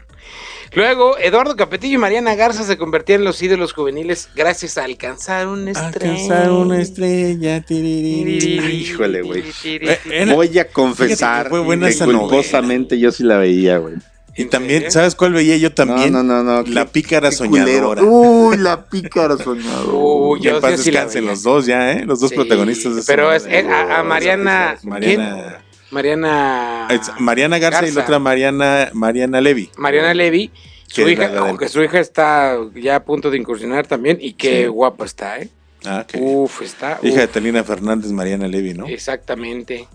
Luego, 0.73 1.17
Eduardo 1.17 1.55
Capetillo 1.55 1.95
y 1.95 1.97
Mariana 1.97 2.35
Garza 2.35 2.63
se 2.63 2.77
convirtieron 2.77 3.21
en 3.21 3.25
los 3.25 3.41
ídolos 3.41 3.73
juveniles 3.73 4.29
gracias 4.35 4.77
a 4.77 4.83
alcanzar 4.83 5.47
una 5.47 5.71
estrella. 5.71 6.11
Alcanzar 6.13 6.51
una 6.51 6.79
estrella. 6.79 7.61
tiriri. 7.61 8.59
Híjole, 8.75 9.23
güey. 9.23 9.43
Eh, 9.63 10.27
Voy 10.31 10.59
a 10.59 10.65
confesar 10.67 11.45
que 11.45 11.49
fue 11.49 11.59
buena 11.61 11.87
que 11.87 11.93
esa 11.93 12.05
culposamente 12.05 12.99
yo 12.99 13.11
sí 13.11 13.23
la 13.23 13.37
veía, 13.37 13.79
güey. 13.79 13.95
Y 14.39 14.43
¿En 14.43 14.49
también? 14.49 14.89
¿sabes 14.89 15.15
cuál 15.15 15.33
veía 15.33 15.57
yo 15.57 15.73
también? 15.73 16.13
No, 16.13 16.23
no, 16.23 16.43
no, 16.43 16.63
no. 16.63 16.69
La 16.71 16.85
pícara 16.85 17.29
soñadora. 17.31 18.01
Uy, 18.03 18.55
la 18.57 18.85
pícara 18.85 19.35
soñadora. 19.37 19.91
Uy, 19.93 20.39
Que 20.39 20.45
yo 20.47 20.55
en 20.55 20.61
paz 20.61 20.79
sí- 20.79 20.91
descansen 20.91 21.25
los 21.25 21.43
dos 21.43 21.65
ya, 21.65 21.91
¿eh? 21.91 22.05
Los 22.05 22.21
dos 22.21 22.29
Sí, 22.29 22.35
protagonistas 22.35 22.95
de 22.95 23.03
Pero 23.05 23.33
es, 23.33 23.45
es 23.49 23.65
a, 23.65 23.99
a 23.99 24.03
Mariana. 24.03 24.77
Mariana, 24.83 25.33
¿quién? 25.35 25.59
Mariana. 25.91 26.87
es 26.89 27.11
Mariana 27.19 27.59
Garza, 27.59 27.85
y 27.87 27.91
la 27.91 28.01
otra 28.03 28.17
Mariana, 28.19 28.89
Mariana 28.93 29.41
Levy. 29.41 29.69
Mariana 29.77 30.13
Levy. 30.13 30.51
Su 30.87 31.07
hija, 31.09 31.31
aunque 31.37 31.67
su 31.67 31.83
hija 31.83 31.99
está 31.99 32.55
ya 32.75 32.95
a 32.95 33.03
punto 33.03 33.29
de 33.29 33.37
incursionar 33.37 33.87
también, 33.87 34.17
y 34.21 34.33
qué 34.33 34.61
Sí. 34.63 34.67
guapa 34.67 35.03
está, 35.05 35.39
¿eh? 35.39 35.49
Ah. 35.85 36.05
Uf, 36.17 36.61
está. 36.61 36.97
Hija 37.03 37.19
de 37.21 37.27
Talina 37.27 37.63
Fernández, 37.63 38.11
Mariana 38.11 38.47
Levy, 38.47 38.73
¿no? 38.73 38.87
Exactamente. 38.87 39.87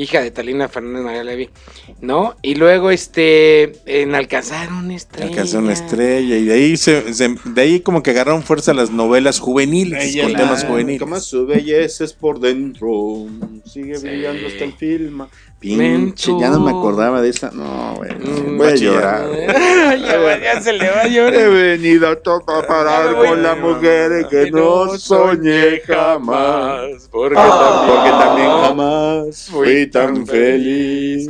Hija 0.00 0.22
de 0.22 0.30
Talina 0.30 0.68
Fernández 0.68 1.02
María 1.04 1.24
Levy, 1.24 1.50
¿no? 2.00 2.36
Y 2.40 2.54
luego, 2.54 2.90
este, 2.92 3.72
en 3.84 4.14
alcanzar 4.14 4.72
una 4.72 4.94
estrella. 4.94 5.28
Alcanzó 5.28 5.58
una 5.58 5.72
estrella 5.72 6.36
y 6.36 6.44
de 6.44 6.54
ahí 6.54 6.76
se, 6.76 7.12
se- 7.14 7.34
de 7.44 7.60
ahí 7.60 7.80
como 7.80 8.02
que 8.02 8.10
agarraron 8.12 8.44
fuerza 8.44 8.72
las 8.74 8.90
novelas 8.92 9.40
juveniles 9.40 10.14
con 10.16 10.30
Claro, 10.30 10.44
temas 10.44 10.64
juveniles. 10.64 11.00
Como 11.00 11.18
su 11.18 11.46
belleza 11.46 12.04
es 12.04 12.12
por 12.12 12.38
dentro. 12.38 13.26
Sigue 13.64 13.96
Sí. 13.96 14.06
brillando 14.06 14.46
hasta 14.46 14.64
el 14.64 14.72
film. 14.72 15.26
Pinche, 15.60 16.30
ya 16.38 16.50
no 16.50 16.60
me 16.60 16.70
acordaba 16.70 17.20
de 17.20 17.30
esa. 17.30 17.50
No, 17.50 17.94
güey. 17.96 18.12
Mm, 18.14 18.56
voy 18.58 18.68
a 18.68 18.74
llorar. 18.76 19.26
ya, 20.42 20.60
se 20.60 20.72
le 20.72 20.88
va 20.88 21.00
a 21.00 21.06
He 21.06 21.10
llorar. 21.10 21.50
venido 21.50 22.08
a 22.08 22.14
tocar 22.16 22.64
parar 22.66 23.16
con 23.16 23.42
la 23.42 23.56
mujer 23.56 24.26
que 24.30 24.52
no 24.52 24.96
soñé 24.98 25.80
jamás. 25.84 27.08
Porque 27.10 27.34
Porque 27.34 28.10
también 28.10 28.50
jamás 28.50 29.48
fui 29.50 29.86
tan 29.88 30.24
feliz. 30.26 31.28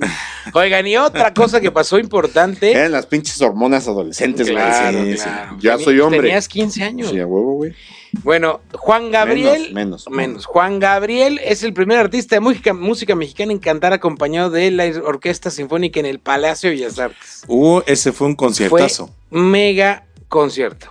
Oigan, 0.53 0.87
y 0.87 0.97
otra 0.99 1.33
cosa 1.33 1.61
que 1.61 1.71
pasó 1.71 1.99
importante. 1.99 2.71
Eran 2.73 2.93
las 2.93 3.07
pinches 3.07 3.41
hormonas 3.41 3.89
adolescentes, 3.89 4.51
güey. 4.51 4.57
Claro, 4.63 4.99
Sí, 5.05 5.15
claro. 5.15 5.51
sí. 5.53 5.57
Ya 5.61 5.79
soy 5.79 6.01
hombre. 6.01 6.21
Tenías 6.21 6.49
15 6.49 6.85
años. 6.85 7.11
Sí, 7.11 7.19
a 7.19 7.27
huevo, 7.27 7.55
güey. 7.55 7.75
Bueno, 8.23 8.61
Juan 8.73 9.11
Gabriel. 9.11 9.73
Menos, 9.73 10.07
menos. 10.07 10.09
Menos. 10.11 10.47
Juan 10.47 10.79
Gabriel 10.81 11.41
es 11.45 11.63
el 11.63 11.73
primer 11.73 11.99
artista 11.99 12.37
de 12.37 12.41
música, 12.41 12.73
música 12.75 13.15
mexicana 13.15 13.53
en 13.53 13.59
cantar 13.59 13.93
acompañado 13.93 14.51
de 14.51 14.71
la 14.71 14.85
Orquesta 15.05 15.51
Sinfónica 15.51 16.01
en 16.01 16.07
el 16.07 16.19
Palacio 16.19 16.71
de 16.71 16.77
Bellas 16.77 16.99
Artes. 16.99 17.45
Uh, 17.49 17.81
ese 17.87 18.13
fue 18.13 18.27
un 18.27 18.35
conciertazo. 18.35 19.11
Fue 19.31 19.41
mega 19.41 20.05
concierto. 20.29 20.89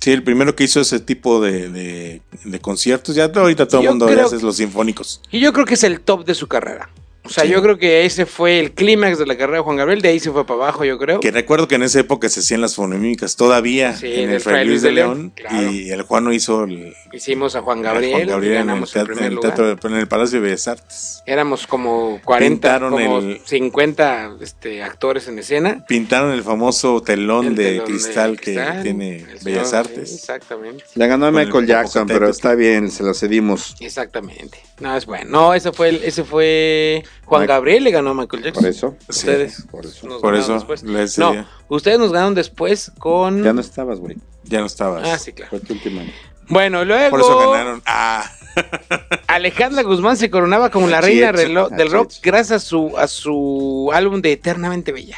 Sí, 0.00 0.12
el 0.12 0.22
primero 0.22 0.56
que 0.56 0.64
hizo 0.64 0.80
ese 0.80 0.98
tipo 1.00 1.40
de, 1.42 1.68
de- 1.68 2.22
de 2.44 2.58
conciertos. 2.60 3.14
Ya 3.14 3.24
ahorita 3.24 3.68
todo 3.68 3.82
el 3.82 3.88
mundo 3.88 4.06
hace 4.06 4.40
los 4.40 4.56
sinfónicos. 4.56 5.20
Y 5.30 5.40
yo 5.40 5.52
creo 5.52 5.66
que 5.66 5.74
es 5.74 5.84
el 5.84 6.00
top 6.00 6.24
de 6.24 6.34
su 6.34 6.46
carrera. 6.48 6.88
O 7.30 7.32
sea, 7.32 7.44
Sí. 7.44 7.50
yo 7.50 7.62
creo 7.62 7.78
que 7.78 8.04
ese 8.04 8.26
fue 8.26 8.58
el 8.58 8.72
clímax 8.72 9.18
de 9.18 9.24
la 9.26 9.36
carrera 9.36 9.58
de 9.58 9.62
Juan 9.64 9.76
Gabriel. 9.76 10.02
De 10.02 10.08
ahí 10.08 10.18
se 10.18 10.32
fue 10.32 10.44
para 10.44 10.64
abajo, 10.64 10.84
yo 10.84 10.98
creo. 10.98 11.20
Que 11.20 11.30
recuerdo 11.30 11.68
que 11.68 11.76
en 11.76 11.84
esa 11.84 12.00
época 12.00 12.28
se 12.28 12.40
hacían 12.40 12.60
las 12.60 12.74
fonomímicas 12.74 13.36
todavía 13.36 13.96
Sí, 13.96 14.12
en 14.12 14.30
el 14.30 14.40
Fray 14.40 14.66
Luis 14.66 14.82
de 14.82 14.90
León. 14.90 15.32
claro. 15.34 15.70
Y 15.70 15.90
el 15.90 16.02
Juan 16.02 16.32
hizo 16.32 16.64
el, 16.64 16.92
Hicimos 17.12 17.54
a 17.56 17.62
Juan 17.62 17.78
el 17.78 17.84
Gabriel, 17.84 18.12
Juan 18.14 18.26
Gabriel 18.28 18.52
y 18.54 18.56
en 18.56 18.70
el, 18.70 18.84
teatro, 18.84 19.04
primer 19.06 19.22
en 19.22 19.28
el 19.28 19.34
lugar. 19.36 19.54
teatro- 19.54 19.88
en 19.90 19.96
el 19.96 20.08
Palacio 20.08 20.40
de 20.40 20.46
Bellas 20.48 20.68
Artes. 20.68 21.22
Éramos 21.24 21.66
como 21.66 22.20
40, 22.24 22.50
Pintaron 22.54 22.90
como 22.92 23.18
el- 23.20 23.40
50 23.44 24.36
este, 24.40 24.82
actores 24.82 25.28
en 25.28 25.38
escena. 25.38 25.84
Pintaron 25.86 26.32
el 26.32 26.42
famoso 26.42 27.00
telón 27.02 27.46
El 27.46 27.54
de 27.54 27.64
telón 27.64 27.84
de 27.86 27.90
cristal 27.92 28.36
que 28.40 28.54
cristal, 28.54 28.82
tiene 28.82 29.26
Bellas 29.42 29.70
sí, 29.70 29.76
Artes. 29.76 30.14
exactamente. 30.14 30.84
La 30.96 31.06
ganó 31.06 31.28
el 31.28 31.32
Michael 31.34 31.66
Jackson, 31.66 32.06
pero 32.08 32.28
está 32.28 32.54
bien, 32.56 32.90
se 32.90 33.02
lo 33.04 33.14
cedimos. 33.14 33.76
Exactamente. 33.80 34.58
No, 34.80 34.96
es 34.96 35.06
bueno. 35.06 35.30
No, 35.30 35.54
ese 35.54 35.72
fue, 35.72 35.90
el- 35.90 36.02
ese 36.04 36.24
fue 36.24 37.04
Juan 37.26 37.46
Gabriel, 37.46 37.84
le 37.84 37.90
ganó 37.90 38.10
a 38.10 38.14
Michael 38.14 38.42
Jackson. 38.44 38.62
Por 38.62 38.70
eso. 38.70 38.96
Sí, 39.00 39.06
Ustedes. 39.10 39.66
Por 39.70 39.84
eso. 39.86 40.06
nos 40.06 40.20
Por 40.20 40.32
ganaron 40.32 40.40
eso 40.44 40.54
después. 40.54 40.82
les 40.82 41.18
No, 41.18 41.28
decía, 41.28 41.46
ustedes 41.68 41.98
nos 41.98 42.12
ganaron 42.12 42.34
después 42.34 42.90
con... 42.98 43.42
Ya 43.44 43.52
no 43.52 43.60
estabas, 43.60 44.00
güey. 44.00 44.16
ya 44.44 44.60
no 44.60 44.66
estabas. 44.66 45.06
Ah, 45.06 45.18
sí, 45.18 45.32
claro. 45.32 45.50
Fue 45.50 45.60
tu 45.60 45.74
última. 45.74 46.02
Bueno, 46.48 46.84
luego 46.84 47.10
Por 47.10 47.20
eso 47.20 47.50
ganaron. 47.52 47.82
Ah, 47.86 48.24
Alejandra 49.28 49.82
Guzmán 49.82 50.16
se 50.16 50.30
coronaba 50.30 50.70
como 50.70 50.88
la 50.88 51.00
reina 51.00 51.30
del 51.32 51.90
rock 51.90 52.12
gracias 52.22 52.64
a 52.64 52.66
su, 52.66 52.96
a 52.98 53.06
su 53.06 53.90
álbum 53.94 54.20
de 54.20 54.32
Eternamente 54.32 54.90
Bella. 54.92 55.16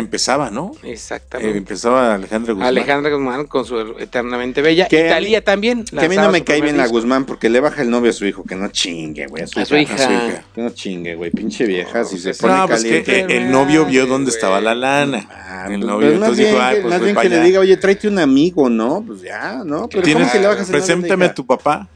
Empezaba, 0.00 0.50
¿no? 0.50 0.72
Eh, 0.82 0.92
Exactamente. 0.92 1.58
empezaba 1.58 2.14
Alejandra 2.14 2.52
Guzmán. 2.52 2.68
Alejandra 2.68 3.10
Guzmán 3.12 3.46
con 3.46 3.64
su 3.64 3.78
Eternamente 3.98 4.62
Bella. 4.62 4.88
Que 4.88 5.08
Talía 5.08 5.42
también. 5.44 5.84
Que 5.84 6.04
a 6.04 6.08
mí 6.08 6.16
no 6.16 6.30
me 6.30 6.44
cae 6.44 6.60
bien 6.60 6.76
la. 6.76 6.86
Guzmán 6.86 7.24
porque 7.24 7.48
le 7.48 7.60
baja 7.60 7.82
el 7.82 7.90
novio 7.90 8.10
a 8.10 8.12
su 8.12 8.26
hijo. 8.26 8.44
Que 8.44 8.54
no 8.56 8.68
chingue, 8.68 9.26
güey. 9.26 9.42
A 9.42 9.46
su 9.46 9.58
A 9.60 9.62
hija. 9.62 9.78
hija. 9.80 9.94
a 9.94 9.98
su 9.98 10.12
hija. 10.12 10.44
Que 10.54 10.60
no 10.62 10.70
chingue, 10.70 11.14
güey. 11.14 11.30
Pinche 11.30 11.66
vieja. 11.66 12.04
Si 12.04 12.18
se 12.18 12.34
pone 12.34 12.54
No, 12.54 12.66
pues 12.68 12.82
que 12.84 13.02
caliente. 13.02 13.34
eh, 13.34 13.36
el 13.38 13.50
novio 13.50 13.84
vio 13.86 14.06
dónde 14.06 14.30
estaba 14.30 14.60
la 14.60 14.74
lana. 14.74 15.28
Ah, 15.30 15.66
el 15.70 15.80
novio, 15.80 16.08
pues, 16.08 16.18
más 16.20 16.28
entonces 16.30 16.46
dijo, 16.46 16.56
bien, 16.58 16.62
ay, 16.68 16.74
que- 16.76 16.80
pues 16.82 16.94
más 16.94 17.02
bien 17.02 17.16
que 17.16 17.28
le 17.28 17.40
diga, 17.42 17.60
oye, 17.60 17.76
tráete 17.76 18.08
un 18.08 18.18
amigo, 18.18 18.68
¿no? 18.70 19.02
Pues 19.06 19.22
ya, 19.22 19.62
¿no? 19.64 19.88
Pero 19.88 20.02
¿cómo 20.12 20.30
que 20.32 20.38
le 20.38 20.46
bajas 20.46 20.68
el 20.68 20.72
Preséntame 20.72 21.24
a 21.26 21.34
tu 21.34 21.44
papá. 21.46 21.88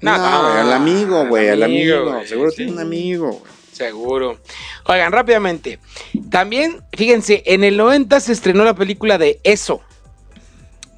No, 0.00 0.16
No, 0.18 0.30
no, 0.30 0.42
güey, 0.48 0.58
al 0.60 0.72
amigo, 0.72 1.26
güey, 1.26 1.48
al 1.48 1.62
amigo, 1.62 2.20
Seguro 2.26 2.50
tiene 2.50 2.72
un 2.72 2.80
amigo, 2.80 3.28
güey. 3.30 3.51
Seguro. 3.72 4.38
Oigan, 4.86 5.12
rápidamente. 5.12 5.78
También, 6.30 6.82
fíjense, 6.92 7.42
en 7.46 7.64
el 7.64 7.76
90 7.76 8.20
se 8.20 8.32
estrenó 8.32 8.64
la 8.64 8.74
película 8.74 9.18
de 9.18 9.40
Eso. 9.44 9.80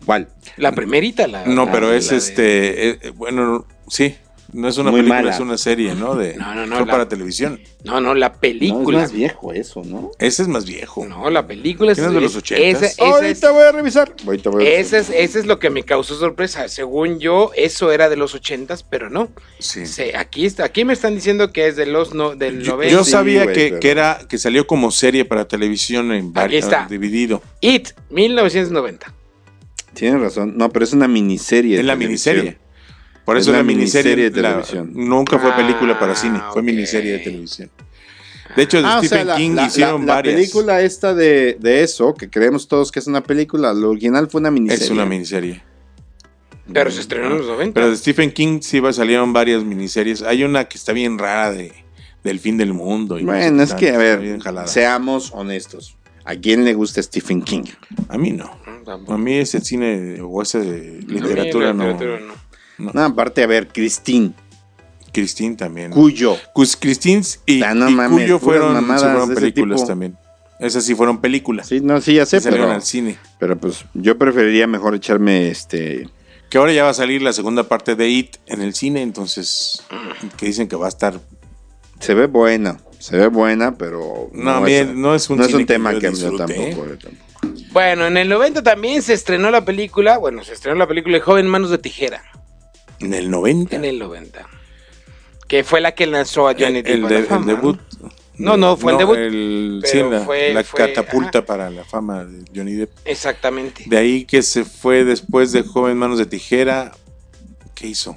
¿Cuál? 0.04 0.28
La 0.56 0.72
primerita, 0.72 1.26
la. 1.26 1.44
No, 1.46 1.66
la- 1.66 1.72
pero 1.72 1.90
la 1.90 1.96
es 1.96 2.12
este. 2.12 2.90
eh, 2.90 3.10
bueno, 3.14 3.64
sí. 3.88 4.16
No 4.52 4.68
es 4.68 4.78
una 4.78 4.90
Muy 4.90 5.00
película, 5.00 5.22
mala. 5.22 5.35
es 5.35 5.40
una 5.40 5.59
serie, 5.59 5.94
¿no? 5.94 6.14
De, 6.14 6.37
No, 6.37 6.54
no, 6.54 6.66
no, 6.66 6.76
Fue 6.76 6.87
la- 6.87 6.92
para 6.92 7.09
televisión. 7.09 7.61
No, 7.83 8.00
no, 8.00 8.14
la 8.14 8.28
No, 8.28 8.35
es 8.35 8.38
película. 8.40 8.98
más 9.00 9.12
viejo 9.12 9.52
eso, 9.52 9.83
¿no? 9.85 10.11
Ese 10.18 10.42
es 10.42 10.48
más 10.48 10.64
viejo. 10.64 11.04
No, 11.07 11.28
la 11.30 11.46
película 11.46 11.92
es. 11.92 11.98
¿Quién 11.98 12.09
es 12.09 12.14
de 12.14 12.20
los 12.20 12.33
es- 12.33 12.38
ochentas? 12.38 12.83
Esa, 12.83 12.87
esa 12.87 13.04
Ahorita 13.04 13.46
es, 13.48 13.52
voy 13.52 13.62
a 13.64 13.72
revisar. 13.72 14.14
Ahorita 14.24 14.50
voy 14.50 14.64
a 14.66 14.68
ese 14.78 14.96
revisar. 14.98 15.16
es, 15.16 15.30
ese 15.30 15.38
es 15.40 15.46
lo 15.46 15.59
que 15.59 15.70
me 15.70 15.83
causó 15.83 16.16
sorpresa. 16.18 16.68
Según 16.68 17.18
yo, 17.18 17.50
eso 17.57 17.90
era 17.90 18.09
de 18.09 18.16
los 18.16 18.35
ochentas, 18.35 18.83
pero 18.85 19.11
no. 19.11 19.28
Sí. 19.59 19.87
Se- 19.87 20.16
aquí 20.16 20.46
está, 20.46 20.64
aquí 20.64 20.85
me 20.85 20.92
están 20.92 21.14
diciendo 21.14 21.52
que 21.52 21.66
es 21.66 21.76
de 21.76 21.87
los 21.87 22.14
no, 22.14 22.37
del 22.37 22.62
Yo, 22.62 22.72
90. 22.72 22.92
yo 22.92 23.04
Sí, 23.04 23.11
sabía 23.11 23.42
güey, 23.44 23.54
que, 23.57 23.68
pero- 23.70 23.80
que 23.80 23.90
era 23.90 24.20
que 24.28 24.38
salió 24.38 24.66
como 24.66 24.90
serie 24.90 25.24
para 25.24 25.48
televisión 25.48 26.12
en 26.12 26.33
varios 26.33 26.64
está. 26.64 26.87
dividido. 26.88 27.42
It, 27.61 27.88
1990. 28.11 29.12
Tienes 29.94 30.20
razón. 30.20 30.54
No, 30.57 30.70
pero 30.70 30.85
es 30.85 30.92
una 30.92 31.07
miniserie. 31.09 31.78
Es 31.78 31.85
la 31.85 31.94
televisión. 31.94 32.37
miniserie. 32.37 32.63
Por 33.24 33.37
Es 33.37 33.42
eso 33.42 33.50
una 33.50 33.58
la 33.58 33.64
miniserie, 33.64 34.16
miniserie 34.16 34.30
de 34.30 34.42
la- 34.42 34.62
televisión. 34.62 34.90
nunca 35.08 35.38
fue 35.38 35.50
Ah, 35.50 35.56
película 35.56 35.98
para 35.98 36.14
cine, 36.14 36.40
fue 36.52 36.62
miniserie 36.62 37.12
de 37.12 37.18
televisión. 37.20 37.70
De 38.54 38.62
hecho, 38.62 38.76
de 38.82 38.87
Ah, 38.87 38.98
o 38.98 39.04
sea, 39.04 39.20
Stephen 39.22 39.37
King 39.37 39.50
la- 39.54 39.66
hicieron 39.66 40.00
la- 40.02 40.06
la 40.06 40.14
varias. 40.16 40.34
película 40.37 40.80
esta 40.82 41.14
de, 41.14 41.56
de 41.58 41.82
eso, 41.82 42.14
que 42.14 42.28
creemos 42.28 42.68
todos 42.68 42.92
que 42.92 42.98
es 42.98 43.06
una 43.06 43.22
película, 43.22 43.72
lo 43.72 43.90
original 43.90 44.28
fue 44.30 44.40
una 44.40 44.50
miniserie. 44.50 44.84
es 44.84 44.90
una 44.90 45.06
miniserie. 45.06 45.62
Pero 46.72 46.90
se 46.90 47.00
estrenó 47.00 47.26
en 47.30 47.38
los 47.38 47.46
90. 47.46 47.74
Pero 47.74 47.90
de 47.90 47.96
Stephen 47.96 48.30
King 48.30 48.60
sí 48.62 48.80
va- 48.80 48.92
salieron 48.92 49.32
varias 49.32 49.62
miniseries. 49.64 50.22
Hay 50.22 50.44
una 50.44 50.64
que 50.66 50.78
está 50.78 50.92
bien 50.92 51.18
rara 51.18 51.52
de 51.52 51.72
del 52.22 52.40
fin 52.40 52.56
del 52.56 52.72
mundo. 52.72 53.18
y 53.18 53.24
Bueno, 53.24 53.62
es 53.62 53.74
que, 53.74 53.90
a 53.90 53.98
ver, 53.98 54.38
seamos 54.66 55.30
honestos. 55.34 55.96
¿A 56.24 56.34
quién 56.37 56.64
le 56.64 56.72
gusta 56.72 57.02
Stephen 57.02 57.42
King? 57.42 57.64
A 58.08 58.16
mí 58.16 58.30
no. 58.30 58.50
Tampoco. 58.82 59.12
A 59.12 59.18
mí 59.18 59.34
ese 59.34 59.60
cine 59.60 60.18
o 60.22 60.40
esa 60.40 60.58
literatura, 60.60 61.74
no. 61.74 61.88
literatura 61.88 62.20
no. 62.20 62.34
No, 62.78 63.02
aparte, 63.04 63.42
a 63.42 63.46
ver, 63.46 63.68
Christine, 63.68 64.32
Christine 65.12 65.56
también. 65.56 65.90
Cuyo. 65.90 66.37
Cus- 66.54 66.76
Christine 66.78 67.22
y, 67.46 67.62
Ah, 67.62 67.74
no 67.74 67.88
y 67.88 67.94
mames, 67.94 68.22
Cuyo 68.22 68.38
fueron, 68.38 68.84
sí 68.98 69.34
películas 69.34 69.87
también. 69.87 70.16
Esas 70.60 70.84
sí 70.84 70.94
fueron 70.94 71.20
películas. 71.20 71.68
Sí, 71.68 71.80
no, 71.80 72.00
sí, 72.00 72.14
ya 72.14 72.26
sé, 72.26 72.40
pero, 72.40 72.70
al 72.70 72.82
cine. 72.82 73.18
pero 73.38 73.58
pues 73.58 73.84
yo 73.94 74.16
preferiría 74.18 74.66
mejor 74.66 74.94
echarme 74.94 75.48
este. 75.50 76.08
Que 76.48 76.58
ahora 76.58 76.72
ya 76.72 76.84
va 76.84 76.90
a 76.90 76.94
salir 76.94 77.22
la 77.22 77.32
segunda 77.32 77.64
parte 77.64 77.96
de 77.96 78.08
It 78.08 78.37
en 78.46 78.62
el 78.62 78.74
cine, 78.74 79.02
entonces 79.02 79.82
que 80.37 80.46
dicen 80.46 80.68
que 80.68 80.76
va 80.76 80.87
a 80.87 80.88
estar. 80.88 81.20
Se 81.98 82.14
ve 82.14 82.26
buena, 82.26 82.78
se 82.98 83.16
ve 83.16 83.26
buena, 83.26 83.76
pero. 83.76 84.30
No, 84.32 84.62
bien, 84.62 85.00
no 85.00 85.14
es 85.14 85.28
un 85.28 85.38
no 85.38 85.44
es 85.44 85.52
un 85.52 85.60
que 85.60 85.66
tema 85.66 85.92
yo 85.92 86.00
que 86.00 86.12
yo 86.14 86.37
tampoco, 86.37 86.60
¿eh? 86.60 86.74
yo 86.90 86.98
tampoco. 86.98 87.24
Bueno, 87.72 88.06
en 88.06 88.16
el 88.16 88.28
90 88.28 88.62
también 88.62 89.02
se 89.02 89.12
estrenó 89.12 89.50
la 89.50 89.64
película, 89.64 90.18
bueno, 90.18 90.44
se 90.44 90.52
estrenó 90.54 90.78
la 90.78 90.87
película 90.87 91.16
de 91.16 91.20
Joven 91.20 91.46
Manos 91.48 91.70
de 91.70 91.78
Tijera, 91.78 92.22
En 93.04 93.14
el 93.14 93.30
90. 93.30 93.76
en 93.76 93.84
el 93.84 93.98
90. 93.98 94.48
Que 95.48 95.62
fue 95.64 95.80
la 95.80 95.92
que 95.94 96.06
lanzó 96.06 96.48
a 96.48 96.52
Johnny 96.54 96.78
el, 96.78 96.82
Depp 96.84 96.88
el 96.94 97.08
de- 97.08 97.16
el 97.18 97.26
fama, 97.26 97.46
debut. 97.46 97.78
No, 98.36 98.56
no, 98.56 98.76
fue 98.76 98.92
el 98.92 98.98
debut, 98.98 99.16
el- 99.16 99.82
sí, 99.84 99.98
la, 100.02 100.20
fue- 100.20 100.52
la 100.54 100.64
fue- 100.64 100.78
catapulta 100.78 101.38
ajá. 101.40 101.46
para 101.46 101.70
la 101.70 101.84
fama 101.84 102.24
de 102.24 102.44
Johnny 102.54 102.72
Depp. 102.74 102.90
Exactamente. 103.04 103.84
De 103.86 103.96
ahí 103.96 104.24
que 104.24 104.42
se 104.42 104.64
fue 104.64 105.04
después 105.04 105.52
de 105.52 105.62
Joven 105.62 105.96
Manos 105.96 106.18
de 106.18 106.26
Tijera. 106.26 106.92
¿Qué 107.74 107.88
hizo? 107.88 108.16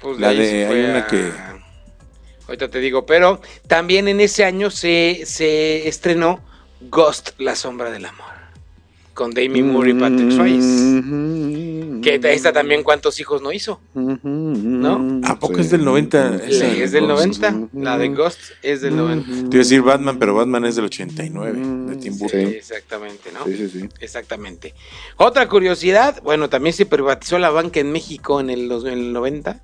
Pues 0.00 0.18
La 0.18 0.32
de- 0.32 0.66
hay 0.66 0.84
una 0.90 0.98
a- 1.00 1.06
que- 1.06 1.32
Ahorita 2.48 2.68
te 2.68 2.78
digo, 2.78 3.06
pero 3.06 3.40
también 3.66 4.06
en 4.08 4.20
ese 4.20 4.44
año 4.44 4.70
se, 4.70 5.22
se 5.26 5.86
estrenó 5.88 6.40
Ghost, 6.80 7.30
la 7.38 7.56
sombra 7.56 7.90
del 7.90 8.04
amor. 8.06 8.26
Con 9.16 9.30
Demi 9.30 9.62
Moore 9.62 9.90
y 9.92 9.94
Patrick 9.94 10.30
Swayze. 10.30 11.00
Mm-hmm. 11.02 12.00
Que 12.02 12.20
esta 12.34 12.52
también 12.52 12.82
cuántos 12.82 13.18
hijos 13.18 13.40
no 13.40 13.50
hizo. 13.50 13.80
¿No? 13.94 15.20
¿A 15.24 15.38
poco 15.38 15.58
es 15.58 15.70
del 15.70 15.84
90? 15.86 16.30
La- 16.30 16.36
Esa 16.44 16.66
de 16.66 16.84
es 16.84 16.92
del 16.92 17.06
Ghost. 17.06 17.40
90. 17.42 17.68
La 17.80 17.96
de 17.96 18.08
Ghost 18.10 18.38
es 18.62 18.82
del 18.82 18.94
90. 18.94 19.26
Te 19.26 19.32
iba 19.38 19.48
a 19.48 19.58
decir 19.58 19.80
Batman, 19.80 20.18
pero 20.18 20.34
Batman 20.34 20.66
es 20.66 20.76
del 20.76 20.84
89, 20.84 21.58
de 21.88 21.96
Tim 21.96 22.18
Burton. 22.18 22.40
Sí. 22.40 22.46
Exactamente, 22.56 23.30
¿no? 23.32 23.44
Sí, 23.46 23.56
sí, 23.56 23.68
sí. 23.70 23.88
Exactamente. 24.00 24.74
Otra 25.16 25.48
curiosidad, 25.48 26.20
bueno, 26.22 26.50
también 26.50 26.74
se 26.74 26.84
privatizó 26.84 27.38
la 27.38 27.48
banca 27.48 27.80
en 27.80 27.90
México 27.92 28.38
en 28.38 28.50
el, 28.50 28.68
dos- 28.68 28.84
en 28.84 28.92
el 28.92 29.12
90 29.14 29.62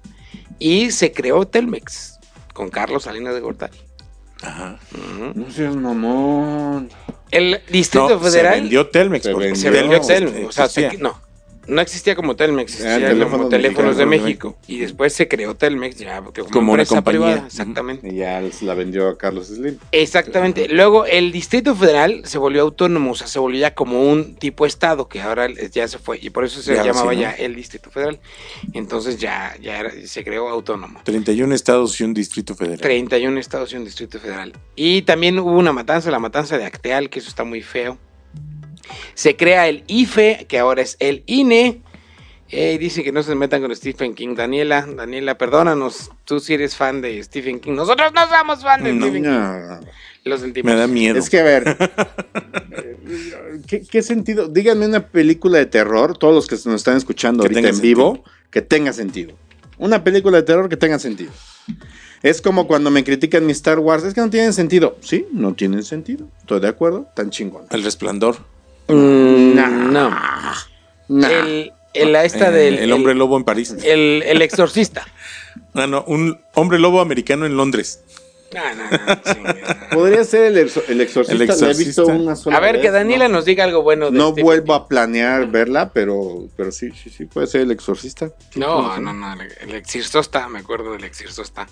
y 0.58 0.90
se 0.92 1.12
creó 1.12 1.46
Telmex 1.46 2.18
con 2.54 2.70
Carlos 2.70 3.02
Salinas 3.02 3.34
de 3.34 3.40
Gortari. 3.40 3.76
Ajá. 4.42 4.78
No 5.34 5.50
seas 5.52 5.76
mamón. 5.76 6.88
El 7.32 7.60
Distrito 7.70 8.08
No, 8.10 8.20
Federal 8.20 8.54
se 8.54 8.60
vendió 8.60 8.88
Telmex. 8.88 9.24
Se 9.24 9.30
porque 9.32 9.46
vendió. 9.46 9.62
se 9.62 9.70
vendió 9.70 10.00
Telmex. 10.00 10.46
O 10.48 10.52
sea, 10.52 10.68
se- 10.68 10.98
no, 10.98 11.20
no 11.66 11.80
existía 11.80 12.14
como 12.16 12.36
Telmex, 12.36 12.80
Eran 12.80 12.92
existía 12.92 13.08
teléfonos 13.10 13.38
como 13.38 13.48
Teléfonos 13.48 13.96
de 13.96 14.06
México. 14.06 14.56
Y 14.66 14.78
después 14.78 15.12
se 15.12 15.28
creó 15.28 15.54
Telmex 15.54 15.96
ya 15.98 16.22
porque 16.22 16.42
como, 16.42 16.52
Como 16.52 16.72
una 16.72 16.84
compañía. 16.84 17.20
privada. 17.20 17.46
Exactamente. 17.46 18.08
Y 18.08 18.16
ya 18.16 18.42
la 18.62 18.74
vendió 18.74 19.08
a 19.08 19.18
Carlos 19.18 19.48
Slim. 19.48 19.78
Exactamente. 19.92 20.68
Luego 20.68 21.06
el 21.06 21.32
Distrito 21.32 21.74
Federal 21.74 22.22
se 22.24 22.38
volvió 22.38 22.62
autónomo, 22.62 23.12
o 23.12 23.14
sea, 23.14 23.26
se 23.26 23.38
volvió 23.38 23.60
ya 23.60 23.74
como 23.74 24.02
un 24.10 24.34
tipo 24.36 24.66
estado 24.66 25.08
que 25.08 25.20
ahora 25.20 25.48
ya 25.72 25.86
se 25.88 25.98
fue 25.98 26.18
y 26.20 26.30
por 26.30 26.44
eso 26.44 26.60
se 26.62 26.74
Ya, 26.74 26.84
llamaba 26.84 27.10
sí, 27.12 27.16
¿no? 27.16 27.22
ya 27.22 27.30
el 27.32 27.54
Distrito 27.54 27.90
Federal. 27.90 28.18
Entonces 28.72 29.18
ya, 29.18 29.54
ya 29.60 29.78
era- 29.78 29.92
se 30.06 30.24
creó 30.24 30.48
autónomo. 30.48 31.00
31 31.04 31.54
estados 31.54 32.00
y 32.00 32.04
un 32.04 32.14
distrito 32.14 32.54
federal. 32.54 32.80
31 32.80 33.38
estados 33.38 33.72
y 33.72 33.76
un 33.76 33.84
Distrito 33.84 34.18
Federal. 34.18 34.52
Y 34.76 35.02
también 35.02 35.38
hubo 35.38 35.52
una 35.58 35.72
matanza, 35.72 36.10
la 36.10 36.18
matanza 36.18 36.58
de 36.58 36.64
Acteal, 36.64 37.10
que 37.10 37.18
eso 37.18 37.28
está 37.28 37.44
muy 37.44 37.62
feo. 37.62 37.98
Se 39.14 39.36
crea 39.36 39.68
el 39.68 39.84
IFE, 39.86 40.46
que 40.48 40.58
ahora 40.58 40.82
es 40.82 40.96
el 41.00 41.22
INE. 41.26 41.82
Eh, 42.54 42.76
dice 42.78 43.02
que 43.02 43.12
no 43.12 43.22
se 43.22 43.34
metan 43.34 43.62
con 43.62 43.74
Stephen 43.74 44.14
King. 44.14 44.34
Daniela, 44.34 44.86
Daniela, 44.86 45.38
perdónanos. 45.38 46.10
Tú 46.26 46.38
sí 46.38 46.52
eres 46.52 46.76
fan 46.76 47.00
de 47.00 47.22
Stephen 47.22 47.60
King. 47.60 47.72
Nosotros 47.72 48.12
no 48.12 48.28
somos 48.28 48.62
fan 48.62 48.84
de 48.84 48.92
No. 48.92 49.06
Stephen 49.06 49.22
King. 49.22 49.30
No. 49.30 49.80
Lo 50.24 50.38
sentimos. 50.38 50.70
Me 50.72 50.78
da 50.78 50.86
miedo. 50.86 51.18
Es 51.18 51.30
que, 51.30 51.40
a 51.40 51.42
ver, 51.42 51.76
eh, 52.72 53.60
¿qué, 53.66 53.82
qué 53.82 54.02
sentido? 54.02 54.48
Díganme 54.48 54.86
una 54.86 55.08
película 55.08 55.58
de 55.58 55.66
terror, 55.66 56.16
todos 56.18 56.34
los 56.34 56.46
que 56.46 56.54
nos 56.68 56.76
están 56.80 56.96
escuchando 56.96 57.42
Que 57.42 57.48
ahorita 57.54 57.70
en 57.70 57.80
vivo, 57.80 58.22
que 58.50 58.60
tenga 58.62 58.92
sentido. 58.92 59.34
Una 59.78 60.04
película 60.04 60.36
de 60.36 60.42
terror 60.44 60.68
que 60.68 60.76
tenga 60.76 60.98
sentido. 60.98 61.32
Es 62.22 62.40
como 62.40 62.68
cuando 62.68 62.90
me 62.90 63.02
critican 63.02 63.44
mi 63.46 63.52
Star 63.52 63.80
Wars, 63.80 64.04
es 64.04 64.14
que 64.14 64.20
no 64.20 64.30
tienen 64.30 64.52
sentido. 64.52 64.96
Sí, 65.00 65.26
no 65.32 65.54
tienen 65.54 65.82
sentido. 65.82 66.28
Estoy 66.38 66.60
de 66.60 66.68
acuerdo, 66.68 67.08
tan 67.16 67.30
chingón. 67.30 67.64
El 67.70 67.82
resplandor. 67.82 68.36
Mm, 68.94 69.54
Nah. 69.54 69.68
no. 69.68 70.10
Nah. 71.08 71.28
El, 71.30 71.72
el- 71.94 72.16
esta 72.16 72.48
Eh, 72.48 72.52
del. 72.52 72.78
el 72.78 72.92
hombre 72.92 73.14
lobo 73.14 73.36
en 73.36 73.44
París. 73.44 73.74
El, 73.84 74.22
el 74.26 74.42
exorcista. 74.42 75.06
Ah, 75.74 75.86
no, 75.86 76.04
un 76.06 76.38
hombre 76.54 76.78
lobo 76.78 77.00
americano 77.00 77.46
en 77.46 77.56
Londres. 77.56 78.00
No, 78.54 78.60
no, 78.74 78.84
no. 78.84 79.88
Podría 79.90 80.22
ser 80.24 80.44
el, 80.44 80.58
exor- 80.68 80.84
el 80.88 81.00
exorcista, 81.00 81.32
El 81.32 81.38
la 81.38 81.44
he 81.44 81.68
visto 81.68 82.02
exorcista. 82.02 82.12
una 82.12 82.36
sola 82.36 82.56
A 82.58 82.60
ver, 82.60 82.74
vez, 82.74 82.82
que 82.82 82.90
Daniela 82.90 83.28
no- 83.28 83.36
nos 83.36 83.46
diga 83.46 83.64
algo 83.64 83.82
bueno 83.82 84.10
de 84.10 84.18
No 84.18 84.28
Stephen 84.28 84.44
vuelvo 84.44 84.74
a 84.74 84.86
planear 84.88 85.46
verla, 85.50 85.90
pero, 85.94 86.46
pero 86.58 86.70
sí, 86.72 86.90
sí, 86.92 87.08
sí, 87.08 87.24
puede 87.24 87.46
ser 87.46 87.62
el 87.62 87.70
exorcista. 87.70 88.30
No, 88.54 88.98
no, 89.00 89.14
no, 89.14 89.32
el 89.62 89.74
exorcista, 89.74 90.46
me 90.48 90.58
acuerdo 90.58 90.92
del 90.92 91.04
exorcista, 91.04 91.66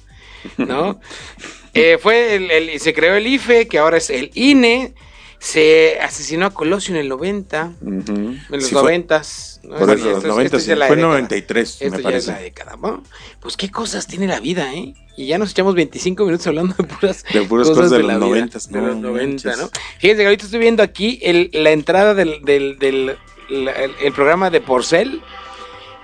¿no? 0.57 0.99
Eh, 1.75 1.99
fue 2.01 2.35
el, 2.37 2.51
el- 2.51 2.81
se 2.81 2.95
creó 2.95 3.15
el 3.17 3.27
IFE, 3.27 3.69
que 3.69 3.79
ahora 3.79 3.99
es 3.99 4.09
el 4.09 4.31
INE, 4.35 4.95
se 5.43 5.99
asesinó 6.01 6.45
a 6.47 6.51
Colosio 6.51 6.95
en 6.95 7.01
el 7.01 7.09
90, 7.09 7.73
Ujú. 7.81 7.91
en 8.13 8.41
los 8.51 8.65
Sí, 8.65 8.73
fue- 8.75 8.83
90. 8.83 9.23
¿no? 9.63 9.77
Por 9.79 9.91
eso, 9.91 10.05
los 10.05 10.17
esto 10.17 10.19
es- 10.19 10.25
90, 10.25 10.43
esto 10.45 10.57
es 10.59 10.63
sí. 10.65 10.69
Fue 10.69 10.75
en 10.75 10.89
década. 10.91 11.03
93, 11.09 11.69
Esto 11.81 11.85
me 11.85 11.91
ya 11.91 11.97
es 11.97 12.03
parece. 12.05 12.31
la 12.33 12.39
década. 12.41 12.77
Bueno, 12.77 13.03
pues 13.41 13.57
qué 13.57 13.71
cosas 13.71 14.07
tiene 14.07 14.27
la 14.27 14.39
vida, 14.41 14.73
¿eh? 14.75 14.95
Y 15.17 15.27
ya 15.27 15.39
nos 15.39 15.51
echamos 15.51 15.75
25 15.75 16.25
minutos 16.25 16.47
hablando 16.47 16.75
de 16.79 16.85
puras, 16.85 17.25
De 17.33 17.43
puras 17.43 17.69
cosas 17.69 17.91
de 17.91 17.99
los 18.01 18.07
la 18.07 18.15
vida, 18.19 18.27
90, 18.27 18.59
De 18.59 18.81
no 18.81 18.87
los 18.87 18.97
90, 18.97 19.49
manches. 19.49 19.59
¿no? 19.59 19.71
Fíjense 19.99 20.23
que 20.23 20.27
ahorita 20.27 20.45
estoy 20.45 20.61
viendo 20.61 20.83
aquí 20.83 21.19
el- 21.23 21.51
la 21.55 21.71
entrada 21.71 22.15
del, 22.15 22.43
del, 22.45 22.79
del- 22.79 23.17
la- 23.49 23.73
el, 23.73 23.93
el 24.03 24.13
programa 24.13 24.51
de 24.51 24.61
Porcel. 24.61 25.23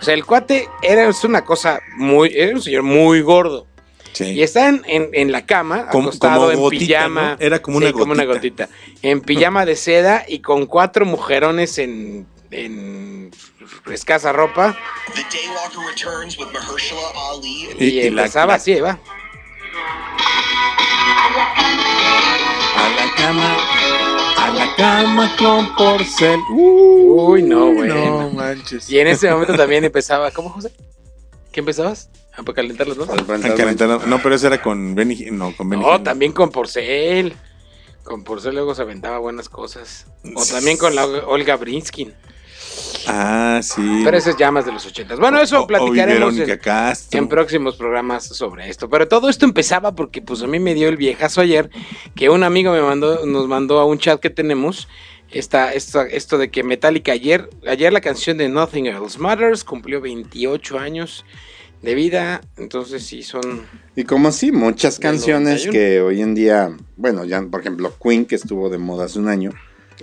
O 0.00 0.02
sea, 0.04 0.14
el 0.14 0.24
cuate 0.26 0.68
era 0.82 1.08
es 1.08 1.24
una 1.24 1.44
cosa 1.44 1.80
muy. 1.96 2.30
Era 2.34 2.54
un 2.54 2.62
señor 2.62 2.82
muy 2.82 3.20
gordo. 3.22 3.66
Sí. 4.16 4.30
Y 4.30 4.42
está 4.42 4.68
en, 4.70 4.82
en- 4.86 5.10
en 5.12 5.30
la 5.30 5.44
cama, 5.44 5.88
Como- 5.88 6.08
acostado 6.08 6.40
como 6.40 6.52
en 6.52 6.58
gotita, 6.60 6.80
pijama. 6.86 7.30
¿no? 7.32 7.36
Era 7.46 7.60
como 7.60 7.78
Sí, 7.80 7.84
una 7.84 7.92
como 7.92 8.12
una 8.12 8.24
gotita. 8.24 8.68
En 9.02 9.20
pijama 9.20 9.66
de 9.66 9.76
seda 9.76 10.24
y 10.26 10.38
con 10.38 10.64
cuatro 10.64 11.04
mujerones 11.04 11.76
en, 11.76 12.26
en 12.50 13.30
escasa 13.92 14.32
ropa. 14.32 14.74
The 15.14 15.20
Daywalker 15.22 15.80
returns 15.86 16.38
with 16.38 16.46
Mahershala 16.46 17.10
Ali. 17.30 17.68
Y, 17.78 17.84
Y- 17.84 18.00
y 18.06 18.10
la- 18.10 18.22
empezaba 18.22 18.52
la- 18.52 18.54
así, 18.54 18.80
va. 18.80 18.98
A 22.76 22.88
la 22.96 23.14
cama, 23.16 23.56
a 24.38 24.50
la 24.50 24.76
cama 24.76 25.36
con 25.38 25.74
porcel. 25.76 26.40
Uh, 26.52 27.32
Uy, 27.32 27.42
no, 27.42 27.72
güey. 27.74 27.88
No 27.88 28.30
manches. 28.30 28.88
Y 28.88 28.98
en 28.98 29.08
ese 29.08 29.30
momento 29.30 29.54
también 29.56 29.84
empezaba. 29.84 30.30
¿Cómo, 30.30 30.48
José? 30.50 30.72
¿Qué 31.56 31.60
empezabas? 31.60 32.10
¿A 32.34 32.42
para 32.42 32.56
calentar 32.56 32.86
las 32.86 32.98
notas? 32.98 34.06
No, 34.06 34.18
pero 34.22 34.34
ese 34.34 34.46
era 34.48 34.60
con 34.60 34.94
Benny. 34.94 35.30
No, 35.32 35.56
con 35.56 35.70
Benny. 35.70 35.82
No, 35.82 35.96
Hill. 35.96 36.02
también 36.02 36.32
con 36.32 36.50
Porcel. 36.50 37.32
Con 38.04 38.24
Porcel 38.24 38.54
luego 38.54 38.74
se 38.74 38.82
aventaba 38.82 39.16
buenas 39.20 39.48
cosas. 39.48 40.04
O 40.34 40.44
también 40.44 40.76
con 40.76 40.94
la 40.94 41.06
Olga 41.06 41.56
Brinskin. 41.56 42.12
Ah, 43.06 43.60
sí. 43.62 44.02
Pero 44.04 44.18
ese 44.18 44.32
es 44.32 44.36
ya 44.36 44.50
más 44.50 44.66
de 44.66 44.72
los 44.72 44.84
ochentas. 44.84 45.18
Bueno, 45.18 45.40
eso 45.40 45.62
O- 45.62 45.66
platicaremos 45.66 46.36
en, 46.36 46.60
en 47.12 47.28
próximos 47.28 47.76
programas 47.76 48.24
sobre 48.26 48.68
esto. 48.68 48.90
Pero 48.90 49.08
todo 49.08 49.30
esto 49.30 49.46
empezaba 49.46 49.94
porque 49.94 50.20
pues 50.20 50.42
a 50.42 50.46
mí 50.46 50.58
me 50.58 50.74
dio 50.74 50.90
el 50.90 50.98
viejazo 50.98 51.40
ayer 51.40 51.70
que 52.14 52.28
un 52.28 52.42
amigo 52.44 52.70
me 52.72 52.82
mandó, 52.82 53.24
nos 53.24 53.48
mandó 53.48 53.78
a 53.78 53.86
un 53.86 53.98
chat 53.98 54.20
que 54.20 54.28
tenemos 54.28 54.88
esta, 55.38 55.72
esta, 55.72 56.02
esto 56.06 56.38
de 56.38 56.50
que 56.50 56.62
Metallica 56.62 57.12
ayer, 57.12 57.48
ayer 57.66 57.92
la 57.92 58.00
canción 58.00 58.36
de 58.38 58.48
Nothing 58.48 58.86
Else 58.86 59.18
Matters 59.18 59.64
cumplió 59.64 60.00
28 60.00 60.78
años 60.78 61.24
de 61.82 61.94
vida. 61.94 62.40
Entonces 62.56 63.04
sí 63.04 63.22
son... 63.22 63.66
Y 63.94 64.04
como 64.04 64.28
así, 64.28 64.52
muchas 64.52 64.98
canciones 64.98 65.66
91. 65.66 65.72
que 65.72 66.00
hoy 66.00 66.20
en 66.22 66.34
día, 66.34 66.76
bueno, 66.96 67.24
ya 67.24 67.42
por 67.42 67.60
ejemplo 67.60 67.92
Queen, 68.02 68.24
que 68.26 68.34
estuvo 68.34 68.68
de 68.70 68.78
moda 68.78 69.04
hace 69.06 69.18
un 69.18 69.28
año, 69.28 69.50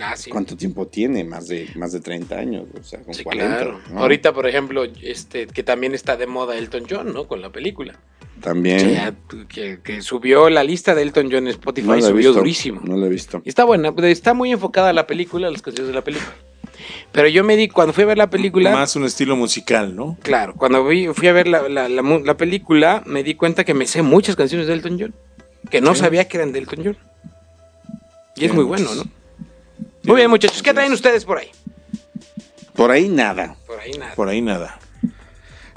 Ah, 0.00 0.16
sí. 0.16 0.28
¿cuánto 0.28 0.56
tiempo 0.56 0.88
tiene? 0.88 1.22
Más 1.22 1.46
de, 1.46 1.70
más 1.76 1.92
de 1.92 2.00
30 2.00 2.36
años, 2.36 2.64
o 2.80 2.82
sea, 2.82 3.00
con 3.02 3.14
Sí, 3.14 3.22
40. 3.22 3.56
claro. 3.56 3.80
¿no? 3.92 4.00
Ahorita, 4.00 4.32
por 4.32 4.48
ejemplo, 4.48 4.82
este 5.02 5.46
que 5.46 5.62
también 5.62 5.94
está 5.94 6.16
de 6.16 6.26
moda 6.26 6.58
Elton 6.58 6.84
John, 6.90 7.12
¿no? 7.12 7.28
Con 7.28 7.40
la 7.40 7.52
película. 7.52 8.00
También. 8.40 8.78
Que, 8.78 8.92
ya- 8.92 9.14
que- 9.48 9.78
que 9.82 10.02
subió 10.02 10.50
la 10.50 10.62
lista 10.64 10.94
de 10.94 11.02
Elton 11.02 11.26
John 11.30 11.44
en 11.44 11.48
Spotify, 11.48 11.86
no 11.88 12.00
subió 12.00 12.14
visto, 12.16 12.32
durísimo. 12.34 12.80
No 12.84 12.96
lo 12.96 13.06
he 13.06 13.08
visto. 13.08 13.40
Y 13.44 13.48
está 13.48 13.64
buena, 13.64 13.92
pues, 13.92 14.06
está 14.12 14.34
muy 14.34 14.52
enfocada 14.52 14.92
la 14.92 15.06
película, 15.06 15.50
las 15.50 15.62
canciones 15.62 15.88
de 15.88 15.94
la 15.94 16.02
película. 16.04 16.32
Pero 17.12 17.28
yo 17.28 17.44
me 17.44 17.56
di, 17.56 17.68
cuando 17.68 17.92
fui 17.92 18.02
a 18.02 18.06
ver 18.06 18.18
la 18.18 18.28
película, 18.28 18.72
Más 18.72 18.96
un 18.96 19.04
estilo 19.04 19.36
musical, 19.36 19.94
¿no? 19.96 20.18
claro, 20.22 20.54
cuando 20.56 20.84
fui 20.84 21.28
a 21.28 21.32
ver 21.32 21.46
la, 21.46 21.68
la- 21.68 21.88
la 21.88 22.02
la 22.02 22.36
película, 22.36 23.02
me 23.06 23.22
di 23.22 23.34
cuenta 23.34 23.64
que 23.64 23.72
me 23.72 23.86
sé 23.86 24.02
muchas 24.02 24.34
canciones 24.36 24.66
de 24.66 24.74
Elton 24.74 24.98
John, 25.00 25.14
que 25.70 25.80
no 25.80 25.94
Sí. 25.94 26.00
sabía 26.00 26.26
que 26.28 26.36
eran 26.36 26.52
de 26.52 26.58
Elton 26.58 26.80
John. 26.84 26.96
Y 28.36 28.44
es 28.46 28.52
muy 28.52 28.64
bueno, 28.64 28.92
¿no? 28.94 29.04
Muy 30.02 30.16
bien, 30.16 30.28
muchachos, 30.28 30.62
¿qué 30.62 30.74
traen 30.74 30.92
ustedes 30.92 31.24
por 31.24 31.38
ahí? 31.38 31.48
Por 32.74 32.90
ahí 32.90 33.08
nada. 33.08 33.56
Por 33.66 33.78
ahí 33.80 33.92
nada. 33.96 34.14
Por 34.16 34.28
ahí 34.28 34.40
nada. 34.42 34.78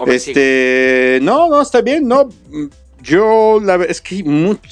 Este, 0.05 1.19
no, 1.21 1.49
no, 1.49 1.61
está 1.61 1.81
bien, 1.81 2.07
no. 2.07 2.29
Yo, 3.01 3.59
la 3.63 3.77
verdad 3.77 3.91
es 3.91 4.01
que 4.01 4.23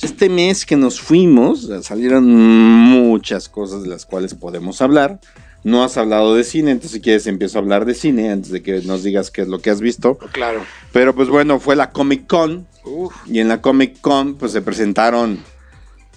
este 0.02 0.30
mes 0.30 0.66
que 0.66 0.76
nos 0.76 1.00
fuimos, 1.00 1.70
salieron 1.84 2.26
muchas 2.26 3.48
cosas 3.50 3.84
de 3.84 3.90
las 3.90 4.06
cuales 4.06 4.34
podemos 4.34 4.82
hablar. 4.82 5.20
No 5.64 5.84
has 5.84 5.98
hablado 5.98 6.36
de 6.36 6.44
cine, 6.44 6.72
entonces 6.72 6.92
si 6.92 7.02
quieres 7.02 7.26
empiezo 7.26 7.58
a 7.58 7.62
hablar 7.62 7.86
de 7.86 7.96
cine 7.96 8.30
antes 8.30 8.52
de 8.52 8.62
que 8.62 8.82
nos 8.82 9.04
digas 9.04 9.32
qué 9.32 9.42
es 9.42 9.48
lo 9.48 9.60
que 9.60 9.72
has 9.72 9.82
visto. 9.82 10.18
Claro. 10.32 10.64
Pero 10.92 11.16
pues 11.16 11.28
bueno, 11.28 11.60
fue 11.60 11.76
la 11.76 11.92
Comic 11.92 12.28
Con 12.28 12.68
Uf. 12.84 13.14
y 13.26 13.40
en 13.40 13.48
la 13.48 13.62
Comic 13.62 14.00
Con 14.00 14.36
pues 14.36 14.52
se 14.52 14.62
presentaron 14.62 15.40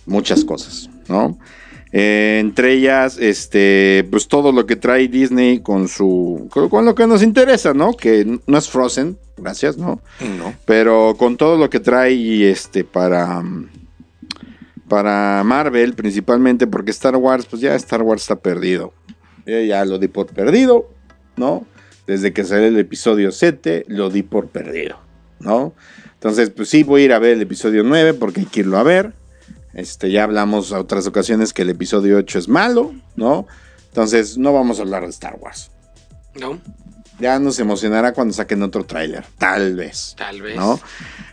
muchas 0.05 0.45
cosas, 0.45 0.91
¿no? 1.09 1.39
Eh, 1.93 2.39
entre 2.41 2.75
ellas, 2.75 3.19
este, 3.19 4.07
pues 4.11 4.29
todo 4.29 4.53
lo 4.53 4.67
que 4.67 4.77
trae 4.77 5.09
Disney 5.09 5.61
con 5.61 5.89
su, 5.89 6.49
con, 6.51 6.85
lo 6.85 6.95
que 6.95 7.07
nos 7.07 7.23
interesa, 7.23 7.73
¿no? 7.73 7.95
Que 7.95 8.41
no 8.47 8.59
es 8.59 8.69
Frozen, 8.69 9.17
gracias, 9.37 9.79
¿no? 9.79 10.01
No. 10.39 10.55
Pero 10.67 11.15
con 11.19 11.37
todo 11.37 11.57
lo 11.57 11.71
que 11.71 11.81
trae, 11.81 12.51
este, 12.51 12.85
para, 12.85 13.43
para 14.89 15.43
Marvel, 15.45 15.95
principalmente, 15.95 16.67
porque 16.67 16.91
Star 16.91 17.17
Wars, 17.17 17.47
pues 17.47 17.63
ya 17.63 17.75
Star 17.77 18.03
Wars 18.03 18.23
está 18.23 18.37
perdido. 18.37 18.93
Yo 19.47 19.61
ya 19.61 19.85
lo 19.87 19.99
di 19.99 20.09
por 20.09 20.27
perdido, 20.27 20.91
¿no? 21.37 21.67
Desde 22.07 22.33
que 22.35 22.45
salió 22.45 22.67
el 22.67 22.79
episodio 22.79 23.33
7, 23.33 23.87
lo 23.89 24.11
di 24.11 24.23
por 24.23 24.49
perdido, 24.49 24.99
¿no? 25.41 25.73
Entonces, 26.15 26.51
pues 26.51 26.69
sí, 26.69 26.83
voy 26.83 27.03
a 27.03 27.05
ir 27.07 27.13
a 27.13 27.19
ver 27.19 27.35
el 27.35 27.43
episodio 27.43 27.85
9 27.85 28.15
porque 28.15 28.41
hay 28.41 28.47
que 28.47 28.61
irlo 28.61 28.77
a 28.77 28.83
ver. 28.83 29.13
Este, 29.75 30.11
ya 30.11 30.25
hablamos 30.25 30.73
a 30.73 30.81
otras 30.81 31.07
ocasiones 31.07 31.53
que 31.53 31.63
el 31.63 31.71
episodio 31.71 32.17
8 32.19 32.39
es 32.39 32.49
malo, 32.49 32.95
¿no? 33.17 33.47
Entonces, 33.89 34.39
no 34.39 34.53
vamos 34.53 34.79
a 34.79 34.83
hablar 34.83 35.03
de 35.03 35.11
Star 35.11 35.37
Wars. 35.41 35.71
¿No? 36.35 36.61
Ya 37.19 37.39
nos 37.39 37.59
emocionará 37.59 38.13
cuando 38.13 38.33
saquen 38.33 38.63
otro 38.63 38.85
tráiler, 38.85 39.25
tal 39.39 39.75
vez. 39.75 40.15
Tal 40.17 40.41
vez. 40.41 40.57
¿no? 40.57 40.79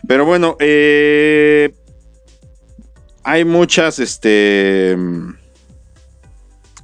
Pero 0.06 0.26
bueno, 0.26 0.56
eh, 0.58 1.74
hay 3.22 3.44
muchas, 3.44 3.98
este... 3.98 4.96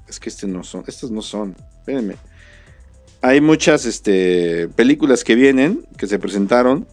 Es 0.09 0.21
que 0.21 0.29
este 0.29 0.47
no 0.47 0.63
son, 0.63 0.85
estas 0.87 1.11
no 1.11 1.23
son, 1.23 1.57
espérenme. 1.79 2.17
Hay 3.23 3.41
muchas, 3.41 3.87
este, 3.87 4.69
películas 4.69 5.25
que 5.25 5.35
vienen, 5.35 5.87
que 5.97 6.07
se 6.07 6.19
presentaron. 6.19 6.87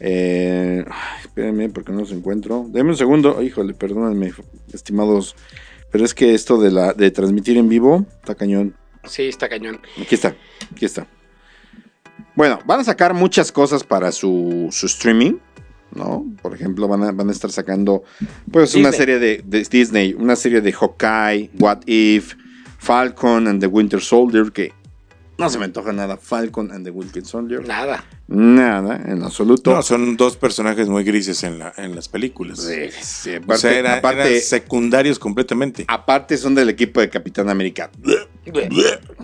Eh, 0.00 0.82
espérenme, 1.20 1.68
porque 1.68 1.92
no 1.92 2.00
los 2.00 2.12
encuentro. 2.12 2.66
Deme 2.70 2.90
un 2.90 2.96
segundo, 2.96 3.42
híjole, 3.42 3.74
perdónenme, 3.74 4.32
estimados. 4.72 5.36
Pero 5.92 6.04
es 6.04 6.14
que 6.14 6.34
esto 6.34 6.60
de, 6.60 6.70
la, 6.70 6.94
de 6.94 7.10
transmitir 7.10 7.58
en 7.58 7.68
vivo, 7.68 8.06
está 8.20 8.34
cañón. 8.34 8.74
Sí, 9.04 9.24
está 9.24 9.48
cañón. 9.48 9.80
Aquí 10.00 10.14
está, 10.14 10.34
aquí 10.72 10.86
está. 10.86 11.06
Bueno, 12.34 12.60
van 12.64 12.80
a 12.80 12.84
sacar 12.84 13.12
muchas 13.12 13.52
cosas 13.52 13.84
para 13.84 14.12
su, 14.12 14.68
su 14.70 14.86
streaming, 14.86 15.34
¿no? 15.94 16.24
Por 16.40 16.54
ejemplo, 16.54 16.88
van 16.88 17.02
a, 17.02 17.12
van 17.12 17.28
a 17.28 17.32
estar 17.32 17.50
sacando, 17.50 18.04
pues, 18.50 18.74
una 18.74 18.92
serie 18.92 19.18
de, 19.18 19.42
de 19.44 19.64
Disney, 19.64 20.14
una 20.14 20.36
serie 20.36 20.60
de 20.60 20.72
Hawkeye, 20.72 21.50
What 21.58 21.80
If, 21.86 22.36
Falcon 22.78 23.48
and 23.48 23.60
the 23.60 23.66
Winter 23.66 24.00
Soldier, 24.00 24.52
que 24.52 24.72
no 25.40 25.50
se 25.50 25.58
me 25.58 25.64
antoja 25.64 25.92
nada, 25.92 26.16
Falcon 26.16 26.70
and 26.72 26.84
the 26.84 26.90
Winter 26.90 27.24
Soldier. 27.24 27.66
Nada. 27.66 28.04
Nada, 28.28 29.02
en 29.06 29.22
absoluto. 29.22 29.74
No, 29.74 29.82
son 29.82 30.16
dos 30.16 30.36
personajes 30.36 30.88
muy 30.88 31.02
grises 31.02 31.42
en, 31.42 31.58
la, 31.58 31.72
en 31.76 31.94
las 31.96 32.08
películas. 32.08 32.60
Sí, 32.60 32.90
sí, 33.00 33.30
o 33.34 33.38
aparte, 33.38 33.60
sea, 33.62 33.78
era- 33.78 33.96
aparte, 33.96 34.28
eran 34.28 34.40
secundarios 34.42 35.18
completamente. 35.18 35.84
aparte 35.88 36.36
son 36.36 36.54
del 36.54 36.68
equipo 36.68 37.00
de 37.00 37.10
Capitán 37.10 37.48
América. 37.48 37.90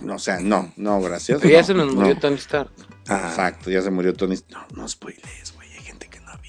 O 0.09 0.19
sea, 0.19 0.39
no, 0.41 0.73
no, 0.77 1.01
gracias. 1.01 1.39
Pero 1.41 1.53
ya 1.53 1.61
no, 1.61 1.67
se 1.67 1.75
nos 1.75 1.95
murió 1.95 2.15
no. 2.15 2.21
Tony 2.21 2.37
Stark. 2.37 2.71
Ah. 3.09 3.27
Exacto, 3.29 3.71
ya 3.71 3.83
se 3.83 3.91
murió 3.91 4.15
Tony. 4.15 4.37
No, 4.51 4.59
no 4.75 4.83
no 4.83 4.85
visto. 4.85 5.56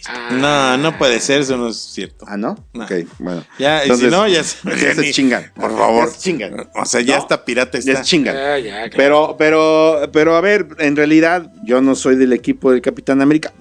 Ah. 0.09 0.29
No, 0.31 0.77
no 0.77 0.97
puede 0.97 1.19
ser, 1.19 1.41
eso 1.41 1.57
no 1.57 1.69
es 1.69 1.77
cierto. 1.77 2.25
Ah, 2.27 2.37
¿no? 2.37 2.55
No. 2.73 2.85
Ok, 2.85 2.91
bueno. 3.19 3.43
Ya, 3.59 3.85
y 3.85 3.91
si 3.95 4.07
no, 4.07 4.27
ya 4.27 4.43
se, 4.43 4.57
ya 4.69 4.95
se 4.95 5.01
ni- 5.01 5.11
chingan. 5.11 5.51
Por 5.55 5.71
favor. 5.75 6.05
Ya 6.07 6.11
se 6.13 6.19
chingan. 6.19 6.69
O 6.75 6.85
sea, 6.85 7.01
ya 7.01 7.15
¿No? 7.17 7.21
está 7.23 7.43
pirata 7.43 7.79
Ya 7.79 7.97
se 7.97 8.03
chingan. 8.03 8.35
Ah, 8.35 8.57
ya, 8.59 8.89
claro. 8.89 8.91
Pero, 8.95 9.35
pero, 9.37 10.09
pero 10.11 10.35
a 10.35 10.41
ver, 10.41 10.67
en 10.79 10.95
realidad 10.95 11.51
yo 11.63 11.81
no 11.81 11.95
soy 11.95 12.15
del 12.15 12.33
equipo 12.33 12.71
del 12.71 12.81
Capitán 12.81 13.21
América. 13.21 13.53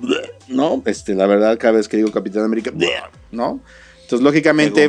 No, 0.48 0.82
este, 0.86 1.14
la 1.14 1.26
verdad, 1.26 1.58
cada 1.58 1.74
vez 1.78 1.88
que 1.88 1.96
digo 1.96 2.12
Capitán 2.12 2.44
América, 2.44 2.70
¿no? 3.32 3.60
Entonces, 4.02 4.22
lógicamente, 4.24 4.86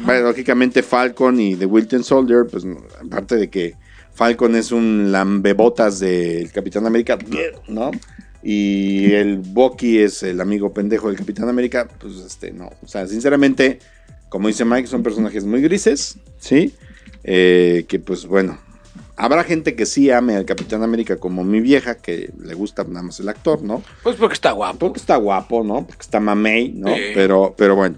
bueno, 0.00 0.22
lógicamente 0.28 0.82
Falcon 0.82 1.38
y 1.38 1.54
The 1.54 1.66
Wilton 1.66 2.02
Soldier, 2.02 2.46
pues 2.50 2.64
no, 2.64 2.82
aparte 3.04 3.36
de 3.36 3.50
que 3.50 3.74
Falcon 4.14 4.56
es 4.56 4.72
un 4.72 5.12
lambebotas 5.12 5.98
del 5.98 6.50
Capitán 6.50 6.86
América, 6.86 7.18
¿no? 7.68 7.90
Y 8.46 9.12
el 9.14 9.38
Bucky 9.38 10.00
es 10.00 10.22
el 10.22 10.38
amigo 10.38 10.74
pendejo 10.74 11.08
del 11.08 11.16
Capitán 11.16 11.48
América, 11.48 11.88
pues 11.98 12.16
este, 12.16 12.52
no. 12.52 12.70
O 12.82 12.86
sea, 12.86 13.06
sinceramente, 13.06 13.78
como 14.28 14.48
dice 14.48 14.66
Mike, 14.66 14.86
son 14.86 15.02
personajes 15.02 15.44
muy 15.46 15.62
grises, 15.62 16.18
¿sí? 16.38 16.74
Eh, 17.22 17.86
que 17.88 17.98
pues 18.00 18.26
bueno, 18.26 18.58
habrá 19.16 19.44
gente 19.44 19.74
que 19.74 19.86
sí 19.86 20.10
ame 20.10 20.36
al 20.36 20.44
Capitán 20.44 20.82
América 20.82 21.16
como 21.16 21.42
mi 21.42 21.62
vieja, 21.62 21.96
que 21.96 22.30
le 22.38 22.52
gusta 22.52 22.84
nada 22.84 23.02
más 23.02 23.18
el 23.18 23.30
actor, 23.30 23.62
¿no? 23.62 23.82
Pues 24.02 24.16
porque 24.16 24.34
está 24.34 24.50
guapo. 24.52 24.78
Porque 24.78 25.00
está 25.00 25.16
guapo, 25.16 25.64
¿no? 25.64 25.86
Porque 25.86 26.02
está 26.02 26.20
mamey, 26.20 26.72
¿no? 26.72 26.94
Sí. 26.94 27.00
Pero, 27.14 27.54
pero 27.56 27.76
bueno. 27.76 27.96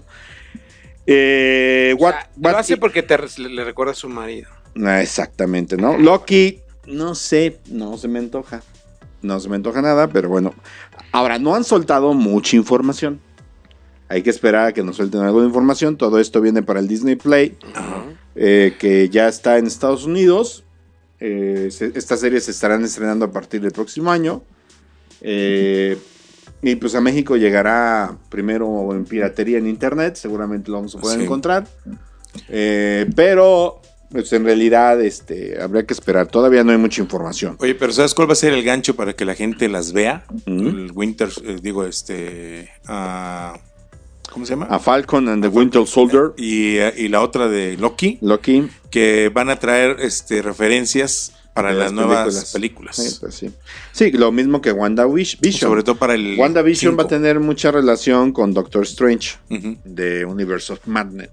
Eh, 1.05 1.93
O 1.97 2.03
what, 2.03 2.11
sea, 2.13 2.29
what 2.37 2.51
lo 2.53 2.57
hace 2.57 2.77
porque 2.77 3.03
te, 3.03 3.17
le, 3.37 3.49
le 3.49 3.63
recuerda 3.65 3.91
a 3.91 3.95
su 3.95 4.07
marido. 4.07 4.49
Ah, 4.81 5.01
Exactamente, 5.01 5.75
¿no? 5.75 5.97
Loki, 5.97 6.61
no 6.85 7.15
sé, 7.15 7.59
no 7.69 7.97
se 7.97 8.07
me 8.07 8.19
antoja. 8.19 8.63
No 9.21 9.39
se 9.39 9.49
me 9.49 9.55
antoja 9.55 9.81
nada, 9.81 10.07
pero 10.07 10.29
bueno. 10.29 10.53
Ahora, 11.11 11.39
no 11.39 11.55
han 11.55 11.63
soltado 11.63 12.13
mucha 12.13 12.55
información. 12.55 13.19
Hay 14.09 14.21
que 14.21 14.29
esperar 14.29 14.67
a 14.67 14.73
que 14.73 14.83
nos 14.83 14.95
suelten 14.97 15.21
algo 15.21 15.41
de 15.41 15.47
información. 15.47 15.97
Todo 15.97 16.19
esto 16.19 16.39
viene 16.39 16.63
para 16.63 16.79
el 16.79 16.87
Disney 16.87 17.15
Play, 17.15 17.57
eh, 18.35 18.75
que 18.79 19.09
ya 19.09 19.27
está 19.27 19.57
en 19.57 19.67
Estados 19.67 20.05
Unidos. 20.05 20.63
Eh, 21.19 21.69
se- 21.71 21.91
estas 21.95 22.19
series 22.19 22.45
se 22.45 22.51
estarán 22.51 22.83
estrenando 22.85 23.25
a 23.25 23.31
partir 23.31 23.61
del 23.61 23.71
próximo 23.71 24.11
año. 24.11 24.43
Eh, 25.21 25.97
y 26.61 26.75
pues 26.75 26.95
a 26.95 27.01
México 27.01 27.35
llegará 27.37 28.17
primero 28.29 28.93
en 28.93 29.03
piratería 29.03 29.57
en 29.57 29.67
internet. 29.67 30.15
Seguramente 30.15 30.69
lo 30.71 30.77
vamos 30.77 30.95
a 30.95 30.99
poder 30.99 31.17
Sí. 31.17 31.25
encontrar. 31.25 31.67
Pero 33.15 33.81
pues 34.11 34.31
en 34.33 34.45
realidad 34.45 35.01
este, 35.01 35.61
habría 35.61 35.83
que 35.85 35.93
esperar. 35.93 36.27
Todavía 36.27 36.63
no 36.63 36.71
hay 36.71 36.77
mucha 36.77 37.01
información. 37.01 37.57
Oye, 37.59 37.75
pero 37.75 37.91
¿sabes 37.91 38.13
cuál 38.13 38.29
va 38.29 38.33
a 38.33 38.35
ser 38.35 38.53
el 38.53 38.63
gancho 38.63 38.95
para 38.95 39.13
que 39.13 39.25
la 39.25 39.35
gente 39.35 39.67
las 39.69 39.91
vea? 39.93 40.25
El 40.45 40.91
Winter, 40.93 41.29
eh, 41.43 41.57
digo, 41.61 41.83
este. 41.85 42.69
ah, 42.87 43.57
¿Cómo 44.31 44.45
se 44.45 44.53
llama? 44.53 44.67
A 44.69 44.79
Falcon 44.79 45.29
and 45.29 45.41
the 45.41 45.49
Winter 45.49 45.85
Soldier. 45.87 46.33
Y, 46.37 46.77
eh, 46.77 46.93
y 46.97 47.07
la 47.07 47.21
otra 47.21 47.47
de 47.47 47.77
Loki, 47.77 48.17
Loki. 48.21 48.69
que 48.91 49.31
van 49.33 49.49
a 49.49 49.57
traer 49.57 49.97
este, 49.99 50.41
referencias 50.41 51.33
Para 51.57 51.73
de 51.73 51.79
las 51.79 51.91
nuevas 51.91 52.51
películas. 52.53 52.95
Sí, 52.95 53.17
pues 53.19 53.35
sí. 53.35 53.51
Sí, 53.91 54.11
lo 54.11 54.31
mismo 54.31 54.61
que 54.61 54.71
WandaVision. 54.71 55.51
Sobre 55.53 55.83
todo 55.83 55.95
para 55.95 56.13
el. 56.13 56.37
WandaVision 56.37 56.97
va 56.97 57.03
a 57.03 57.07
tener 57.07 57.39
mucha 57.39 57.71
relación 57.71 58.31
con 58.31 58.53
Doctor 58.53 58.83
Strange 58.83 59.37
de 59.83 60.23
Universe 60.23 60.73
of 60.73 60.85
Madness. 60.85 61.31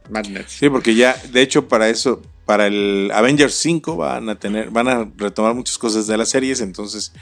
Sí, 0.49 0.71
porque 0.71 0.95
ya, 0.95 1.15
de 1.31 1.43
hecho, 1.43 1.69
para 1.69 1.89
eso, 1.89 2.23
para 2.47 2.67
el 2.67 3.11
Avengers 3.13 3.55
5 3.55 3.97
van 3.97 4.29
a 4.31 4.39
tener, 4.39 4.71
van 4.71 4.89
a 4.89 5.09
retomar 5.17 5.55
muchas 5.55 5.79
cosas 5.79 6.07
de 6.07 6.17
las 6.17 6.31
series, 6.31 6.61
entonces 6.61 7.13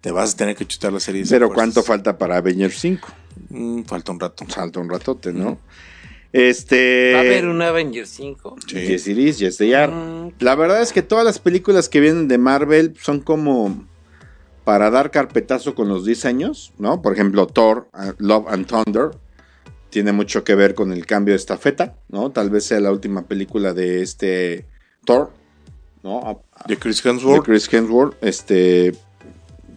te 0.00 0.10
vas 0.10 0.34
a 0.34 0.36
tener 0.36 0.56
que 0.56 0.66
chutar 0.66 0.92
las 0.92 1.04
series. 1.04 1.28
Pero. 1.28 1.50
¿cuánto 1.50 1.82
falta 1.82 2.18
para 2.18 2.36
Avengers 2.38 2.78
5? 2.78 3.08
Mm, 3.50 3.82
falta 3.82 4.12
un 4.12 4.20
rato. 4.20 4.44
Salta 4.48 4.80
un 4.80 4.90
ratote, 4.90 5.32
¿no? 5.32 5.58
Este. 6.32 7.12
Va 7.14 7.18
a 7.18 7.22
haber 7.22 7.46
un 7.46 7.62
Avengers 7.62 8.10
5. 8.10 8.56
Sí. 8.66 8.86
Yes, 8.86 9.08
it 9.08 9.18
is, 9.18 9.38
yes, 9.38 9.56
they 9.56 9.72
are. 9.74 9.90
Mm, 9.92 10.32
La 10.40 10.54
verdad 10.54 10.82
es 10.82 10.92
que 10.92 11.02
todas 11.02 11.24
las 11.24 11.38
películas 11.38 11.88
que 11.88 12.00
vienen 12.00 12.28
de 12.28 12.38
Marvel 12.38 12.94
son 13.00 13.20
como 13.20 13.86
para 14.64 14.90
dar 14.90 15.10
carpetazo 15.10 15.74
con 15.74 15.88
los 15.88 16.04
diseños, 16.04 16.72
¿no? 16.78 17.00
Por 17.00 17.14
ejemplo, 17.14 17.46
Thor, 17.46 17.88
uh, 17.94 18.12
Love 18.18 18.48
and 18.48 18.66
Thunder, 18.66 19.12
tiene 19.88 20.12
mucho 20.12 20.44
que 20.44 20.54
ver 20.54 20.74
con 20.74 20.92
el 20.92 21.06
cambio 21.06 21.32
de 21.32 21.36
estafeta, 21.36 21.96
¿no? 22.10 22.30
Tal 22.30 22.50
vez 22.50 22.64
sea 22.64 22.78
la 22.78 22.92
última 22.92 23.26
película 23.26 23.72
de 23.72 24.02
este 24.02 24.66
Thor, 25.06 25.30
¿no? 26.02 26.42
De 26.66 26.76
Chris 26.76 27.02
de 27.02 27.10
Hemsworth. 27.10 27.44
Chris 27.44 27.72
Hemsworth, 27.72 28.22
este... 28.22 28.94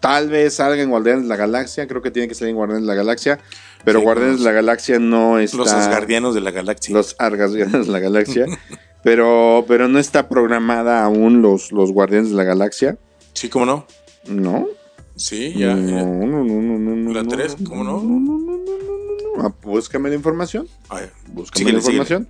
Tal 0.02 0.30
vez 0.30 0.56
salga 0.56 0.82
en 0.82 0.90
Guardianes 0.90 1.24
de 1.24 1.30
la 1.30 1.36
Galaxia, 1.36 1.88
creo 1.88 2.02
que 2.02 2.10
tiene 2.10 2.28
que 2.28 2.34
salir 2.34 2.50
en 2.50 2.56
Guardianes 2.56 2.84
de 2.84 2.88
la 2.88 2.96
Galaxia, 2.96 3.40
pero 3.84 4.00
Sí, 4.00 4.06
Guardianes 4.06 4.40
de 4.40 4.46
la 4.46 4.52
Galaxia 4.52 5.00
no 5.00 5.40
está... 5.40 5.58
Los 5.58 5.72
Asgardianos 5.72 6.36
de 6.36 6.42
la 6.42 6.52
Galaxia. 6.52 6.94
Los 6.94 7.16
Argasganes 7.20 7.88
de 7.88 7.92
la 7.92 8.00
Galaxia. 8.00 8.46
pero, 9.04 9.66
pero 9.68 9.88
no 9.88 10.00
está 10.00 10.30
programada 10.30 11.04
aún 11.04 11.42
los, 11.42 11.72
los 11.72 11.92
Guardianes 11.92 12.32
de 12.32 12.36
la 12.36 12.44
Galaxia. 12.44 12.98
Sí, 13.34 13.50
¿cómo 13.50 13.66
no? 13.66 13.86
¿No? 14.28 14.68
Sí, 15.16 15.54
ya. 15.56 15.76
no, 15.76 15.90
ya. 15.90 16.04
no, 16.04 16.44
no, 16.44 16.96
no, 16.96 17.14
¿La 17.14 17.24
no, 17.24 17.30
tres? 17.30 17.56
¿Cómo 17.68 17.84
no? 17.84 18.02
No, 18.02 18.20
no, 18.20 18.38
no, 18.38 18.58
no, 18.58 18.58
no, 18.58 19.38
no. 19.38 19.48
Ah, 19.48 19.54
búscame 19.64 20.10
la 20.10 20.16
información. 20.16 20.68
Ay, 20.90 21.10
Búscame 21.28 21.60
síguele, 21.60 21.78
la 21.78 21.80
información. 21.80 22.30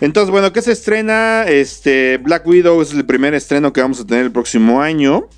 Entonces, 0.00 0.30
bueno, 0.30 0.52
¿qué 0.52 0.60
se 0.62 0.72
estrena? 0.72 1.44
Este, 1.44 2.18
Black 2.18 2.46
Widow 2.46 2.82
es 2.82 2.92
el 2.92 3.04
primer 3.04 3.34
estreno 3.34 3.72
que 3.72 3.80
vamos 3.80 4.00
a 4.00 4.06
tener 4.06 4.24
el 4.24 4.32
próximo 4.32 4.82
año. 4.82 5.28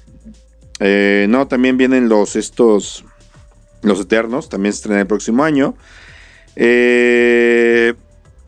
Eh, 0.81 1.27
no, 1.29 1.47
también 1.47 1.77
vienen 1.77 2.09
los 2.09 2.37
estos, 2.37 3.05
los 3.89 4.01
Eternos, 4.01 4.49
también 4.49 4.73
se 4.73 4.79
estrena 4.79 5.01
el 5.01 5.07
próximo 5.07 5.45
año. 5.45 5.75
Eh, 6.57 7.95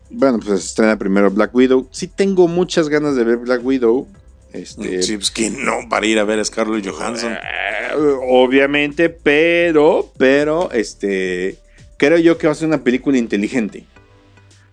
bueno, 0.09 0.39
pues 0.39 0.61
se 0.61 0.67
estrena 0.67 0.97
primero 0.97 1.29
Black 1.29 1.53
Widow. 1.53 1.87
Sí 1.91 2.07
tengo 2.07 2.47
muchas 2.47 2.89
ganas 2.89 3.15
de 3.15 3.23
ver 3.23 3.37
Black 3.37 3.63
Widow. 3.63 4.07
Este, 4.53 5.03
Sí, 5.03 5.15
pues 5.17 5.29
que 5.29 5.51
no, 5.51 5.87
para 5.89 6.07
ir 6.07 6.17
a 6.17 6.23
ver 6.23 6.39
a 6.39 6.45
Scarlett 6.45 6.87
Johansson. 6.87 7.33
eh, 7.33 7.93
obviamente, 8.27 9.09
pero, 9.09 10.11
pero, 10.17 10.71
este, 10.71 11.59
creo 11.97 12.17
yo 12.17 12.37
que 12.37 12.47
va 12.47 12.53
a 12.53 12.55
ser 12.55 12.67
una 12.67 12.83
película 12.83 13.17
inteligente. 13.17 13.85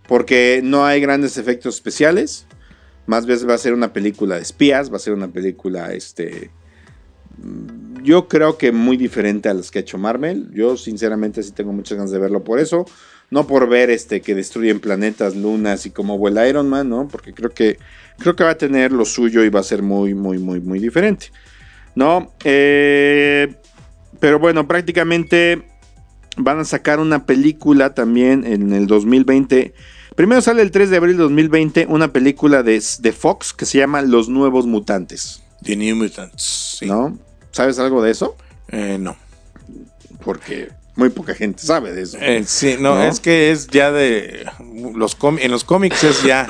Porque 0.09 0.61
no 0.62 0.87
hay 0.87 1.00
grandes 1.00 1.37
efectos 1.37 1.74
especiales. 1.74 2.46
Más 3.07 3.26
bien 3.26 3.38
va 3.48 3.55
a 3.55 3.59
ser 3.59 3.74
una 3.74 3.92
película 3.92 4.37
de 4.37 4.42
espías, 4.42 4.90
va 4.90 4.96
a 4.96 5.00
ser 5.00 5.12
una 5.12 5.29
película, 5.29 5.92
este, 5.92 6.50
yo 8.03 8.29
creo 8.29 8.57
que 8.57 8.72
muy 8.72 8.96
diferente 8.96 9.49
a 9.49 9.55
las 9.55 9.70
que 9.70 9.79
ha 9.79 9.83
hecho 9.83 9.99
Marvel. 9.99 10.51
Yo 10.53 10.77
sinceramente 10.77 11.42
sí 11.42 11.53
tengo 11.53 11.72
muchas 11.72 11.96
ganas 11.99 12.11
de 12.11 12.18
verlo 12.18 12.44
por 12.44 12.61
eso. 12.61 12.87
No 13.31 13.46
por 13.46 13.68
ver 13.68 13.90
este 13.90 14.20
que 14.20 14.35
destruyen 14.35 14.79
planetas, 14.79 15.35
lunas 15.35 15.85
y 15.87 15.90
cómo 15.90 16.16
vuela 16.16 16.49
Iron 16.49 16.68
Man, 16.68 16.88
¿no? 16.88 17.09
Porque 17.09 17.35
creo 17.35 17.51
que 17.51 17.79
creo 18.18 18.37
que 18.37 18.44
va 18.44 18.51
a 18.51 18.59
tener 18.59 18.92
lo 18.92 19.05
suyo 19.05 19.44
y 19.44 19.49
va 19.49 19.61
a 19.61 19.64
ser 19.64 19.83
muy, 19.83 20.14
muy, 20.14 20.38
muy, 20.38 20.61
muy 20.61 20.79
diferente. 20.79 21.27
¿No? 21.94 22.33
Eh, 22.44 23.55
pero 24.20 24.38
bueno, 24.38 24.68
prácticamente 24.68 25.66
van 26.37 26.61
a 26.61 26.64
sacar 26.64 27.01
una 27.01 27.27
película 27.27 27.94
también 27.94 28.46
en 28.46 28.72
el 28.72 28.87
2020. 28.87 29.75
Primero 30.14 30.40
sale 30.40 30.62
el 30.62 30.70
3 30.70 30.90
de 30.90 30.96
abril 30.96 31.16
de 31.16 31.22
2020 31.25 31.87
una 31.88 32.12
película 32.12 32.62
de, 32.62 32.83
de 33.01 33.12
Fox 33.12 33.53
que 33.53 33.66
se 33.66 33.79
llama 33.79 34.03
Los 34.03 34.29
Nuevos 34.29 34.66
Mutantes. 34.66 35.42
The 35.62 35.77
New 35.77 35.97
Mutants. 35.97 36.77
Sí. 36.79 36.87
¿No? 36.87 37.19
¿Sabes 37.53 37.79
algo 37.79 38.03
de 38.03 38.11
eso? 38.11 38.37
Eh, 38.69 38.99
no. 39.01 39.16
Porque 40.25 40.69
muy 40.97 41.11
poca 41.11 41.35
gente 41.35 41.62
sabe 41.62 41.92
de 41.92 42.03
eso. 42.03 42.16
Eh, 42.21 42.45
sí, 42.47 42.77
no, 42.81 42.95
¿No? 42.95 43.03
es 43.03 43.21
que 43.21 43.51
es 43.51 43.66
ya 43.69 43.92
de 43.92 44.47
los 44.95 45.16
en 45.38 45.51
los 45.51 45.62
cómics 45.64 46.03
es 46.05 46.23
ya 46.23 46.49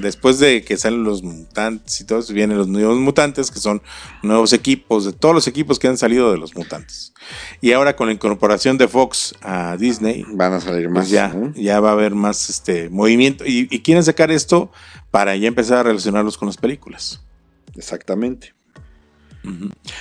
después 0.00 0.40
de 0.40 0.64
que 0.64 0.76
salen 0.76 1.04
los 1.04 1.22
mutantes 1.22 2.00
y 2.00 2.04
todo 2.04 2.18
eso 2.18 2.32
vienen 2.32 2.58
los 2.58 2.66
nuevos 2.66 2.98
mutantes 2.98 3.52
que 3.52 3.60
son 3.60 3.82
nuevos 4.22 4.52
equipos 4.52 5.04
de 5.04 5.12
todos 5.12 5.32
los 5.34 5.46
equipos 5.46 5.78
que 5.78 5.86
han 5.86 5.96
salido 5.96 6.32
de 6.32 6.38
los 6.38 6.56
mutantes. 6.56 7.12
Y 7.60 7.70
ahora 7.72 7.94
con 7.94 8.08
la 8.08 8.12
incorporación 8.14 8.78
de 8.78 8.88
Fox 8.88 9.34
a 9.42 9.76
Disney, 9.76 10.24
Van 10.28 10.52
a 10.52 10.60
salir 10.60 10.88
más. 10.88 11.04
pues 11.04 11.10
ya, 11.10 11.32
ya 11.54 11.78
va 11.78 11.90
a 11.90 11.92
haber 11.92 12.16
más 12.16 12.50
este 12.50 12.90
movimiento 12.90 13.44
y, 13.46 13.68
y 13.70 13.80
quieren 13.80 14.02
sacar 14.02 14.32
esto 14.32 14.72
para 15.12 15.36
ya 15.36 15.46
empezar 15.46 15.78
a 15.78 15.82
relacionarlos 15.84 16.36
con 16.36 16.46
las 16.46 16.56
películas. 16.56 17.20
Exactamente. 17.76 18.54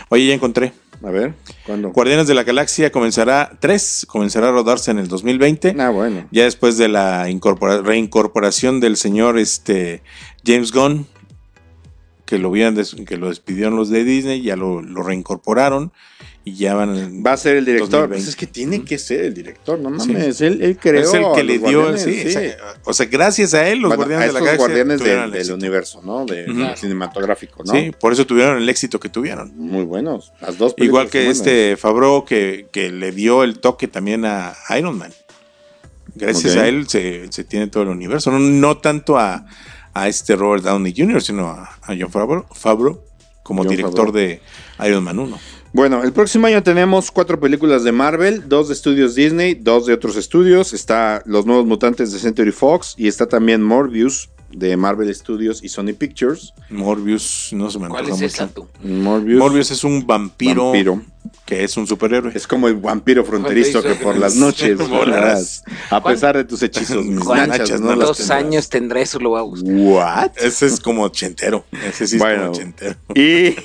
Oye, 0.09 0.27
ya 0.27 0.33
encontré. 0.33 0.73
A 1.03 1.11
ver, 1.11 1.33
¿cuándo? 1.65 1.89
Guardianes 1.91 2.27
de 2.27 2.33
la 2.33 2.43
Galaxia 2.43 2.89
comenzará 2.89 3.57
3, 3.59 4.05
comenzará 4.07 4.47
a 4.47 4.51
rodarse 4.51 4.89
en 4.91 4.99
el 4.99 5.09
2020. 5.09 5.75
Ah, 5.77 5.89
bueno. 5.89 6.25
Ya 6.31 6.43
después 6.45 6.77
de 6.77 6.87
la 6.87 7.29
incorpora- 7.29 7.81
reincorporación 7.81 8.79
del 8.79 8.95
señor 8.95 9.37
este, 9.37 10.01
James 10.45 10.71
Gunn, 10.71 11.07
que 12.33 12.39
lo, 12.39 13.05
que 13.05 13.17
lo 13.17 13.29
despidieron 13.29 13.75
los 13.75 13.89
de 13.89 14.03
Disney, 14.03 14.41
ya 14.41 14.55
lo, 14.55 14.81
lo 14.81 15.03
reincorporaron 15.03 15.91
y 16.45 16.55
ya 16.55 16.73
van. 16.73 17.23
Va 17.25 17.33
a 17.33 17.37
ser 17.37 17.57
el 17.57 17.65
director. 17.65 18.01
2020. 18.01 18.15
Pues 18.17 18.27
es 18.27 18.35
que 18.35 18.47
tiene 18.47 18.83
que 18.83 18.97
ser 18.97 19.25
el 19.25 19.33
director, 19.33 19.79
no 19.79 19.97
Sí. 19.99 20.11
mames. 20.11 20.41
Él, 20.41 20.61
él 20.61 20.77
creó. 20.77 21.01
es 21.01 21.13
el 21.13 21.25
que 21.35 21.43
le 21.43 21.59
dio. 21.59 21.97
Sí, 21.97 22.23
sí. 22.23 22.27
O, 22.27 22.31
sea, 22.31 22.55
o 22.83 22.93
sea, 22.93 23.05
gracias 23.05 23.53
a 23.53 23.67
él, 23.69 23.79
los 23.79 23.89
Bueno, 23.89 24.05
Guardianes 24.05 24.23
a 24.23 24.27
de 24.27 24.33
la 24.33 24.39
Galaxia 24.39 24.57
guardianes 24.57 25.47
del, 25.47 25.51
universo, 25.53 26.01
¿no? 26.03 26.25
De, 26.25 26.73
cinematográfico, 26.75 27.63
¿no? 27.63 27.71
Sí, 27.71 27.91
por 27.97 28.11
eso 28.11 28.25
tuvieron 28.25 28.57
el 28.57 28.67
éxito 28.67 28.99
que 28.99 29.09
tuvieron. 29.09 29.53
Muy 29.55 29.83
buenos. 29.83 30.33
Las 30.41 30.57
dos 30.57 30.73
Igual 30.77 31.09
que 31.09 31.29
este 31.29 31.77
Favreau 31.77 32.25
que, 32.25 32.67
que 32.71 32.91
le 32.91 33.11
dio 33.11 33.43
el 33.43 33.59
toque 33.59 33.87
también 33.87 34.25
a 34.25 34.53
Iron 34.77 34.97
Man. 34.97 35.13
Gracias 36.15 36.57
a 36.57 36.67
él 36.67 36.87
se, 36.89 37.31
se 37.31 37.43
tiene 37.43 37.67
todo 37.67 37.83
el 37.83 37.89
universo. 37.89 38.31
No, 38.31 38.39
no 38.39 38.77
tanto 38.77 39.17
a, 39.17 39.45
a 39.93 40.07
este 40.07 40.35
Robert 40.35 40.63
Downey 40.63 40.93
Jr., 40.95 41.21
sino 41.21 41.47
a, 41.47 41.77
a 41.81 41.95
John 41.97 42.09
Favreau, 42.09 42.45
Favreau 42.51 43.01
como 43.43 43.63
director 43.65 44.07
Favreau. 44.07 44.13
de 44.13 44.41
Iron 44.87 45.03
Man 45.03 45.19
1. 45.19 45.39
Bueno, 45.73 46.03
el 46.03 46.13
próximo 46.13 46.45
año 46.45 46.61
tenemos 46.61 47.09
cuatro 47.09 47.39
películas 47.39 47.83
de 47.83 47.91
Marvel, 47.91 48.47
dos 48.47 48.67
de 48.67 48.75
estudios 48.75 49.15
Disney, 49.15 49.55
dos 49.55 49.87
de 49.87 49.93
otros 49.93 50.15
estudios. 50.15 50.71
Está 50.71 51.23
Los 51.25 51.47
Nuevos 51.47 51.65
Mutantes 51.65 52.11
de 52.11 52.19
Century 52.19 52.51
Fox 52.51 52.93
y 52.95 53.07
está 53.07 53.27
también 53.27 53.63
Morbius 53.63 54.29
de 54.55 54.77
Marvel 54.77 55.13
Studios 55.13 55.63
y 55.63 55.69
Sony 55.69 55.93
Pictures. 55.97 56.53
Morbius, 56.69 57.49
no 57.53 57.69
se 57.69 57.79
me 57.79 57.87
¿Cuál 57.89 58.09
es 58.09 58.21
esa 58.21 58.45
mucho. 58.47 58.67
tú? 58.81 58.87
Morbius, 58.87 59.39
Morbius 59.39 59.71
es 59.71 59.83
un 59.83 60.05
vampiro, 60.05 60.65
Vampiro. 60.65 61.01
que 61.45 61.63
es 61.63 61.75
un 61.77 61.87
superhéroe. 61.87 62.31
es 62.35 62.45
como 62.47 62.67
el 62.67 62.75
vampiro 62.75 63.25
fronterizo 63.25 63.81
que 63.81 63.95
por 63.95 64.17
las 64.17 64.35
noches 64.35 64.77
Volarás. 64.89 65.63
A 65.89 66.03
pesar 66.03 66.37
de 66.37 66.43
tus 66.43 66.61
hechizos, 66.63 67.03
mis 67.05 67.23
¿Cuántas 67.23 67.59
nachas 67.59 67.81
no 67.81 67.87
las 67.87 67.95
¿Cuántos 67.97 68.17
tendrás. 68.17 68.37
años 68.39 68.69
tendrá 68.69 69.01
eso? 69.01 69.19
Lo 69.19 69.29
voy 69.29 69.39
a 69.39 69.43
buscar. 69.43 69.73
What? 69.73 70.31
Ese 70.37 70.65
es 70.67 70.79
como 70.79 71.03
ochentero. 71.03 71.65
Ese 71.71 72.07
sí 72.07 72.15
es 72.17 72.21
Bueno. 72.21 72.41
como 72.43 72.51
ochentero. 72.53 72.95
Y, 73.15 73.55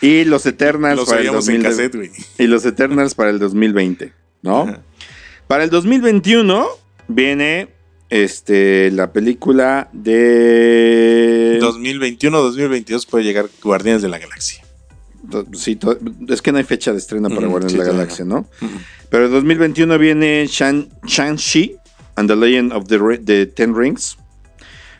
y 0.00 0.24
los 0.24 0.46
Eternals 0.46 0.96
Los 0.96 1.08
para 1.08 1.20
el 1.20 1.28
oíamos 1.28 1.48
en 1.48 1.62
2000 1.62 1.70
cassette, 1.70 1.96
güey. 1.96 2.10
y 2.38 2.46
los 2.46 2.64
Eternals 2.64 3.14
para 3.14 3.30
el 3.30 3.38
2020, 3.38 4.12
¿no? 4.42 4.62
Ajá. 4.62 4.80
Para 5.48 5.64
el 5.64 5.70
2021 5.70 6.66
viene 7.08 7.73
este 8.14 8.92
la 8.92 9.12
película 9.12 9.88
de 9.92 11.58
2021-2022 11.60 13.06
puede 13.08 13.24
llegar 13.24 13.48
Guardianes 13.60 14.02
de 14.02 14.08
la 14.08 14.18
Galaxia. 14.20 14.62
sí, 15.52 15.76
es 16.28 16.40
que 16.40 16.52
no 16.52 16.58
hay 16.58 16.64
fecha 16.64 16.92
de 16.92 16.98
estreno 16.98 17.28
para 17.28 17.48
Guardianes 17.48 17.72
sí, 17.72 17.78
de 17.78 17.84
la 17.84 17.90
Galaxia, 17.92 18.24
¿no? 18.24 18.46
Pero 19.10 19.24
el 19.26 19.32
2021 19.32 19.98
viene 19.98 20.46
Shang- 20.46 20.88
Shang-Chi 21.04 21.76
and 22.14 22.28
the 22.30 22.36
Legend 22.36 22.72
of 22.72 22.84
the 22.86 23.46
Ten 23.46 23.74
Rings. 23.74 24.16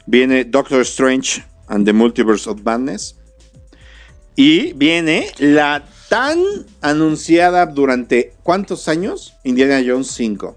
Viene 0.07 0.45
Doctor 0.45 0.81
Strange 0.81 1.45
and 1.69 1.87
the 1.87 1.93
Multiverse 1.93 2.51
of 2.51 2.63
Madness. 2.65 3.15
Y 4.35 4.73
viene 4.73 5.31
la 5.39 5.85
tan 6.09 6.39
anunciada 6.81 7.67
durante 7.67 8.33
¿cuántos 8.43 8.89
años? 8.89 9.35
Indiana 9.45 9.81
Jones 9.87 10.09
5. 10.09 10.57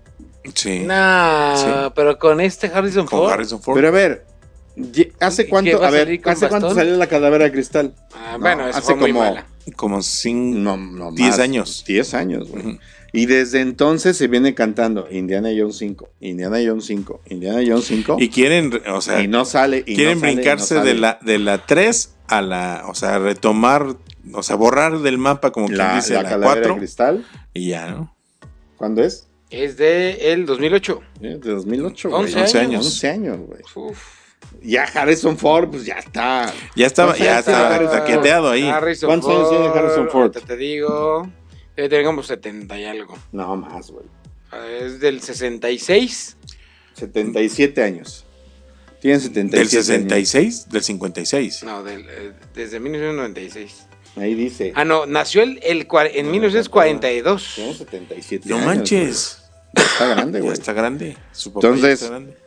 Sí. 0.53 0.79
Nah, 0.79 1.55
Sí. 1.57 1.91
pero 1.95 2.17
con 2.17 2.39
este 2.41 2.67
Harrison 2.67 3.05
Con 3.05 3.19
Ford. 3.19 3.31
Harrison 3.33 3.61
Ford. 3.61 3.75
Pero 3.75 3.87
a 3.89 3.91
ver, 3.91 4.25
¿hace 5.19 5.43
¿Y 5.43 5.47
cuánto? 5.47 5.83
A 5.83 5.87
a 5.87 5.91
ver, 5.91 6.19
¿hace 6.25 6.47
cuánto 6.49 6.73
salió 6.73 6.95
la 6.97 7.07
calavera 7.07 7.45
de 7.45 7.51
cristal? 7.51 7.93
Ah, 8.13 8.33
No, 8.33 8.39
bueno, 8.39 8.67
eso 8.67 8.77
hace 8.77 8.85
fue 8.93 8.95
muy 8.95 9.11
como- 9.11 9.23
mala. 9.23 9.45
como 9.75 9.99
No, 10.33 10.77
no 10.77 11.11
10 11.11 11.29
más. 11.31 11.39
años. 11.39 11.83
10 11.87 12.13
años, 12.13 12.49
güey. 12.49 12.79
Y 13.13 13.25
desde 13.25 13.61
entonces 13.61 14.17
se 14.17 14.27
viene 14.27 14.53
cantando 14.53 15.07
Indiana 15.09 15.49
Jones 15.57 15.77
5, 15.77 16.09
Indiana 16.19 16.57
Jones 16.63 16.85
5, 16.85 17.21
Indiana 17.29 17.61
Jones 17.65 17.85
5. 17.85 18.17
Y 18.19 18.29
quieren, 18.29 18.71
o 18.91 19.01
sea, 19.01 19.21
y 19.21 19.27
no 19.27 19.45
sale. 19.45 19.83
y 19.85 19.95
quieren 19.95 20.15
no 20.15 20.19
sale, 20.21 20.31
y 20.31 20.35
no 20.35 20.41
brincarse 20.41 20.75
sale. 20.75 20.93
de 20.93 20.99
la 20.99 21.17
de 21.21 21.39
la 21.39 21.65
3 21.65 22.13
a 22.27 22.41
la, 22.41 22.83
o 22.87 22.93
sea, 22.93 23.17
retomar, 23.17 23.95
o 24.33 24.43
sea, 24.43 24.57
borrar 24.57 24.99
del 24.99 25.17
mapa 25.17 25.51
como 25.51 25.67
quien 25.67 25.77
la, 25.79 25.95
dice 25.95 26.13
la 26.15 26.23
la, 26.23 26.29
calavera 26.29 26.53
4 26.61 26.73
de 26.73 26.79
cristal. 26.79 27.25
y 27.53 27.69
ya, 27.69 27.87
¿no? 27.91 28.13
¿Cuándo 28.75 29.01
es? 29.03 29.27
Es 29.49 29.77
de 29.77 30.33
el 30.33 30.45
2008. 30.45 31.01
Eh, 31.21 31.39
De 31.41 31.51
2008. 31.51 32.09
güey. 32.09 32.21
11 32.23 32.39
11 32.41 32.59
años. 32.59 32.85
11 32.85 33.09
años, 33.09 33.37
güey. 33.39 33.61
Uf. 33.75 34.17
Ya 34.61 34.83
Harrison 34.83 35.37
Ford, 35.37 35.69
pues 35.69 35.85
ya 35.85 35.95
está. 35.95 36.53
Ya 36.75 36.87
estaba, 36.87 37.09
¿Cuántos 37.09 37.25
ya 37.25 37.33
años 37.33 37.45
tiene 37.45 37.59
estaba 37.59 37.75
Harrison 37.75 37.97
taqueteado 37.99 38.49
ahí. 38.51 38.63
Harrison 38.67 39.07
¿Cuántos 39.07 39.29
años 39.31 39.49
tiene 39.49 39.65
Harrison 39.67 40.09
Ford? 40.09 40.31
Te 40.31 40.57
digo. 40.57 41.29
Debe 41.75 41.89
tener 41.89 42.05
como 42.05 42.23
70 42.23 42.79
y 42.79 42.85
algo. 42.85 43.17
No 43.31 43.55
más, 43.55 43.91
güey. 43.91 44.05
Es 44.81 44.99
del 44.99 45.21
66. 45.21 46.37
77 46.93 47.83
años. 47.83 48.25
Tienen 48.99 49.21
77 49.21 49.51
Del 49.51 49.59
años. 49.61 49.85
66, 49.85 50.69
del 50.69 50.83
56. 50.83 51.63
No, 51.63 51.83
del, 51.83 52.01
eh, 52.09 52.33
desde 52.55 52.79
1996. 52.79 53.85
Ahí 54.17 54.33
dice. 54.35 54.73
Ah, 54.75 54.83
no, 54.85 55.05
nació 55.05 55.43
el, 55.43 55.59
el 55.63 55.87
en 56.13 56.31
1942. 56.31 57.51
Tienen 57.55 57.75
77 57.75 58.49
No 58.49 58.55
años. 58.57 58.65
manches. 58.67 59.37
Está 59.73 60.07
grande, 60.07 60.41
güey. 60.41 60.53
está 60.53 60.73
grande. 60.73 61.17
Su 61.31 61.53
papá 61.53 61.67
Entonces- 61.67 61.99
ya 61.99 62.05
está 62.05 62.09
grande. 62.09 62.37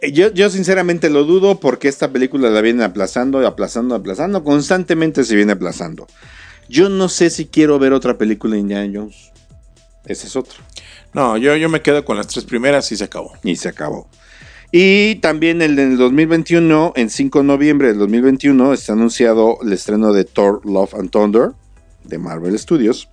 Eh, 0.00 0.12
Yo, 0.12 0.32
yo 0.32 0.50
sinceramente 0.50 1.08
lo 1.10 1.24
dudo 1.24 1.60
porque 1.60 1.86
esta 1.88 2.10
película 2.10 2.50
la 2.50 2.60
vienen 2.60 2.82
aplazando, 2.82 3.46
aplazando, 3.46 3.94
aplazando. 3.94 4.42
Constantemente 4.42 5.22
se 5.24 5.36
viene 5.36 5.52
aplazando. 5.52 6.06
Yo 6.68 6.88
no 6.88 7.08
sé 7.08 7.30
si 7.30 7.46
quiero 7.46 7.78
ver 7.78 7.92
otra 7.92 8.18
película 8.18 8.54
de 8.54 8.60
Indiana 8.60 8.90
Jones. 8.92 9.30
Ese 10.04 10.26
es 10.26 10.34
otro. 10.34 10.58
No, 11.12 11.36
yo, 11.36 11.54
yo 11.56 11.68
me 11.68 11.82
quedo 11.82 12.04
con 12.04 12.16
las 12.16 12.26
tres 12.26 12.44
primeras 12.44 12.90
y 12.90 12.96
se 12.96 13.04
acabó. 13.04 13.32
Y 13.44 13.54
se 13.56 13.68
acabó. 13.68 14.08
Y 14.72 15.16
también 15.16 15.62
el 15.62 15.76
del 15.76 15.96
2021, 15.96 16.92
en 16.96 17.10
5 17.10 17.38
de 17.38 17.44
noviembre 17.44 17.88
del 17.88 17.98
2021, 17.98 18.72
está 18.72 18.92
anunciado 18.94 19.58
el 19.62 19.72
estreno 19.72 20.12
de 20.12 20.24
Thor, 20.24 20.60
Love 20.64 20.94
and 20.94 21.10
Thunder 21.10 21.50
de 22.04 22.18
Marvel 22.18 22.58
Studios. 22.58 23.08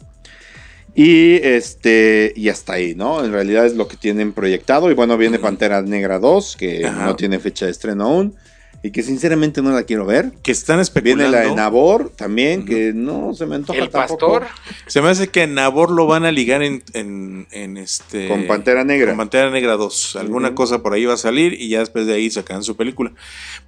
Y 0.96 1.36
este, 1.38 2.34
y 2.36 2.50
hasta 2.50 2.74
ahí, 2.74 2.94
¿no? 2.96 3.24
En 3.24 3.32
realidad 3.32 3.66
es 3.66 3.76
lo 3.76 3.88
que 3.88 3.98
tienen 3.98 4.32
proyectado. 4.34 4.92
Y 4.92 4.94
bueno, 4.94 5.18
viene 5.18 5.40
Pantera 5.40 5.82
Negra 5.82 6.20
2, 6.20 6.56
que 6.56 6.86
Ajá. 6.86 7.06
no 7.06 7.16
tiene 7.16 7.40
fecha 7.40 7.66
de 7.66 7.72
estreno 7.72 8.06
aún. 8.06 8.36
Y 8.86 8.92
que 8.92 9.02
sinceramente 9.02 9.62
no 9.62 9.72
la 9.72 9.84
quiero 9.84 10.06
ver. 10.06 10.34
Que 10.44 10.52
están 10.52 10.76
Viene 10.76 10.82
especulando. 10.84 11.32
la 11.32 11.40
de 11.46 11.56
Nabor 11.56 12.10
también, 12.10 12.66
que 12.66 12.92
no 12.94 13.34
se 13.34 13.46
me 13.46 13.56
antoja 13.56 13.80
El 13.80 13.90
tampoco. 13.90 14.42
pastor. 14.42 14.48
Se 14.88 15.02
me 15.02 15.08
hace 15.08 15.30
que 15.30 15.48
Nabor 15.48 15.90
lo 15.90 16.06
van 16.06 16.26
a 16.26 16.34
ligar 16.34 16.62
en, 16.62 16.84
en, 16.92 17.48
en 17.52 17.78
este. 17.78 18.28
Con 18.28 18.46
Pantera 18.46 18.84
Negra. 18.84 19.12
Con 19.12 19.18
Pantera 19.20 19.50
Negra 19.52 19.78
2. 19.78 20.18
Alguna 20.18 20.54
cosa 20.54 20.84
por 20.84 20.94
ahí 20.94 21.06
va 21.06 21.14
a 21.14 21.18
salir 21.18 21.54
y 21.54 21.70
ya 21.70 21.80
después 21.80 22.06
de 22.08 22.14
ahí 22.16 22.30
sacan 22.30 22.62
su 22.62 22.76
película. 22.76 23.14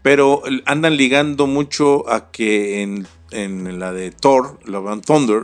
Pero 0.01 0.43
andan 0.65 0.97
ligando 0.97 1.47
mucho 1.47 2.09
a 2.09 2.29
que 2.31 2.81
en, 2.81 3.07
en 3.31 3.79
la 3.79 3.93
de 3.93 4.11
Thor, 4.11 4.59
Love 4.65 4.87
and 4.89 5.05
Thunder, 5.05 5.43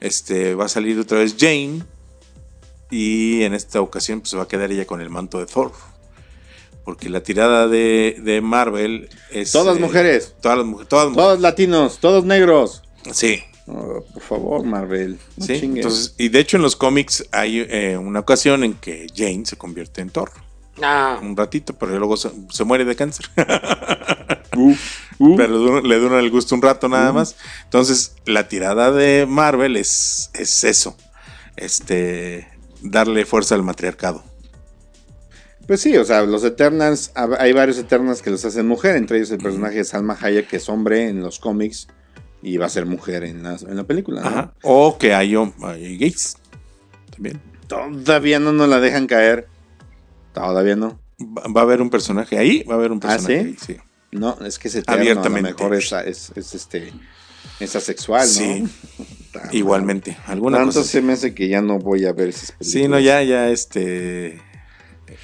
este, 0.00 0.54
va 0.54 0.66
a 0.66 0.68
salir 0.68 0.98
otra 0.98 1.20
vez 1.20 1.36
Jane. 1.38 1.84
Y 2.90 3.44
en 3.44 3.54
esta 3.54 3.80
ocasión 3.80 4.20
pues, 4.20 4.28
se 4.30 4.36
va 4.36 4.42
a 4.42 4.48
quedar 4.48 4.70
ella 4.70 4.84
con 4.84 5.00
el 5.00 5.08
manto 5.08 5.38
de 5.38 5.46
Thor. 5.46 5.72
Porque 6.90 7.08
la 7.08 7.22
tirada 7.22 7.68
de, 7.68 8.16
de 8.20 8.40
Marvel 8.40 9.08
es. 9.30 9.52
Todas 9.52 9.76
eh, 9.76 9.80
mujeres. 9.80 10.34
Todas 10.40 10.58
las 10.58 10.66
mujeres. 10.66 10.88
Todas 10.88 11.14
Todos 11.14 11.40
latinos, 11.40 11.98
todos 12.00 12.24
negros. 12.24 12.82
Sí. 13.12 13.44
Oh, 13.68 14.04
por 14.12 14.20
favor, 14.20 14.64
Marvel. 14.64 15.16
no 15.36 15.46
Sí, 15.46 15.60
entonces, 15.62 16.16
y 16.18 16.30
de 16.30 16.40
hecho 16.40 16.56
en 16.56 16.64
los 16.64 16.74
cómics 16.74 17.28
hay 17.30 17.60
eh, 17.60 17.96
una 17.96 18.18
ocasión 18.18 18.64
en 18.64 18.74
que 18.74 19.06
Jane 19.14 19.46
se 19.46 19.56
convierte 19.56 20.00
en 20.00 20.10
Thor. 20.10 20.32
Ah, 20.82 21.20
Un 21.22 21.36
ratito, 21.36 21.74
pero 21.74 21.96
luego 21.96 22.16
se, 22.16 22.32
se 22.50 22.64
muere 22.64 22.84
de 22.84 22.96
cáncer. 22.96 23.26
Uh, 24.56 24.74
uh. 25.20 25.36
pero 25.36 25.52
le 25.52 25.58
dura, 25.58 25.80
le 25.80 25.98
dura 26.00 26.18
el 26.18 26.28
gusto 26.28 26.56
un 26.56 26.60
rato 26.60 26.88
nada 26.88 27.12
más. 27.12 27.36
Entonces, 27.62 28.16
la 28.26 28.48
tirada 28.48 28.90
de 28.90 29.24
Marvel 29.28 29.76
es, 29.76 30.28
es 30.34 30.64
eso. 30.64 30.96
Este 31.56 32.48
darle 32.82 33.24
fuerza 33.26 33.54
al 33.54 33.62
matriarcado. 33.62 34.24
Pues 35.70 35.82
sí, 35.82 35.96
o 35.96 36.04
sea, 36.04 36.22
los 36.22 36.42
Eternals, 36.42 37.12
hay 37.14 37.52
varios 37.52 37.78
Eternals 37.78 38.22
que 38.22 38.30
los 38.30 38.44
hacen 38.44 38.66
mujer, 38.66 38.96
entre 38.96 39.18
ellos 39.18 39.30
el 39.30 39.38
personaje 39.38 39.76
de 39.76 39.84
Salma 39.84 40.18
Hayek, 40.20 40.48
que 40.48 40.56
es 40.56 40.68
hombre 40.68 41.08
en 41.08 41.20
los 41.22 41.38
cómics 41.38 41.86
y 42.42 42.56
va 42.56 42.66
a 42.66 42.68
ser 42.68 42.86
mujer 42.86 43.22
en 43.22 43.44
la, 43.44 43.54
en 43.54 43.76
la 43.76 43.84
película. 43.84 44.20
¿no? 44.20 44.26
Ajá. 44.26 44.54
O 44.64 44.98
que 44.98 45.14
hay, 45.14 45.36
hay 45.36 45.96
gays. 45.96 46.38
También. 47.12 47.40
Todavía 47.68 48.40
no 48.40 48.52
nos 48.52 48.68
la 48.68 48.80
dejan 48.80 49.06
caer. 49.06 49.46
Todavía 50.34 50.74
no. 50.74 50.98
Va, 51.20 51.44
va 51.46 51.60
a 51.60 51.62
haber 51.62 51.82
un 51.82 51.90
personaje 51.90 52.36
ahí, 52.36 52.64
va 52.64 52.74
a 52.74 52.76
haber 52.78 52.90
un 52.90 52.98
¿Ah, 53.04 53.10
personaje 53.10 53.40
sí? 53.40 53.46
ahí, 53.46 53.56
sí. 53.64 53.76
No, 54.10 54.38
es 54.44 54.58
que 54.58 54.66
es 54.66 54.74
eterno, 54.74 55.00
Abiertamente. 55.00 55.50
a 55.50 55.52
lo 55.52 55.56
mejor 55.56 55.76
es, 55.76 55.92
es, 55.92 56.32
es, 56.34 56.52
este, 56.52 56.92
es 57.60 57.76
asexual, 57.76 58.26
¿no? 58.26 58.26
Sí. 58.26 58.64
Igualmente. 59.52 60.16
Alguna 60.26 60.58
Tanto 60.58 60.80
cosa. 60.80 60.90
se 60.90 61.00
me 61.00 61.12
hace 61.12 61.32
que 61.32 61.46
ya 61.46 61.62
no 61.62 61.78
voy 61.78 62.06
a 62.06 62.12
ver 62.12 62.30
esas 62.30 62.50
películas. 62.50 62.72
Sí, 62.72 62.88
no, 62.88 62.98
ya, 62.98 63.22
ya, 63.22 63.50
este. 63.50 64.49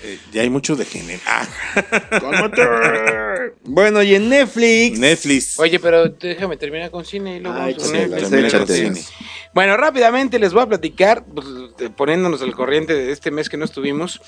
Eh, 0.02 0.18
ya 0.32 0.42
hay 0.42 0.50
mucho 0.50 0.76
de 0.76 0.84
género. 0.84 1.20
Ah, 1.26 1.46
Bueno, 3.64 4.02
y 4.02 4.14
en 4.14 4.28
Netflix. 4.28 4.98
Netflix. 4.98 5.58
oye, 5.58 5.78
pero 5.78 6.08
déjame 6.08 6.56
terminar 6.56 6.90
con 6.90 7.04
cine 7.04 7.36
y 7.36 7.40
luego 7.40 7.56
Ay, 7.58 7.74
vamos 7.74 7.90
con 7.90 7.96
échatelas, 7.96 8.30
Netflix. 8.30 8.74
cine. 8.76 9.00
Bueno, 9.54 9.76
rápidamente 9.76 10.38
les 10.38 10.52
voy 10.52 10.62
a 10.62 10.66
platicar, 10.66 11.24
pues, 11.24 11.46
poniéndonos 11.96 12.42
al 12.42 12.54
corriente 12.54 12.94
de 12.94 13.12
este 13.12 13.30
mes 13.30 13.48
que 13.48 13.56
no 13.56 13.64
estuvimos. 13.64 14.20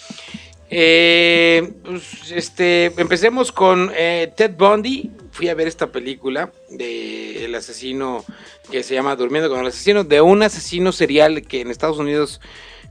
Eh, 0.70 1.72
pues, 1.84 2.30
este, 2.30 2.92
empecemos 2.96 3.52
con 3.52 3.90
eh, 3.96 4.32
Ted 4.36 4.52
Bundy. 4.56 5.10
Fui 5.32 5.48
a 5.48 5.54
ver 5.54 5.68
esta 5.68 5.86
película 5.88 6.52
de 6.70 7.44
el 7.44 7.54
asesino 7.54 8.24
que 8.70 8.82
se 8.82 8.94
llama 8.94 9.16
Durmiendo 9.16 9.48
con 9.48 9.60
el 9.60 9.66
asesino, 9.66 10.04
de 10.04 10.20
un 10.20 10.42
asesino 10.42 10.92
serial 10.92 11.42
que 11.42 11.60
en 11.60 11.70
Estados 11.70 11.98
Unidos 11.98 12.40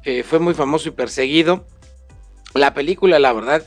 eh, 0.05 0.23
fue 0.23 0.39
muy 0.39 0.53
famoso 0.53 0.87
y 0.89 0.91
perseguido. 0.91 1.65
La 2.57 2.73
película, 2.73 3.19
la 3.19 3.33
verdad, 3.33 3.63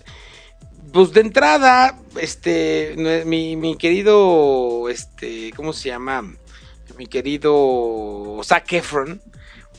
pues 0.93 1.13
de 1.13 1.21
entrada, 1.21 1.99
este, 2.21 2.95
mi, 3.25 3.57
mi 3.57 3.77
querido, 3.77 4.89
este, 4.89 5.53
¿cómo 5.55 5.73
se 5.73 5.89
llama? 5.89 6.35
Mi 6.99 7.07
querido 7.07 8.41
Zac 8.43 8.73
Efron, 8.73 9.23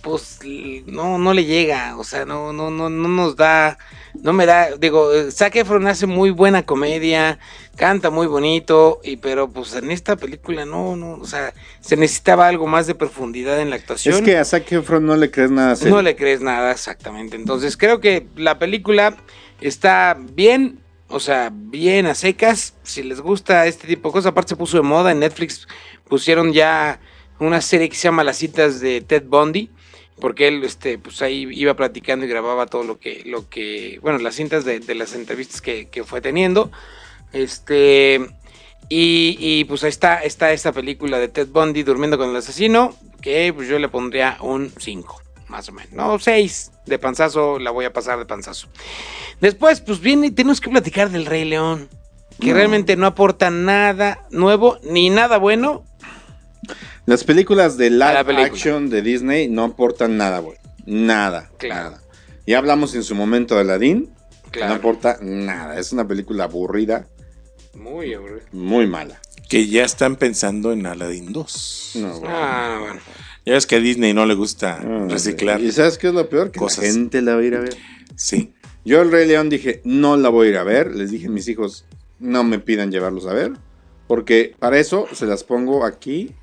pues 0.01 0.39
no, 0.85 1.17
no 1.17 1.33
le 1.33 1.45
llega, 1.45 1.97
o 1.97 2.03
sea, 2.03 2.25
no, 2.25 2.53
no, 2.53 2.69
no, 2.71 2.89
no 2.89 3.07
nos 3.07 3.35
da, 3.35 3.77
no 4.21 4.33
me 4.33 4.45
da, 4.45 4.75
digo, 4.77 5.09
Zac 5.31 5.55
Efron 5.55 5.87
hace 5.87 6.07
muy 6.07 6.31
buena 6.31 6.63
comedia, 6.65 7.39
canta 7.75 8.09
muy 8.09 8.27
bonito, 8.27 8.99
y 9.03 9.17
pero 9.17 9.49
pues 9.49 9.75
en 9.75 9.91
esta 9.91 10.15
película 10.15 10.65
no, 10.65 10.95
no, 10.95 11.13
o 11.13 11.25
sea, 11.25 11.53
se 11.79 11.95
necesitaba 11.97 12.47
algo 12.47 12.67
más 12.67 12.87
de 12.87 12.95
profundidad 12.95 13.59
en 13.61 13.69
la 13.69 13.75
actuación. 13.75 14.15
Es 14.15 14.21
que 14.21 14.37
a 14.37 14.45
Zac 14.45 14.71
Efron 14.71 15.05
no 15.05 15.15
le 15.15 15.31
crees 15.31 15.51
nada. 15.51 15.75
serio. 15.75 15.95
No 15.95 16.01
le 16.01 16.15
crees 16.15 16.41
nada 16.41 16.71
exactamente. 16.71 17.35
Entonces 17.35 17.77
creo 17.77 17.99
que 17.99 18.27
la 18.35 18.59
película 18.59 19.15
está 19.61 20.17
bien, 20.19 20.79
o 21.07 21.19
sea, 21.19 21.51
bien 21.53 22.05
a 22.07 22.15
secas. 22.15 22.75
Si 22.83 23.03
les 23.03 23.21
gusta 23.21 23.65
este 23.67 23.87
tipo 23.87 24.09
de 24.09 24.13
cosas, 24.13 24.31
aparte 24.31 24.49
se 24.49 24.55
puso 24.55 24.77
de 24.77 24.83
moda 24.83 25.11
en 25.11 25.19
Netflix, 25.19 25.67
pusieron 26.07 26.53
ya 26.53 26.99
una 27.39 27.61
serie 27.61 27.89
que 27.89 27.95
se 27.95 28.03
llama 28.03 28.23
Las 28.23 28.37
citas 28.37 28.79
de 28.79 29.01
Ted 29.01 29.23
Bundy. 29.25 29.71
Porque 30.21 30.47
él, 30.47 30.63
este, 30.63 30.97
pues 30.97 31.21
ahí 31.21 31.47
iba 31.51 31.73
platicando 31.75 32.25
y 32.25 32.29
grababa 32.29 32.67
todo 32.67 32.83
lo 32.83 32.97
que, 32.99 33.23
lo 33.25 33.49
que, 33.49 33.99
bueno, 34.01 34.19
las 34.19 34.35
cintas 34.35 34.63
de, 34.63 34.79
de 34.79 34.95
las 34.95 35.13
entrevistas 35.15 35.61
que, 35.61 35.89
que 35.89 36.05
fue 36.05 36.21
teniendo. 36.21 36.71
Este, 37.33 38.21
y, 38.87 39.35
y, 39.39 39.63
pues 39.65 39.83
ahí 39.83 39.89
está, 39.89 40.23
está 40.23 40.51
esta 40.53 40.71
película 40.71 41.17
de 41.19 41.27
Ted 41.27 41.47
Bundy 41.47 41.83
durmiendo 41.83 42.17
con 42.17 42.29
el 42.29 42.35
asesino, 42.35 42.95
que 43.21 43.51
pues 43.53 43.67
yo 43.67 43.79
le 43.79 43.89
pondría 43.89 44.37
un 44.41 44.71
5, 44.77 45.21
más 45.47 45.69
o 45.69 45.71
menos. 45.71 45.93
No, 45.93 46.19
6 46.19 46.71
de 46.85 46.99
panzazo, 46.99 47.57
la 47.59 47.71
voy 47.71 47.85
a 47.85 47.93
pasar 47.93 48.19
de 48.19 48.25
panzazo. 48.25 48.67
Después, 49.39 49.81
pues 49.81 49.99
viene, 50.01 50.31
tenemos 50.31 50.59
que 50.61 50.69
platicar 50.69 51.09
del 51.09 51.25
Rey 51.25 51.45
León, 51.45 51.89
que 52.39 52.47
No. 52.47 52.53
realmente 52.55 52.95
no 52.95 53.05
aporta 53.07 53.49
nada 53.49 54.25
nuevo 54.29 54.77
ni 54.83 55.09
nada 55.09 55.37
bueno. 55.37 55.83
Las 57.05 57.23
películas 57.23 57.77
de 57.77 57.87
A 57.87 57.89
la 57.91 58.11
live 58.13 58.25
película. 58.25 58.47
action 58.47 58.89
de 58.89 59.01
Disney 59.01 59.47
no 59.49 59.63
aportan 59.63 60.17
nada, 60.17 60.39
güey. 60.39 60.57
Nada. 60.85 61.51
Claro. 61.57 61.91
nada. 61.91 62.01
Ya 62.47 62.57
hablamos 62.57 62.95
en 62.95 63.03
su 63.03 63.15
momento 63.15 63.55
de 63.55 63.61
Aladdin. 63.61 64.09
Claro. 64.51 64.73
No 64.73 64.79
aporta 64.79 65.17
nada. 65.21 65.79
Es 65.79 65.91
una 65.93 66.07
película 66.07 66.43
aburrida, 66.45 67.07
Muy 67.75 68.13
aburrido. 68.13 68.41
muy 68.51 68.85
mala. 68.87 69.21
Que 69.47 69.67
ya 69.67 69.83
están 69.83 70.15
pensando 70.15 70.71
en 70.71 70.85
Aladdin 70.85 71.31
2. 71.33 71.91
No. 71.95 72.21
Ah, 72.25 72.77
bueno. 72.81 72.99
Ya 73.45 73.53
ves 73.53 73.65
que 73.65 73.75
a 73.75 73.79
Disney 73.79 74.13
no 74.13 74.25
le 74.25 74.33
gusta 74.33 74.79
Ah, 74.81 75.05
reciclar. 75.09 75.59
¿Y 75.61 75.71
sabes 75.71 75.97
qué 75.97 76.07
es 76.07 76.13
lo 76.13 76.29
peor? 76.29 76.51
Que 76.51 76.59
cosas. 76.59 76.85
la 76.85 76.91
gente 76.91 77.21
la 77.21 77.35
va 77.35 77.41
a 77.41 77.43
ir 77.43 77.55
a 77.55 77.59
ver. 77.59 77.75
Sí. 78.15 78.53
Yo 78.85 79.01
el 79.01 79.11
Rey 79.11 79.27
León 79.27 79.49
dije, 79.49 79.81
no 79.83 80.15
la 80.17 80.29
voy 80.29 80.47
a 80.47 80.49
ir 80.51 80.57
a 80.57 80.63
ver. 80.63 80.95
Les 80.95 81.11
dije 81.11 81.27
a 81.27 81.29
mis 81.29 81.47
hijos, 81.47 81.85
no 82.19 82.43
me 82.43 82.59
pidan 82.59 82.91
llevarlos 82.91 83.25
a 83.27 83.33
ver. 83.33 83.51
Porque 84.07 84.55
para 84.59 84.79
eso 84.79 85.07
se 85.13 85.25
las 85.25 85.43
pongo 85.43 85.85
aquí, 85.85 86.33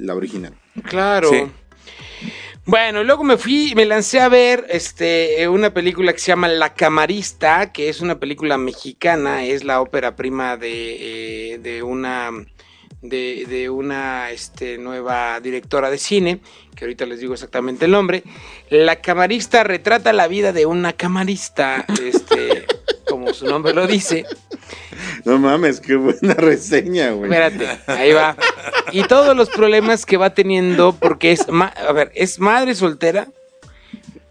la 0.00 0.14
original. 0.14 0.54
Claro. 0.84 1.30
Sí. 1.30 1.44
Bueno, 2.66 3.02
luego 3.02 3.24
me 3.24 3.36
fui, 3.36 3.72
me 3.74 3.84
lancé 3.84 4.20
a 4.20 4.28
ver 4.28 4.66
este, 4.68 5.48
una 5.48 5.72
película 5.72 6.12
que 6.12 6.18
se 6.18 6.28
llama 6.28 6.46
La 6.46 6.74
Camarista, 6.74 7.72
que 7.72 7.88
es 7.88 8.00
una 8.00 8.20
película 8.20 8.58
mexicana, 8.58 9.44
es 9.44 9.64
la 9.64 9.80
ópera 9.80 10.14
prima 10.14 10.56
de, 10.56 11.54
eh, 11.54 11.58
de 11.58 11.82
una 11.82 12.30
de, 13.02 13.46
de 13.48 13.70
una 13.70 14.30
este, 14.30 14.78
nueva 14.78 15.40
directora 15.40 15.90
de 15.90 15.98
cine, 15.98 16.40
que 16.76 16.84
ahorita 16.84 17.06
les 17.06 17.20
digo 17.20 17.34
exactamente 17.34 17.86
el 17.86 17.92
nombre. 17.92 18.22
La 18.68 19.00
Camarista 19.00 19.64
retrata 19.64 20.12
la 20.12 20.28
vida 20.28 20.52
de 20.52 20.66
una 20.66 20.92
camarista, 20.92 21.86
este, 22.02 22.66
como 23.10 23.34
su 23.34 23.44
nombre 23.46 23.74
lo 23.74 23.86
dice. 23.86 24.24
No 25.24 25.38
mames, 25.38 25.80
qué 25.80 25.96
buena 25.96 26.34
reseña, 26.34 27.10
güey. 27.10 27.30
Espérate, 27.30 27.82
ahí 27.86 28.12
va. 28.12 28.36
Y 28.92 29.02
todos 29.04 29.36
los 29.36 29.50
problemas 29.50 30.06
que 30.06 30.16
va 30.16 30.30
teniendo, 30.32 30.92
porque 30.92 31.32
es, 31.32 31.46
a 31.48 31.92
ver, 31.92 32.12
es 32.14 32.38
madre 32.38 32.74
soltera. 32.74 33.28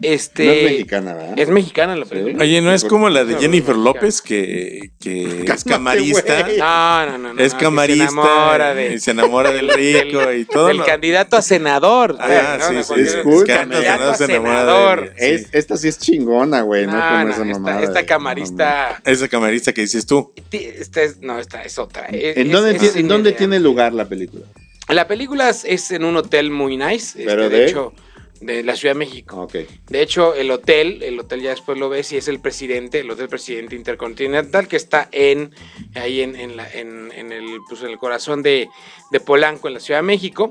Este, 0.01 0.45
No 0.45 0.51
es 0.53 0.63
mexicana, 0.63 1.13
¿verdad? 1.13 1.33
Es 1.39 1.49
mexicana 1.49 1.95
la 1.95 2.05
película. 2.05 2.41
Oye, 2.43 2.61
¿no 2.61 2.71
es 2.73 2.85
como 2.85 3.09
la 3.09 3.25
de 3.25 3.35
Jennifer 3.35 3.75
López 3.75 4.21
que, 4.21 4.91
que 5.01 5.43
es 5.45 5.63
camarista? 5.65 6.47
No, 6.57 7.05
no, 7.11 7.17
no. 7.17 7.33
no, 7.33 7.41
Es 7.41 7.53
camarista 7.53 8.05
Se 8.07 8.13
enamora, 8.13 8.73
de- 8.75 8.93
y 8.93 8.99
se 8.99 9.11
enamora 9.11 9.51
del 9.53 9.69
rico 9.69 10.31
y 10.31 10.45
todo. 10.45 10.67
Del 10.67 10.77
lo- 10.77 10.85
candidato 10.85 11.35
a 11.35 11.41
senador. 11.41 12.15
Ah, 12.19 12.57
No, 12.59 12.67
sí, 12.69 12.73
no, 12.75 12.81
sí, 12.83 12.87
cuando 12.87 13.09
es 13.09 13.15
cool. 13.17 13.45
Candidato 13.45 14.03
a 14.03 14.11
de- 14.11 14.25
senador. 14.27 15.13
Sí. 15.17 15.25
Es- 15.25 15.47
esta 15.51 15.75
sí 15.77 15.87
es 15.89 15.99
chingona, 15.99 16.61
güey, 16.61 16.85
no, 16.87 16.93
No, 16.93 16.99
como 16.99 17.23
no, 17.25 17.29
esa 17.31 17.41
esta, 17.43 17.45
mamada. 17.59 17.83
esta 17.83 17.99
de- 17.99 18.05
camarista. 18.05 19.01
Esa 19.05 19.27
camarista 19.27 19.73
que 19.73 19.81
dices 19.81 20.05
tú. 20.05 20.31
Esta 20.51 21.01
es, 21.01 21.19
no, 21.19 21.39
esta 21.39 21.61
es 21.63 21.77
otra. 21.77 22.05
Es- 22.05 22.37
¿En 22.37 22.51
dónde, 22.51 22.75
es 22.77 22.95
en 22.95 23.07
dónde 23.09 23.31
de- 23.31 23.37
tiene 23.37 23.59
lugar 23.59 23.93
la 23.93 24.05
película? 24.07 24.45
La 24.87 25.07
película 25.07 25.49
es- 25.49 25.91
en 25.91 26.03
un 26.03 26.15
hotel 26.15 26.49
muy 26.51 26.77
nice. 26.77 27.19
este, 27.19 27.25
Pero 27.25 27.49
de 27.49 27.57
de- 27.59 27.65
hecho, 27.67 27.93
de 27.93 28.08
la 28.41 28.75
Ciudad 28.75 28.93
de 28.95 28.99
México. 28.99 29.41
Ok. 29.41 29.55
De 29.89 30.01
hecho, 30.01 30.33
el 30.33 30.49
hotel, 30.51 31.03
el 31.03 31.19
hotel 31.19 31.41
ya 31.41 31.49
después 31.49 31.77
lo 31.77 31.89
ves 31.89 32.11
y 32.13 32.17
es 32.17 32.27
el 32.27 32.39
presidente, 32.39 32.99
el 33.01 33.11
hotel 33.11 33.27
presidente 33.27 33.75
intercontinental 33.75 34.67
que 34.67 34.77
está 34.77 35.09
en 35.11 35.53
ahí 35.95 36.21
en, 36.21 36.35
en 36.35 36.55
la- 36.55 36.69
en- 36.71 37.11
en 37.13 37.31
el, 37.31 37.45
pues, 37.67 37.81
en 37.81 37.89
el 37.89 37.97
corazón 37.97 38.41
de, 38.41 38.69
de 39.11 39.19
Polanco, 39.19 39.67
en 39.67 39.73
la 39.73 39.79
Ciudad 39.79 39.99
de 39.99 40.03
México. 40.07 40.49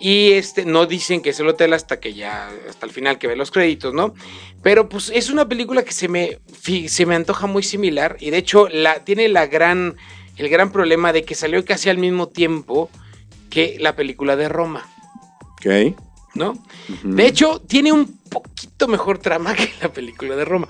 Y 0.00 0.32
este 0.32 0.64
no 0.64 0.86
dicen 0.86 1.22
que 1.22 1.30
es 1.30 1.40
el 1.40 1.48
hotel 1.48 1.72
hasta 1.72 1.98
que 2.00 2.14
ya, 2.14 2.50
hasta 2.68 2.86
el 2.86 2.92
final 2.92 3.18
que 3.18 3.26
ve 3.28 3.36
los 3.36 3.50
créditos, 3.50 3.94
¿no? 3.94 4.14
Pero 4.62 4.88
pues 4.88 5.10
es 5.14 5.30
una 5.30 5.48
película 5.48 5.82
que 5.84 5.92
se 5.92 6.08
me, 6.08 6.38
se 6.88 7.06
me 7.06 7.14
antoja 7.14 7.46
muy 7.46 7.62
similar. 7.62 8.16
Y 8.20 8.30
de 8.30 8.38
hecho, 8.38 8.68
la, 8.68 9.04
tiene 9.04 9.28
la 9.28 9.46
gran, 9.46 9.96
el 10.36 10.48
gran 10.48 10.72
problema 10.72 11.12
de 11.12 11.24
que 11.24 11.34
salió 11.34 11.64
casi 11.64 11.90
al 11.90 11.98
mismo 11.98 12.28
tiempo 12.28 12.90
que 13.50 13.76
la 13.80 13.94
película 13.96 14.36
de 14.36 14.48
Roma. 14.48 14.88
Ok. 15.52 15.96
¿No? 16.34 16.58
De 17.02 17.26
hecho, 17.26 17.60
tiene 17.60 17.92
un 17.92 18.18
poquito 18.28 18.88
mejor 18.88 19.18
trama 19.18 19.54
que 19.56 19.70
la 19.80 19.92
película 19.92 20.36
de 20.36 20.44
Roma. 20.44 20.68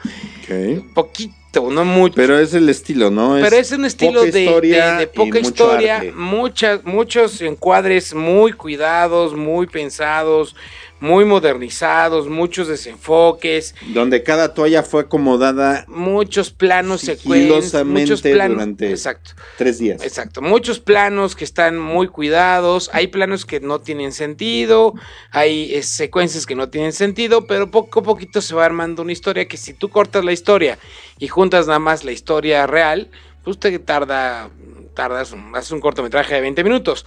Poquito, 0.95 1.71
no 1.71 1.85
mucho. 1.85 2.15
Pero 2.17 2.39
es 2.39 2.55
el 2.55 2.69
estilo, 2.69 3.11
¿no? 3.11 3.37
Pero 3.41 3.57
es 3.57 3.73
un 3.73 3.85
estilo 3.85 4.21
poca 4.21 4.31
de, 4.33 4.45
historia 4.45 4.95
de- 4.97 5.07
poca 5.07 5.39
historia, 5.39 5.97
arte. 5.97 6.13
muchas, 6.13 6.85
muchos 6.85 7.41
encuadres 7.41 8.15
muy 8.15 8.53
cuidados, 8.53 9.35
muy 9.35 9.67
pensados, 9.67 10.55
muy 11.01 11.25
modernizados, 11.27 12.29
muchos 12.29 12.67
desenfoques, 12.69 13.75
Donde 13.93 14.23
cada 14.23 14.55
toalla 14.55 14.83
fue 14.83 15.03
acomodada 15.03 15.85
muchos 15.87 16.51
planos 16.51 17.03
secuencias, 17.03 17.43
Sigilosamente 17.65 18.01
muchos 18.13 18.23
planos, 18.23 18.57
durante- 18.57 18.91
exacto. 18.91 19.33
tres 19.59 19.79
días. 19.79 20.03
Exacto, 20.03 20.41
muchos 20.41 20.81
planos 20.81 21.37
que 21.37 21.45
están 21.45 21.79
muy 21.79 22.09
cuidados, 22.09 22.89
hay 22.95 23.09
planos 23.09 23.45
que 23.45 23.61
no 23.61 23.81
tienen 23.81 24.13
sentido, 24.13 24.95
hay 25.31 25.75
eh, 25.75 25.83
secuencias 25.83 26.47
que 26.47 26.55
no 26.55 26.71
tienen 26.71 26.93
sentido, 26.93 27.44
pero 27.47 27.71
poco 27.71 28.01
a 28.01 28.03
poquito 28.03 28.41
se 28.41 28.55
va 28.55 28.65
armando 28.65 29.03
una 29.03 29.13
historia 29.13 29.47
que 29.49 29.57
si 29.57 29.75
tú 29.75 29.89
cortas 29.91 30.25
la 30.25 30.33
historia 30.33 30.79
y 31.19 31.29
juntas 31.29 31.67
nada 31.67 31.79
más 31.79 32.05
la 32.05 32.13
historia 32.13 32.67
real, 32.67 33.11
pues 33.43 33.59
te 33.59 33.79
tarda, 33.79 34.51
tardas, 34.95 35.33
un- 35.33 35.81
cortometraje 35.81 36.35
de 36.35 36.41
20 36.41 36.65
minutos. 36.65 37.05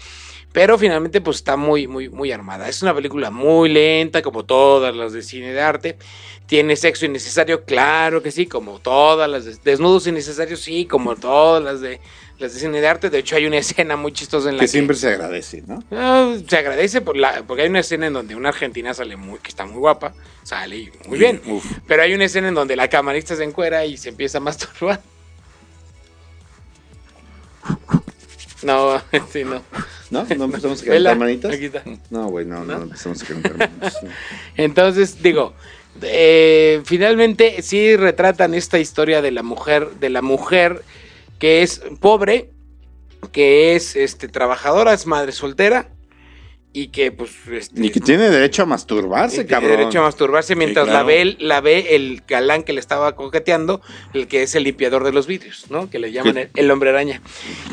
Pero 0.53 0.77
finalmente 0.77 1.21
pues 1.21 1.37
está 1.37 1.57
muy, 1.57 1.87
muy, 1.87 2.09
muy 2.09 2.31
armada. 2.31 2.67
Es 2.69 2.81
una 2.81 2.95
película 2.95 3.29
muy 3.31 3.69
lenta, 3.69 4.21
como 4.21 4.45
todas 4.45 4.95
las 4.95 5.13
de 5.13 5.21
cine 5.21 5.53
de 5.53 5.61
arte. 5.61 5.97
Tiene 6.47 6.75
sexo 6.75 7.05
innecesario, 7.05 7.65
claro 7.65 8.23
que 8.23 8.31
sí, 8.31 8.47
como 8.47 8.79
todas 8.79 9.29
las 9.29 9.45
de 9.45 9.57
desnudos 9.63 10.07
innecesarios, 10.07 10.61
sí, 10.61 10.85
como 10.85 11.15
todas 11.15 11.61
las 11.63 11.81
de 11.81 11.99
las 12.39 12.53
de 12.53 12.59
cine 12.59 12.81
de 12.81 12.87
arte. 12.87 13.09
De 13.09 13.19
hecho, 13.19 13.35
hay 13.35 13.45
una 13.45 13.57
escena 13.59 13.95
muy 13.95 14.11
chistosa 14.11 14.49
en 14.49 14.57
la 14.57 14.61
Que 14.61 14.65
que, 14.65 14.71
siempre 14.71 14.95
se 14.95 15.09
agradece, 15.09 15.63
¿no? 15.65 15.83
Ah, 15.91 16.35
se 16.47 16.57
agradece 16.57 17.01
por 17.01 17.17
la, 17.17 17.43
porque 17.43 17.63
hay 17.63 17.69
una 17.69 17.79
escena 17.79 18.07
en 18.07 18.13
donde 18.13 18.35
una 18.35 18.49
argentina 18.49 18.93
sale 18.93 19.15
muy, 19.15 19.39
que 19.39 19.49
está 19.49 19.65
muy 19.65 19.77
guapa, 19.77 20.13
sale 20.43 20.77
y 20.77 20.91
muy 21.07 21.19
bien. 21.19 21.41
Uf. 21.45 21.65
Pero 21.87 22.03
hay 22.03 22.13
una 22.13 22.25
escena 22.25 22.47
en 22.49 22.53
donde 22.53 22.75
la 22.75 22.87
camarista 22.87 23.35
se 23.35 23.43
encuera 23.43 23.85
y 23.85 23.97
se 23.97 24.09
empieza 24.09 24.37
a 24.37 24.41
masturbar. 24.41 25.01
No, 28.63 29.01
sí, 29.31 29.43
no. 29.45 29.63
¿No? 30.09 30.23
¿No 30.23 30.45
empezamos 30.45 30.81
a 30.81 30.85
calentar 30.85 31.17
manitas? 31.17 31.53
aquí 31.53 31.65
está. 31.65 31.83
No, 32.09 32.27
güey, 32.27 32.45
no, 32.45 32.63
no, 32.63 32.77
¿No? 32.77 32.83
empezamos 32.83 33.21
a 33.23 33.25
calentar 33.25 33.57
manitas. 33.57 34.03
no. 34.03 34.09
Entonces, 34.55 35.21
digo, 35.21 35.53
eh, 36.01 36.81
finalmente 36.85 37.61
sí 37.61 37.95
retratan 37.97 38.53
esta 38.53 38.79
historia 38.79 39.21
de 39.21 39.31
la 39.31 39.43
mujer, 39.43 39.89
de 39.99 40.09
la 40.09 40.21
mujer 40.21 40.83
que 41.39 41.61
es 41.63 41.81
pobre, 41.99 42.51
que 43.31 43.75
es 43.75 43.95
este 43.95 44.27
trabajadora, 44.27 44.93
es 44.93 45.05
madre 45.05 45.31
soltera 45.31 45.89
y 46.73 46.89
que 46.89 47.11
pues 47.11 47.31
este, 47.51 47.83
Y 47.83 47.89
que 47.89 47.99
tiene 47.99 48.29
derecho 48.29 48.61
a 48.61 48.65
masturbarse, 48.67 49.37
tiene 49.37 49.49
cabrón. 49.49 49.71
derecho 49.71 49.99
a 49.99 50.03
masturbarse 50.03 50.55
mientras 50.55 50.85
claro. 50.85 50.99
la 50.99 51.03
ve 51.03 51.21
el- 51.21 51.37
la 51.39 51.59
ve 51.61 51.95
el 51.95 52.21
galán 52.27 52.61
que 52.61 52.73
le 52.73 52.79
estaba 52.79 53.15
coqueteando, 53.15 53.81
el 54.13 54.27
que 54.27 54.43
es 54.43 54.53
el 54.53 54.63
limpiador 54.63 55.03
de 55.03 55.11
los 55.11 55.25
vidrios, 55.25 55.65
¿no? 55.71 55.89
Que 55.89 55.97
le 55.97 56.11
llaman 56.11 56.35
¿Qué? 56.35 56.49
el, 56.53 56.69
hombre 56.69 56.91
araña. 56.91 57.21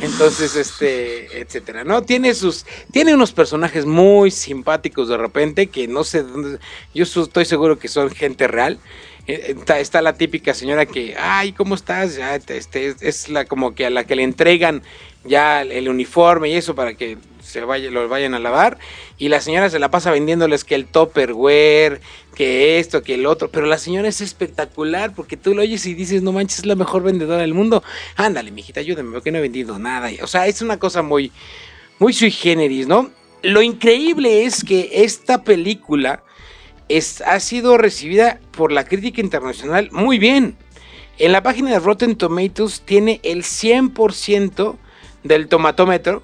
Entonces, 0.00 0.56
este, 0.56 1.38
etcétera, 1.40 1.84
¿no? 1.84 2.02
Tiene 2.02 2.32
sus, 2.32 2.64
tiene 2.92 3.12
unos 3.14 3.32
personajes 3.32 3.84
muy 3.84 4.30
simpáticos 4.30 5.08
de 5.08 5.18
repente 5.18 5.66
que 5.66 5.86
no 5.86 6.02
sé 6.04 6.22
de 6.22 6.30
dónde, 6.30 6.58
yo 6.94 7.02
estoy 7.04 7.44
seguro 7.44 7.78
que 7.78 7.88
son 7.88 8.08
gente 8.10 8.48
real. 8.48 8.78
Eh, 9.26 9.54
Está, 9.58 9.80
está 9.80 10.02
la 10.02 10.14
típica 10.14 10.52
señora 10.54 10.86
que, 10.86 11.16
ay, 11.18 11.52
¿cómo 11.52 11.74
estás? 11.74 12.16
Ya, 12.16 12.38
te- 12.38 12.56
este, 12.56 12.94
es, 13.00 13.28
la 13.28 13.44
como 13.46 13.74
que 13.74 13.86
a 13.86 13.90
la 13.90 14.04
que 14.04 14.16
le 14.16 14.22
entregan 14.22 14.82
ya 15.24 15.62
el, 15.62 15.88
uniforme 15.88 16.50
y 16.50 16.54
eso 16.54 16.74
para 16.74 16.94
que 16.94 17.16
se 17.42 17.60
vaya, 17.62 17.90
vayan 18.06 18.34
a 18.34 18.38
lavar. 18.38 18.78
Y 19.16 19.28
la 19.28 19.40
señora 19.40 19.70
se 19.70 19.78
la 19.78 19.90
pasa 19.90 20.10
vendiéndoles 20.10 20.64
que 20.64 20.74
el 20.74 20.86
topperware, 20.86 22.00
que 22.34 22.78
esto, 22.78 23.02
que 23.02 23.14
el 23.14 23.24
otro. 23.26 23.48
Pero 23.50 23.66
la 23.66 23.78
señora 23.78 24.08
es 24.08 24.20
espectacular 24.20 25.14
porque 25.14 25.36
tú 25.36 25.54
lo 25.54 25.62
oyes 25.62 25.86
y 25.86 25.94
dices, 25.94 26.22
no 26.22 26.32
manches, 26.32 26.60
es 26.60 26.66
la 26.66 26.74
mejor 26.74 27.02
vendedora 27.02 27.40
del 27.42 27.54
mundo. 27.54 27.82
Ándale, 28.16 28.50
mijita, 28.50 28.80
ayúdame, 28.80 29.12
porque 29.12 29.30
no 29.30 29.38
he 29.38 29.42
vendido 29.42 29.78
nada. 29.78 30.10
O 30.22 30.26
sea, 30.26 30.46
es 30.46 30.60
una 30.60 30.78
cosa 30.78 31.02
muy, 31.02 31.32
muy 31.98 32.12
sui 32.12 32.30
generis, 32.30 32.86
¿no? 32.86 33.10
Lo 33.42 33.62
increíble 33.62 34.44
es 34.44 34.64
que 34.64 34.90
esta 34.92 35.42
película 35.44 36.22
es- 36.88 37.20
ha 37.22 37.40
sido 37.40 37.78
recibida 37.78 38.38
por 38.52 38.72
la 38.72 38.84
crítica 38.84 39.20
internacional 39.20 39.88
muy 39.92 40.18
bien. 40.18 40.56
En 41.18 41.32
la 41.32 41.42
página 41.42 41.70
de 41.70 41.78
Rotten 41.78 42.16
Tomatoes 42.16 42.82
tiene 42.84 43.20
el 43.22 43.44
100% 43.44 44.76
del 45.22 45.48
tomatómetro 45.48 46.22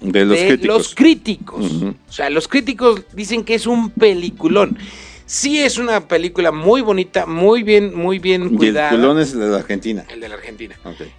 De 0.00 0.24
los 0.24 0.36
de 0.38 0.46
críticos. 0.48 0.66
los 0.76 0.94
críticos. 0.94 1.72
Ujú. 1.72 1.94
O 2.08 2.12
sea, 2.12 2.28
los 2.30 2.46
críticos 2.48 3.02
dicen 3.14 3.44
que 3.44 3.54
es 3.54 3.66
un 3.66 3.90
peliculón. 3.90 4.76
Sí 5.24 5.60
es 5.60 5.78
una 5.78 6.06
película 6.08 6.52
muy 6.52 6.82
bonita, 6.82 7.24
muy 7.24 7.62
bien, 7.62 7.94
muy 7.94 8.18
bien 8.18 8.42
y 8.42 8.46
el 8.46 8.56
cuidada. 8.56 8.90
culón 8.90 9.18
es 9.18 9.32
el 9.32 9.40
de 9.40 9.48
la 9.48 9.56
Argentina. 9.58 10.04
El 10.10 10.20
de 10.20 10.28
la 10.28 10.34
Argentina. 10.34 10.76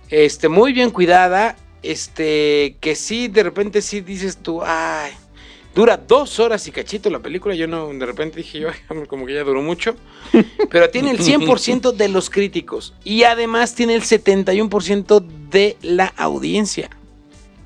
Este, 0.10 0.50
muy 0.50 0.72
bien 0.74 0.92
cuidada. 0.92 1.56
Este, 1.82 2.78
que 2.80 2.96
sí, 2.96 3.28
de 3.28 3.44
repente 3.44 3.82
sí 3.82 4.02
dices 4.02 4.38
tú, 4.38 4.62
ay, 4.64 5.12
dura 5.76 5.98
dos 5.98 6.40
horas 6.40 6.68
y 6.68 6.72
cachito 6.72 7.10
la 7.10 7.20
película. 7.20 7.56
Yo 7.56 7.68
no, 7.68 7.88
de 7.94 8.06
repente 8.06 8.38
dije 8.38 8.60
yo, 8.60 8.70
"Ay, 8.70 9.06
como 9.08 9.26
que 9.26 9.34
ya 9.34 9.44
duró 9.44 9.62
mucho. 9.62 9.96
Pero 10.70 10.90
tiene 10.90 11.12
el 11.12 11.20
100% 11.20 11.92
de 11.94 12.10
los 12.10 12.30
críticos. 12.30 12.94
Y 13.04 13.24
además 13.24 13.76
tiene 13.76 13.96
el 13.96 14.04
71% 14.04 15.24
de 15.50 15.78
la 15.82 16.08
audiencia. 16.18 16.90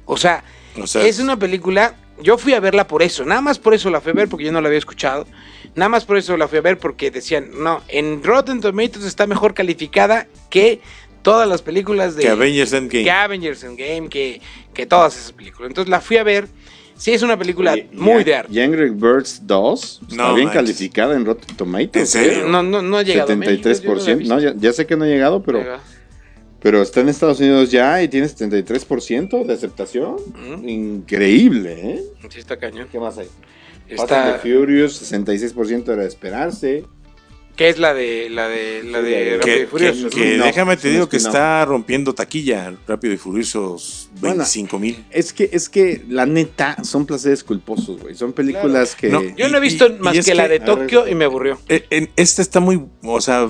O 0.05 0.17
sea, 0.17 0.43
O 0.81 0.87
sea, 0.87 1.05
es 1.05 1.19
una 1.19 1.37
película. 1.37 1.95
Yo 2.21 2.37
fui 2.39 2.53
a 2.53 2.59
verla 2.59 2.87
por 2.87 3.03
eso, 3.03 3.23
nada 3.25 3.41
más 3.41 3.59
por 3.59 3.75
eso 3.75 3.91
la 3.91 4.01
fui 4.01 4.11
a 4.11 4.15
ver 4.15 4.27
porque 4.27 4.45
yo 4.45 4.51
no 4.51 4.59
la 4.59 4.67
había 4.69 4.79
escuchado. 4.79 5.27
Nada 5.75 5.89
más 5.89 6.03
por 6.05 6.17
eso 6.17 6.35
la 6.35 6.47
fui 6.47 6.57
a 6.57 6.61
ver 6.61 6.79
porque 6.79 7.11
decían, 7.11 7.51
no, 7.59 7.83
en 7.89 8.23
Rotten 8.23 8.59
Tomatoes 8.59 9.05
está 9.05 9.27
mejor 9.27 9.53
calificada 9.53 10.25
que 10.49 10.81
todas 11.21 11.47
las 11.47 11.61
películas 11.61 12.15
de 12.15 12.23
que 12.23 12.29
Avengers 12.29 12.73
Endgame. 12.73 13.03
que 13.03 13.11
Avengers 13.11 13.63
Endgame, 13.63 14.09
que, 14.09 14.41
que 14.73 14.87
todas 14.87 15.15
esas 15.15 15.31
películas. 15.33 15.69
Entonces 15.69 15.91
la 15.91 16.01
fui 16.01 16.17
a 16.17 16.23
ver. 16.23 16.47
Sí, 16.97 17.13
es 17.13 17.21
una 17.21 17.37
película 17.37 17.77
Y- 17.77 17.87
muy 17.93 18.21
y- 18.21 18.23
de 18.23 18.35
arte. 18.35 18.51
y 18.53 18.59
Angry 18.59 18.89
Birds 18.89 19.41
2 19.45 19.99
está 20.01 20.15
No 20.15 20.33
bien 20.33 20.47
manches. 20.47 20.61
calificada 20.63 21.15
en 21.15 21.25
Rotten 21.25 21.55
Tomatoes. 21.55 21.95
¿En 21.95 22.07
serio? 22.07 22.47
No, 22.47 22.63
no, 22.63 22.81
no 22.81 22.97
ha 22.97 23.03
llegado 23.03 23.31
a 23.31 23.35
México, 23.35 23.55
yo 23.55 23.61
no 23.61 23.69
la 23.69 23.71
he 23.71 23.73
73%. 23.75 24.17
visto. 24.17 24.33
No, 24.35 24.41
ya, 24.41 24.53
ya 24.57 24.73
sé 24.73 24.85
que 24.87 24.95
no 24.97 25.03
ha 25.03 25.07
llegado, 25.07 25.43
pero, 25.43 25.59
Llega. 25.59 25.79
pero 26.59 26.81
está 26.81 27.01
en 27.01 27.09
Estados 27.09 27.39
Unidos 27.39 27.69
ya 27.71 28.01
y 28.01 28.07
tiene 28.07 28.27
73% 28.27 29.43
de 29.45 29.53
aceptación. 29.53 30.13
Ujú. 30.15 30.67
Increíble, 30.67 31.73
¿eh? 31.91 32.03
Sí, 32.29 32.39
está 32.39 32.57
cañón. 32.57 32.87
¿Qué 32.91 32.99
más 32.99 33.17
hay? 33.17 33.27
Fast 33.95 34.11
and 34.11 34.27
Está, 34.27 34.41
the 34.41 34.53
Furious, 34.57 34.93
66% 35.01 35.93
era 35.93 36.01
de 36.01 36.07
esperarse. 36.07 36.83
¿Qué 37.57 37.69
es 37.69 37.79
la 37.79 37.93
de 37.93 38.29
la 38.29 38.47
de 38.47 38.83
la 38.83 39.01
de 39.01 39.37
Rápido 39.37 39.39
Que, 39.57 39.63
y 39.63 39.65
Furioso? 39.65 40.09
que- 40.09 40.15
que 40.15 40.37
No, 40.37 40.45
déjame 40.45 40.77
te 40.77 40.89
digo 40.91 41.09
que 41.09 41.17
está 41.17 41.65
rompiendo 41.65 42.13
taquilla. 42.13 42.73
Rápido 42.87 43.13
y 43.15 43.17
Furiosos 43.17 44.09
Bueno, 44.21 44.35
25 44.37 44.79
mil. 44.79 45.03
Es 45.09 45.33
que, 45.33 45.49
es 45.51 45.67
que, 45.67 46.05
la 46.07 46.25
neta, 46.25 46.77
son 46.83 47.05
placeres 47.05 47.43
culposos, 47.43 47.99
güey. 47.99 48.13
Son 48.15 48.31
películas 48.31 48.95
que... 48.95 49.09
No, 49.09 49.21
Yo 49.35 49.49
no 49.49 49.57
he 49.57 49.61
visto 49.61 49.87
y- 49.87 49.93
más 49.99 50.15
y 50.15 50.21
que, 50.21 50.35
la 50.35 50.43
que- 50.43 50.49
de 50.53 50.59
Tokio 50.61 51.07
y 51.07 51.15
me 51.15 51.25
aburrió. 51.25 51.59
Eh, 51.67 52.09
Esta 52.15 52.41
está 52.43 52.59
muy. 52.59 52.79
O 53.03 53.19
sea, 53.21 53.49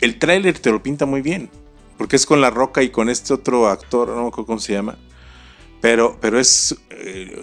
el 0.00 0.18
tráiler 0.18 0.58
te 0.58 0.70
lo 0.70 0.82
pinta 0.82 1.04
muy 1.04 1.20
bien. 1.20 1.50
Porque 1.98 2.16
es 2.16 2.24
con 2.24 2.40
La 2.40 2.48
Roca 2.50 2.82
y 2.82 2.88
con 2.88 3.10
este 3.10 3.34
otro 3.34 3.68
actor, 3.68 4.08
no 4.08 4.22
me 4.22 4.28
acuerdo 4.28 4.46
cómo 4.46 4.58
se 4.60 4.72
llama. 4.72 4.96
Pero, 5.82 6.16
pero 6.20 6.38
es. 6.38 6.74
eh, 6.90 7.36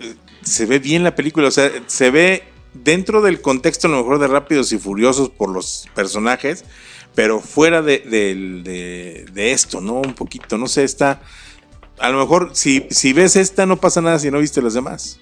eh, 0.00 0.14
se 0.42 0.66
ve 0.66 0.78
bien 0.78 1.04
la 1.04 1.14
película. 1.14 1.48
O 1.48 1.50
sea, 1.50 1.70
se 1.86 2.10
ve 2.10 2.42
dentro 2.84 3.22
del 3.22 3.40
contexto, 3.40 3.86
a 3.86 3.90
lo 3.90 3.98
mejor, 3.98 4.18
de 4.18 4.26
Rápidos 4.28 4.72
y 4.72 4.78
Furiosos 4.78 5.30
por 5.30 5.50
los 5.50 5.88
personajes. 5.94 6.64
Pero 7.14 7.40
fuera 7.40 7.82
de, 7.82 7.98
de- 8.00 9.26
de 9.32 9.52
esto, 9.52 9.80
¿no? 9.80 9.94
Un 9.94 10.14
poquito. 10.14 10.56
No 10.58 10.68
sé, 10.68 10.84
está. 10.84 11.20
A 11.98 12.10
lo 12.10 12.18
mejor, 12.20 12.50
si, 12.52 12.86
si 12.90 13.12
ves 13.12 13.34
esta, 13.34 13.66
no 13.66 13.76
pasa 13.78 14.00
nada 14.00 14.18
si 14.20 14.30
no 14.30 14.38
viste 14.38 14.62
las 14.62 14.74
demás. 14.74 15.18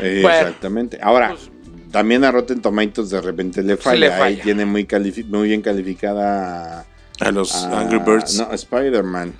Eh, 0.00 0.20
Bueno, 0.22 0.38
exactamente. 0.48 0.98
Ahora, 1.02 1.30
pues- 1.30 1.50
también 1.90 2.22
a 2.24 2.30
Rotten 2.30 2.60
Tomatoes 2.60 3.08
de 3.10 3.20
repente 3.20 3.62
le 3.62 3.76
falla. 3.76 3.98
le 3.98 4.12
Ahí 4.12 4.36
tiene 4.36 4.64
muy, 4.66 4.86
muy 5.28 5.48
bien 5.48 5.62
calificada 5.62 6.86
A 7.18 7.30
los 7.30 7.54
a- 7.54 7.80
Angry 7.80 7.98
Birds. 7.98 8.38
No, 8.38 8.52
Spider-Man. 8.52 9.34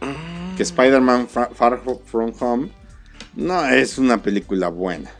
Mm. 0.00 0.56
Que 0.56 0.62
Spider-Man 0.62 1.28
Far 1.28 1.82
From 2.06 2.32
Home 2.40 2.68
no 3.34 3.64
es 3.66 3.98
una 3.98 4.22
película 4.22 4.68
buena, 4.68 5.10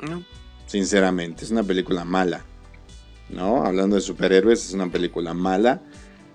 No. 0.00 0.22
Sinceramente. 0.66 1.44
Es 1.44 1.50
una 1.50 1.62
película 1.62 2.04
mala. 2.04 2.44
¿No? 3.28 3.64
Hablando 3.64 3.96
de 3.96 4.02
superhéroes, 4.02 4.66
es 4.66 4.72
una 4.74 4.90
película 4.90 5.34
mala. 5.34 5.82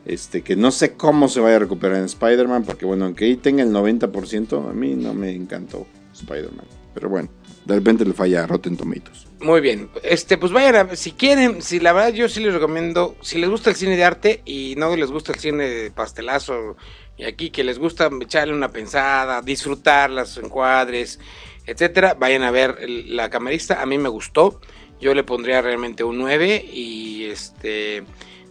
Este, 0.06 0.42
que 0.42 0.56
no 0.56 0.72
sé 0.72 0.94
cómo 0.94 1.28
se 1.28 1.40
vaya 1.40 1.58
a 1.58 1.60
recuperar 1.60 1.98
en 1.98 2.06
Spider-Man, 2.06 2.64
porque 2.64 2.86
bueno, 2.86 3.06
aunque 3.06 3.26
ahí 3.26 3.36
tenga 3.36 3.64
el 3.64 3.72
90%, 3.72 4.70
a 4.70 4.74
mí 4.74 4.96
no 4.96 5.14
me 5.14 5.32
encantó 5.32 5.86
Spider-Man. 6.14 6.66
Pero 6.94 7.10
bueno, 7.10 7.30
de 7.66 7.76
repente 7.76 8.04
le 8.04 8.14
falla 8.14 8.44
a 8.44 8.48
Rotten 8.48 8.76
Tomatoes. 8.76 9.28
Muy 9.40 9.62
bien. 9.62 9.90
Este, 10.04 10.38
pues 10.38 10.52
vayan 10.52 10.76
a 10.76 10.96
si 10.96 11.12
quieren, 11.12 11.62
si 11.62 11.80
la 11.80 11.94
verdad 11.94 12.14
yo 12.14 12.28
sí 12.30 12.42
les 12.42 12.54
recomiendo, 12.54 13.16
si 13.22 13.40
les 13.40 13.50
gusta 13.50 13.70
el 13.70 13.76
cine 13.76 13.96
de 13.96 14.04
arte 14.04 14.42
y 14.46 14.76
no 14.78 14.96
les 14.96 15.12
gusta 15.12 15.34
el 15.34 15.40
cine 15.40 15.64
de 15.68 15.92
pastelazo 15.92 16.76
y 17.18 17.24
aquí 17.24 17.50
que 17.50 17.64
les 17.64 17.80
gusta 17.80 18.10
echarle 18.22 18.54
una 18.54 18.70
pensada, 18.70 19.42
disfrutar 19.42 20.10
los 20.10 20.38
encuadres, 20.38 21.20
etcétera, 21.66 22.16
vayan 22.16 22.44
a 22.44 22.52
ver 22.52 22.78
la 22.90 23.30
camarista, 23.30 23.82
a 23.82 23.86
mí 23.86 23.98
me 23.98 24.10
gustó. 24.10 24.60
Yo 25.00 25.14
le 25.16 25.24
pondría 25.24 25.62
realmente 25.62 26.04
un 26.04 26.18
9 26.20 26.64
y 26.72 27.26
este 27.26 28.04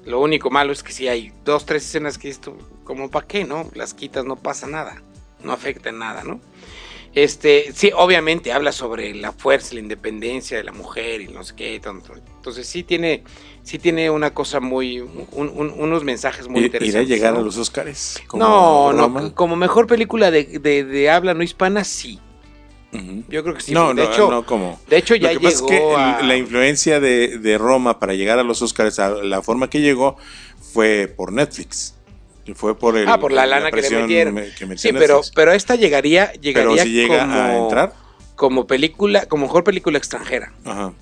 lo 0.04 0.20
único 0.20 0.50
malo 0.50 0.72
es 0.72 0.82
que 0.82 0.92
si 0.92 1.06
hay 1.08 1.32
dos, 1.44 1.66
tres 1.66 1.84
escenas 1.84 2.18
que 2.18 2.28
esto 2.28 2.56
como 2.84 3.11
para 3.11 3.26
qué, 3.26 3.44
¿no? 3.44 3.70
Las 3.74 3.94
quitas, 3.94 4.24
no 4.24 4.36
pasa 4.36 4.66
nada. 4.66 5.02
No 5.44 5.52
afecta 5.52 5.90
en 5.90 5.98
nada, 5.98 6.24
¿no? 6.24 6.40
Este, 7.14 7.72
sí, 7.74 7.90
obviamente 7.94 8.52
habla 8.52 8.70
sobre 8.72 9.14
la 9.14 9.32
fuerza, 9.32 9.74
la 9.74 9.80
independencia 9.80 10.56
de 10.56 10.64
la 10.64 10.72
mujer 10.72 11.20
y 11.20 11.28
no 11.28 11.42
sé 11.44 11.54
qué. 11.56 11.80
tanto. 11.80 12.14
Entonces 12.36 12.66
sí 12.66 12.82
tiene, 12.82 13.24
sí 13.62 13.78
tiene 13.78 14.11
una 14.11 14.32
cosa 14.32 14.61
muy, 14.61 15.00
un- 15.00 15.26
un- 15.32 15.70
unos 15.76 16.04
mensajes 16.04 16.46
muy 16.48 16.64
interesantes. 16.66 16.94
¿Irá 16.94 17.00
a 17.00 17.16
llegar 17.16 17.34
¿no? 17.34 17.40
a 17.40 17.42
los 17.42 17.56
Oscars? 17.58 18.22
No, 18.34 18.92
Roma? 18.92 19.20
no, 19.22 19.34
como 19.34 19.56
mejor 19.56 19.86
película 19.86 20.30
de, 20.30 20.44
de- 20.44 20.84
de 20.84 21.11
habla 21.11 21.34
no 21.34 21.42
hispana, 21.42 21.84
sí. 21.84 22.18
Yo 23.28 23.43
creo 23.45 23.55
que 23.55 23.61
sí. 23.61 23.72
no, 23.72 23.95
de 23.95 24.03
no, 24.05 24.12
hecho, 24.12 24.30
no, 24.30 24.45
como. 24.45 24.80
de 24.88 24.97
hecho 24.97 25.14
ya 25.14 25.32
Lo 25.32 25.38
que 25.41 25.45
pasa 25.47 25.57
llegó 25.64 25.72
es 25.72 25.78
que 25.80 25.95
a- 25.95 26.22
la 26.22 26.36
influencia 26.36 26.99
de, 26.99 27.38
de 27.38 27.59
Roma 27.59 27.99
para 28.01 28.14
llegar 28.14 28.38
a 28.38 28.43
los 28.43 28.61
Oscars, 28.62 28.99
a 28.99 29.11
la 29.11 29.43
forma 29.43 29.70
que 29.70 29.80
llegó, 29.80 30.16
fue 30.72 31.12
por 31.16 31.32
Netflix. 31.32 31.95
Fue 32.55 32.76
por 32.76 32.97
el, 32.97 33.07
Ah, 33.09 33.18
por 33.20 33.30
la 33.30 33.47
lana 33.47 33.70
que 33.70 33.80
le 33.82 33.91
metieron. 33.91 34.34
me- 34.34 34.51
que 34.55 34.66
Sí, 34.76 34.93
pero, 34.93 35.16
Netflix. 35.18 35.30
pero 35.36 35.53
esta 35.53 35.76
llegaría, 35.76 36.32
llegaría 36.32 36.70
Pero 36.72 36.82
si 36.82 36.91
llega 36.93 37.20
como, 37.20 37.32
a 37.41 37.57
entrar, 37.57 37.93
como 38.34 38.66
película, 38.66 39.26
como 39.26 39.47
mejor 39.47 39.62
película 39.62 39.97
extranjera, 39.99 40.53
ajá, 40.64 40.93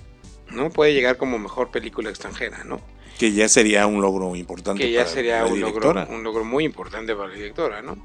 ¿no? 0.51 0.69
Puede 0.69 0.93
llegar 0.93 1.17
como 1.17 1.39
mejor 1.39 1.71
película 1.71 2.09
extranjera, 2.09 2.63
¿no? 2.65 2.79
que 3.17 3.33
ya 3.33 3.49
sería 3.49 3.85
un 3.85 4.01
logro 4.01 4.33
importante. 4.37 4.81
que 4.81 4.91
ya 4.93 4.99
para 5.01 5.09
sería 5.11 5.41
la 5.41 5.47
un 5.47 5.59
logro, 5.59 5.93
un 6.09 6.23
logro 6.23 6.45
muy 6.45 6.63
importante 6.63 7.13
para 7.15 7.27
la 7.29 7.35
directora, 7.35 7.81
¿no? 7.81 7.97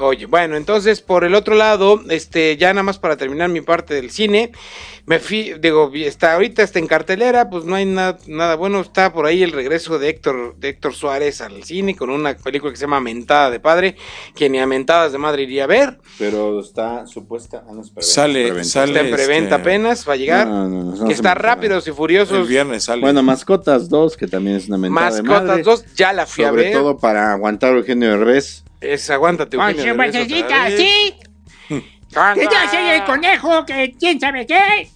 Oye, 0.00 0.26
bueno, 0.26 0.56
entonces 0.56 1.00
por 1.00 1.24
el 1.24 1.34
otro 1.34 1.54
lado, 1.54 2.00
este, 2.10 2.56
ya 2.56 2.72
nada 2.72 2.82
más 2.82 2.98
para 2.98 3.16
terminar 3.16 3.48
mi 3.48 3.60
parte 3.60 3.94
del 3.94 4.10
cine, 4.10 4.52
me 5.06 5.18
fui, 5.18 5.54
digo, 5.60 5.90
está 5.94 6.34
ahorita 6.34 6.62
está 6.62 6.78
en 6.78 6.86
cartelera, 6.86 7.48
pues 7.50 7.64
no 7.64 7.74
hay 7.74 7.86
nada, 7.86 8.18
nada 8.26 8.56
bueno, 8.56 8.80
está 8.80 9.12
por 9.12 9.26
ahí 9.26 9.42
el 9.42 9.52
regreso 9.52 9.98
de 9.98 10.08
Héctor, 10.10 10.54
de 10.58 10.68
Héctor 10.70 10.94
Suárez 10.94 11.40
al 11.40 11.64
cine 11.64 11.96
con 11.96 12.10
una 12.10 12.36
película 12.36 12.70
que 12.72 12.76
se 12.76 12.82
llama 12.84 13.00
Mentada 13.00 13.50
de 13.50 13.58
Padre, 13.60 13.96
que 14.34 14.48
ni 14.50 14.58
a 14.58 14.66
Mentadas 14.66 15.12
de 15.12 15.18
Madre 15.18 15.42
iría 15.44 15.64
a 15.64 15.66
ver, 15.66 15.98
Pero 16.18 16.60
está 16.60 17.06
supuesta. 17.06 17.64
Ah, 17.68 17.72
no, 17.72 17.80
es 17.82 17.90
preventa, 17.90 18.12
Sale- 18.12 18.42
preventa. 18.44 18.64
sale- 18.68 18.92
está 18.92 19.00
en 19.08 19.14
preventa 19.14 19.56
este, 19.56 19.68
apenas, 19.68 20.08
va 20.08 20.12
a 20.12 20.16
llegar, 20.16 20.46
No, 20.46 20.68
no, 20.68 20.84
no, 20.84 20.94
no 20.96 21.06
que 21.06 21.12
está 21.12 21.34
Rápidos 21.34 21.86
y 21.86 21.90
El 21.90 21.96
Furiosos, 21.96 22.48
viernes 22.48 22.84
sale. 22.84 23.00
Bueno, 23.00 23.22
Mascotas 23.22 23.88
2, 23.88 24.16
que 24.16 24.26
también 24.26 24.56
es 24.56 24.68
una 24.68 24.78
mentada 24.78 25.10
de 25.16 25.22
Mascotas 25.22 25.46
madre. 25.48 25.62
2, 25.62 25.84
ya 25.94 26.12
la 26.12 26.26
fui 26.26 26.44
a 26.44 26.48
Sobre 26.48 26.64
ver, 26.64 26.72
todo 26.72 26.98
para 26.98 27.32
aguantar 27.32 27.72
a 27.72 27.76
Eugenio 27.78 28.10
Derbez. 28.10 28.64
Es 28.80 29.10
aguántate, 29.10 29.56
Eugenio, 29.56 29.96
Con 29.96 30.12
su 30.12 30.18
sí. 30.76 31.14
Que 31.68 32.44
yo 32.44 32.50
soy 32.70 32.88
el 32.88 33.04
conejo, 33.04 33.66
que 33.66 33.94
quién 33.98 34.18
sabe 34.18 34.46
qué. 34.46 34.90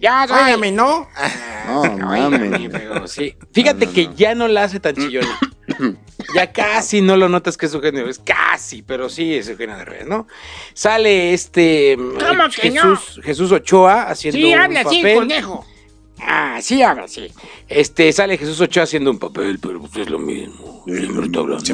Ya 0.00 0.26
soy. 0.26 0.72
¿no? 0.72 1.08
No, 1.66 2.10
Ay, 2.10 2.22
mames. 2.22 2.68
pero 2.72 3.06
sí. 3.06 3.36
Fíjate 3.52 3.86
No, 3.86 3.90
no, 3.90 3.94
que 3.94 4.04
no. 4.06 4.14
ya 4.16 4.34
no 4.34 4.48
la 4.48 4.64
hace 4.64 4.80
tan 4.80 4.96
chillona. 4.96 5.38
ya 6.34 6.52
casi 6.52 7.00
no 7.00 7.16
lo 7.16 7.28
notas 7.28 7.56
que 7.56 7.66
es 7.66 7.74
Eugenio 7.74 8.00
Derbez, 8.00 8.18
casi, 8.18 8.82
pero 8.82 9.08
sí 9.08 9.34
es 9.34 9.48
Eugenio 9.48 9.76
Derbez, 9.76 10.06
¿no? 10.06 10.26
Sale 10.74 11.32
este 11.32 11.96
¿Cómo 11.96 12.44
eh, 12.44 12.50
que 12.60 12.70
no? 12.70 12.96
Jesús, 12.96 13.20
Jesús 13.22 13.52
Ochoa 13.52 14.02
haciendo 14.10 14.38
Sí, 14.38 14.52
un 14.54 14.60
habla 14.60 14.80
así, 14.80 14.96
papel. 14.96 15.14
conejo. 15.16 15.66
Ah, 16.22 16.58
sí 16.62 16.82
habla 16.82 17.04
así. 17.04 17.28
Este 17.68 18.12
sale 18.12 18.36
Jesús 18.38 18.60
Ochoa 18.60 18.84
haciendo 18.84 19.10
un 19.10 19.18
papel, 19.18 19.58
pero 19.60 19.80
pues 19.80 19.96
es 19.96 20.10
lo 20.10 20.18
mismo. 20.18 20.82
Siempre 20.86 21.26
está 21.26 21.40
hablando. 21.40 21.64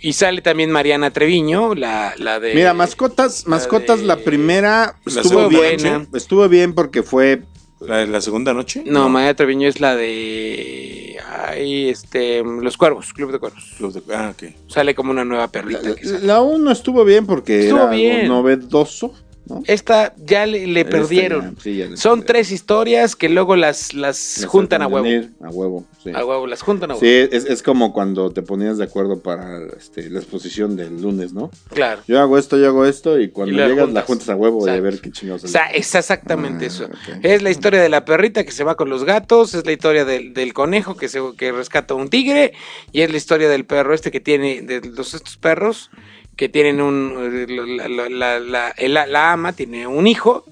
Y 0.00 0.12
sale 0.12 0.42
también 0.42 0.70
Mariana 0.70 1.10
Treviño, 1.10 1.74
la, 1.74 2.14
la 2.18 2.40
de 2.40 2.54
Mira, 2.54 2.74
Mascotas, 2.74 3.46
Mascotas, 3.46 4.00
de- 4.00 4.06
la 4.06 4.16
primera 4.16 4.96
La 5.04 5.20
estuvo 5.22 5.48
bien. 5.48 5.60
buena. 5.82 6.06
Estuvo 6.14 6.48
bien 6.48 6.74
porque 6.74 7.02
fue. 7.02 7.42
¿La, 7.80 8.04
la 8.04 8.20
segunda 8.20 8.52
noche? 8.52 8.82
No, 8.84 9.08
Mariana 9.08 9.34
Treviño 9.34 9.66
es 9.66 9.80
la 9.80 9.96
de 9.96 11.16
ay, 11.48 11.88
este 11.88 12.42
Los 12.44 12.76
Cuervos, 12.76 13.12
Club 13.14 13.32
de 13.32 13.38
Cuervos. 13.38 13.64
De- 13.78 14.14
Ah, 14.14 14.32
ok. 14.34 14.50
Sale 14.68 14.94
como 14.94 15.10
una 15.12 15.24
nueva 15.24 15.48
perrita 15.48 15.94
que 15.94 16.04
sale. 16.04 16.26
La 16.26 16.42
1 16.42 16.70
estuvo 16.70 17.04
bien 17.06 17.24
porque 17.26 17.60
Estuvo 17.64 17.80
era 17.84 17.90
bien. 17.90 18.20
algo 18.22 18.34
novedoso. 18.34 19.14
¿No? 19.50 19.62
Esta 19.66 20.14
ya 20.16 20.46
le, 20.46 20.66
le 20.66 20.80
Esta 20.80 20.90
perdieron. 20.92 21.56
ya- 21.56 21.62
sí, 21.62 21.76
ya 21.76 21.86
le 21.86 21.96
Son 21.96 22.20
perdieron. 22.20 22.26
tres 22.26 22.52
historias 22.52 23.16
que 23.16 23.28
luego 23.28 23.56
las, 23.56 23.92
las 23.92 24.46
juntan 24.48 24.82
a 24.82 24.86
huevo. 24.86 25.06
A 25.42 25.48
huevo, 25.50 25.84
sí. 26.02 26.10
A 26.14 26.24
huevo, 26.24 26.46
las 26.46 26.62
juntan 26.62 26.92
a 26.92 26.94
huevo. 26.94 27.04
Sí, 27.04 27.28
es, 27.36 27.44
es 27.44 27.62
como 27.62 27.92
cuando 27.92 28.30
te 28.30 28.42
ponías 28.42 28.78
de 28.78 28.84
acuerdo 28.84 29.20
para 29.20 29.58
este, 29.78 30.08
la 30.08 30.20
exposición 30.20 30.76
del 30.76 31.02
lunes, 31.02 31.32
¿no? 31.32 31.50
Claro. 31.68 32.00
Yo 32.06 32.20
hago 32.20 32.38
esto, 32.38 32.56
yo 32.56 32.68
hago 32.68 32.86
esto, 32.86 33.20
y 33.20 33.28
cuando 33.28 33.52
Y 33.52 33.56
llegas 33.56 33.84
juntas. 33.86 33.94
la 33.94 34.02
juntas 34.02 34.28
a 34.30 34.36
huevo 34.36 34.66
y 34.66 34.70
a 34.70 34.80
ver 34.80 35.00
qué 35.00 35.10
chingados 35.10 35.44
O 35.44 35.48
sea, 35.48 35.66
es 35.66 35.94
exactamente 35.94 36.64
Ah, 36.64 36.68
eso. 36.68 36.88
Es 37.22 37.42
la 37.42 37.50
historia 37.50 37.80
de 37.82 37.88
la 37.88 38.04
perrita 38.04 38.44
que 38.44 38.52
se 38.52 38.64
va 38.64 38.76
con 38.76 38.88
los 38.88 39.04
gatos, 39.04 39.54
es 39.54 39.66
la 39.66 39.72
historia 39.72 40.04
del, 40.04 40.32
del 40.32 40.52
conejo 40.52 40.96
que, 40.96 41.08
se, 41.08 41.20
que 41.36 41.52
rescata 41.52 41.94
un 41.94 42.08
tigre, 42.08 42.52
y 42.92 43.00
es 43.02 43.10
la 43.10 43.16
historia 43.16 43.48
del 43.48 43.64
perro 43.64 43.94
este 43.94 44.10
que 44.10 44.20
tiene, 44.20 44.62
de 44.62 44.80
los 44.80 45.14
estos 45.14 45.36
perros 45.36 45.90
que 46.40 46.48
tienen 46.48 46.80
un, 46.80 47.14
la, 48.08 48.08
la, 48.08 48.72
la, 48.78 49.06
la- 49.06 49.32
ama 49.32 49.52
tiene 49.52 49.86
un 49.86 50.06
hijo, 50.06 50.46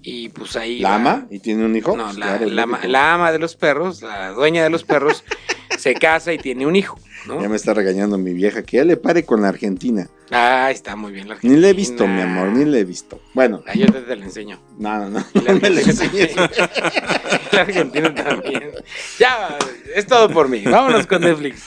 y 0.00 0.28
pues 0.28 0.54
ahí... 0.54 0.78
¿La 0.78 0.94
ama? 0.94 1.26
¿Y 1.28 1.40
tiene 1.40 1.64
un 1.66 1.74
hijo? 1.74 1.96
No, 1.96 2.04
Pues 2.04 2.18
la, 2.18 2.38
claro, 2.38 2.78
la, 2.86 3.14
ama 3.14 3.32
de 3.32 3.40
los 3.40 3.56
perros, 3.56 4.00
la 4.00 4.28
dueña 4.30 4.62
de 4.62 4.70
los 4.70 4.84
perros, 4.84 5.24
se 5.76 5.94
casa 5.94 6.32
y 6.32 6.38
tiene 6.38 6.66
un 6.68 6.76
hijo, 6.76 6.96
¿no? 7.26 7.42
Ya 7.42 7.48
me 7.48 7.56
está 7.56 7.74
regañando 7.74 8.16
mi 8.16 8.32
vieja, 8.32 8.62
que 8.62 8.76
ya 8.76 8.84
le 8.84 8.96
pare 8.96 9.24
con 9.24 9.42
la 9.42 9.48
Argentina. 9.48 10.06
Ah, 10.30 10.70
está 10.70 10.94
muy 10.94 11.10
bien 11.10 11.26
la 11.26 11.34
Ni 11.34 11.38
Argentina. 11.38 11.60
le 11.62 11.68
he 11.70 11.72
visto, 11.72 12.06
mi 12.06 12.20
amor, 12.20 12.50
ni 12.52 12.64
le 12.64 12.78
he 12.78 12.84
visto. 12.84 13.20
Bueno, 13.34 13.64
Ah, 13.66 13.74
yo 13.74 13.86
te, 13.86 14.02
te 14.02 14.14
la 14.14 14.24
enseño. 14.26 14.60
no, 14.78 15.10
no, 15.10 15.10
no, 15.10 15.24
me 15.60 15.68
la 15.70 15.80
enseñes. 15.80 16.30
La 17.52 17.60
Argentina 17.62 18.14
también. 18.14 18.70
Ya, 19.18 19.58
es 19.96 20.06
todo 20.06 20.28
por 20.30 20.48
mí. 20.48 20.62
Vámonos 20.64 21.06
con 21.08 21.22
Netflix. 21.22 21.62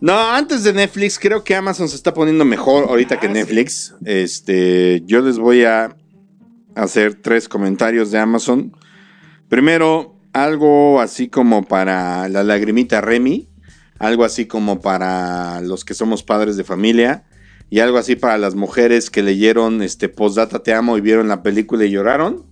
No, 0.00 0.18
antes 0.18 0.64
de 0.64 0.72
Netflix, 0.72 1.18
creo 1.18 1.44
que 1.44 1.54
Amazon 1.54 1.88
se 1.88 1.96
está 1.96 2.14
poniendo 2.14 2.44
mejor 2.44 2.84
ahorita 2.84 3.20
que 3.20 3.26
Ah, 3.26 3.32
Netflix. 3.32 3.94
Este, 4.04 5.02
yo 5.04 5.20
les 5.20 5.38
voy 5.38 5.64
a 5.64 5.94
hacer 6.74 7.14
tres 7.14 7.48
comentarios 7.48 8.10
de 8.10 8.18
Amazon. 8.18 8.74
Primero, 9.48 10.16
algo 10.32 11.00
así 11.00 11.28
como 11.28 11.64
para 11.64 12.28
la 12.28 12.42
lagrimita 12.44 13.00
Remy, 13.00 13.48
algo 13.98 14.24
así 14.24 14.46
como 14.46 14.80
para 14.80 15.60
los 15.60 15.84
que 15.84 15.92
somos 15.94 16.22
padres 16.22 16.56
de 16.56 16.64
familia 16.64 17.24
y 17.68 17.80
algo 17.80 17.98
así 17.98 18.16
para 18.16 18.38
las 18.38 18.54
mujeres 18.54 19.10
que 19.10 19.22
leyeron 19.22 19.82
este 19.82 20.08
Postdata 20.08 20.62
Te 20.62 20.72
Amo 20.72 20.96
y 20.96 21.02
vieron 21.02 21.28
la 21.28 21.42
película 21.42 21.84
y 21.84 21.90
lloraron. 21.90 22.46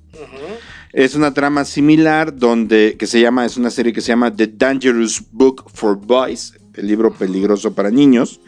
Es 0.92 1.14
una 1.14 1.32
trama 1.32 1.64
similar 1.64 2.34
donde 2.36 2.96
que 2.99 3.07
se 3.07 3.20
llama 3.20 3.46
es 3.46 3.57
una 3.57 3.70
serie 3.70 3.92
que 3.92 4.01
se 4.01 4.09
llama 4.09 4.34
The 4.34 4.49
Dangerous 4.49 5.22
Book 5.30 5.70
for 5.72 5.96
Boys, 5.96 6.57
el 6.78 6.86
libro 6.86 7.12
peligroso 7.12 7.74
para 7.74 7.90
niños, 7.90 8.40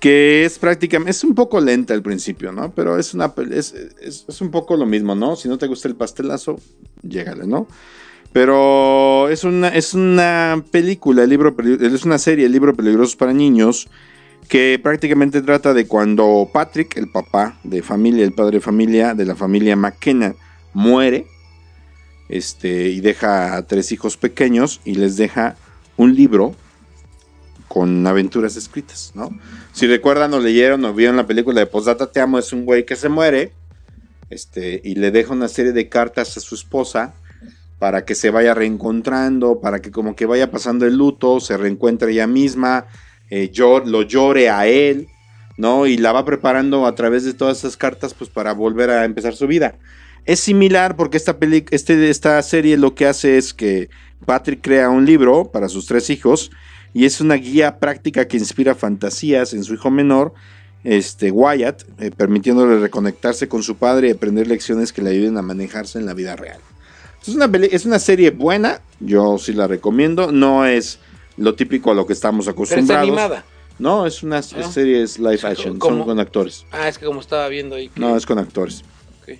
que 0.00 0.44
es 0.44 0.58
prácticamente 0.58 1.12
es 1.12 1.24
un 1.24 1.34
poco 1.34 1.60
lenta 1.60 1.94
al 1.94 2.02
principio, 2.02 2.52
¿no? 2.52 2.72
Pero 2.74 2.98
es 2.98 3.14
una 3.14 3.32
es, 3.52 3.72
es- 4.00 4.40
un 4.40 4.50
poco 4.50 4.76
lo 4.76 4.86
mismo, 4.86 5.14
¿no? 5.14 5.36
Si 5.36 5.48
no 5.48 5.58
te 5.58 5.68
gusta 5.68 5.88
el 5.88 5.94
pastelazo, 5.96 6.58
llégale, 7.02 7.46
¿no? 7.46 7.68
Pero 8.32 9.28
es 9.28 9.44
una 9.44 9.68
es 9.68 9.94
una 9.94 10.64
película, 10.70 11.22
el 11.24 11.30
libro 11.30 11.54
es 11.80 12.04
una 12.04 12.18
serie, 12.18 12.46
el 12.46 12.52
libro 12.52 12.74
peligroso 12.74 13.16
para 13.18 13.32
niños 13.32 13.88
que 14.48 14.80
prácticamente 14.82 15.40
trata 15.42 15.72
de 15.72 15.86
cuando 15.86 16.48
Patrick, 16.52 16.96
el 16.96 17.10
papá 17.10 17.58
de 17.62 17.82
familia, 17.82 18.24
el 18.24 18.32
padre 18.32 18.56
de 18.58 18.60
familia 18.60 19.14
de 19.14 19.24
la 19.24 19.36
familia 19.36 19.76
McKenna, 19.76 20.34
muere 20.74 21.26
este, 22.28 22.88
y 22.88 23.00
deja 23.00 23.56
a 23.56 23.62
tres 23.66 23.92
hijos 23.92 24.16
pequeños 24.16 24.80
y 24.84 24.94
les 24.94 25.16
deja 25.16 25.56
un 25.96 26.14
libro 26.14 26.54
con 27.72 28.06
aventuras 28.06 28.54
escritas, 28.56 29.12
¿no? 29.14 29.30
Si 29.72 29.86
recuerdan 29.86 30.34
o 30.34 30.40
leyeron 30.40 30.84
o 30.84 30.92
vieron 30.92 31.16
la 31.16 31.26
película 31.26 31.60
de 31.60 31.66
Posdata 31.66 32.12
Te 32.12 32.20
Amo, 32.20 32.38
es 32.38 32.52
un 32.52 32.66
güey 32.66 32.84
que 32.84 32.96
se 32.96 33.08
muere 33.08 33.52
este, 34.28 34.82
y 34.84 34.96
le 34.96 35.10
deja 35.10 35.32
una 35.32 35.48
serie 35.48 35.72
de 35.72 35.88
cartas 35.88 36.36
a 36.36 36.40
su 36.40 36.54
esposa 36.54 37.14
para 37.78 38.04
que 38.04 38.14
se 38.14 38.28
vaya 38.28 38.52
reencontrando, 38.52 39.58
para 39.62 39.80
que 39.80 39.90
como 39.90 40.14
que 40.14 40.26
vaya 40.26 40.50
pasando 40.50 40.84
el 40.84 40.98
luto, 40.98 41.40
se 41.40 41.56
reencuentre 41.56 42.12
ella 42.12 42.26
misma, 42.26 42.84
eh, 43.30 43.50
llor- 43.50 43.86
lo 43.86 44.02
llore 44.02 44.50
a 44.50 44.66
él, 44.66 45.08
¿no? 45.56 45.86
Y 45.86 45.96
la 45.96 46.12
va 46.12 46.26
preparando 46.26 46.86
a 46.86 46.94
través 46.94 47.24
de 47.24 47.32
todas 47.32 47.60
esas 47.60 47.78
cartas, 47.78 48.12
pues 48.12 48.28
para 48.28 48.52
volver 48.52 48.90
a 48.90 49.06
empezar 49.06 49.34
su 49.34 49.46
vida. 49.46 49.76
Es 50.26 50.40
similar 50.40 50.94
porque 50.94 51.16
esta, 51.16 51.38
peli- 51.38 51.64
este, 51.70 52.10
esta 52.10 52.42
serie 52.42 52.76
lo 52.76 52.94
que 52.94 53.06
hace 53.06 53.38
es 53.38 53.54
que 53.54 53.88
Patrick 54.26 54.60
crea 54.60 54.90
un 54.90 55.06
libro 55.06 55.50
para 55.50 55.70
sus 55.70 55.86
tres 55.86 56.10
hijos 56.10 56.50
y 56.94 57.04
es 57.04 57.20
una 57.20 57.34
guía 57.34 57.78
práctica 57.78 58.26
que 58.28 58.36
inspira 58.36 58.74
fantasías 58.74 59.54
en 59.54 59.64
su 59.64 59.74
hijo 59.74 59.90
menor, 59.90 60.32
este 60.84 61.30
Wyatt, 61.30 61.82
eh, 62.00 62.10
permitiéndole 62.10 62.78
reconectarse 62.80 63.48
con 63.48 63.62
su 63.62 63.76
padre 63.76 64.08
y 64.08 64.10
aprender 64.12 64.46
lecciones 64.48 64.92
que 64.92 65.00
le 65.02 65.10
ayuden 65.10 65.36
a 65.38 65.42
manejarse 65.42 65.98
en 65.98 66.06
la 66.06 66.14
vida 66.14 66.34
real. 66.36 66.58
Es 67.22 67.28
una, 67.28 67.48
es 67.70 67.84
una 67.86 67.98
serie 68.00 68.30
buena, 68.30 68.80
yo 68.98 69.38
sí 69.38 69.52
la 69.52 69.68
recomiendo, 69.68 70.32
no 70.32 70.66
es 70.66 70.98
lo 71.36 71.54
típico 71.54 71.92
a 71.92 71.94
lo 71.94 72.04
que 72.06 72.12
estamos 72.14 72.46
Pero 72.46 72.62
está 72.64 72.74
acostumbrados. 72.74 73.08
animada. 73.08 73.44
No, 73.78 74.06
es 74.06 74.22
una 74.22 74.38
Ah. 74.38 74.42
serie 74.42 75.02
es 75.02 75.18
live 75.18 75.40
action, 75.44 75.78
¿Cómo? 75.78 75.98
son 75.98 76.04
con 76.06 76.20
actores. 76.20 76.66
Ah, 76.72 76.88
es 76.88 76.98
que 76.98 77.06
como 77.06 77.20
estaba 77.20 77.48
viendo 77.48 77.76
ahí. 77.76 77.88
que- 77.88 78.00
No, 78.00 78.16
es 78.16 78.26
con 78.26 78.38
actores. 78.38 78.82
Ok. 79.22 79.38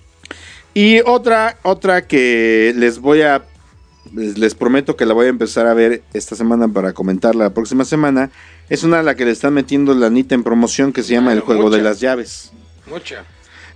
Y 0.73 1.01
otra, 1.05 1.59
otra 1.63 2.07
que 2.07 2.73
les 2.75 2.99
voy 2.99 3.21
a. 3.21 3.43
Les, 4.11 4.53
prometo 4.53 4.95
que 4.95 5.05
la 5.05 5.13
voy 5.13 5.27
a 5.27 5.29
empezar 5.29 5.65
a 5.65 5.73
ver 5.73 6.03
esta 6.13 6.35
semana 6.35 6.67
para 6.67 6.93
comentarla 6.93 7.45
la 7.45 7.53
próxima 7.53 7.85
semana. 7.85 8.31
Es 8.69 8.83
una 8.83 8.99
a 8.99 9.03
la 9.03 9.15
que 9.15 9.25
le 9.25 9.31
están 9.31 9.53
metiendo 9.53 9.93
la 9.93 10.07
anita 10.07 10.35
en 10.35 10.43
promoción 10.43 10.91
que 10.91 11.03
se 11.03 11.13
llama 11.13 11.31
Ah, 11.31 11.35
El 11.35 11.39
Juego 11.39 11.69
de 11.69 11.81
las 11.81 11.99
Llaves. 11.99 12.51
Mucha. 12.89 13.25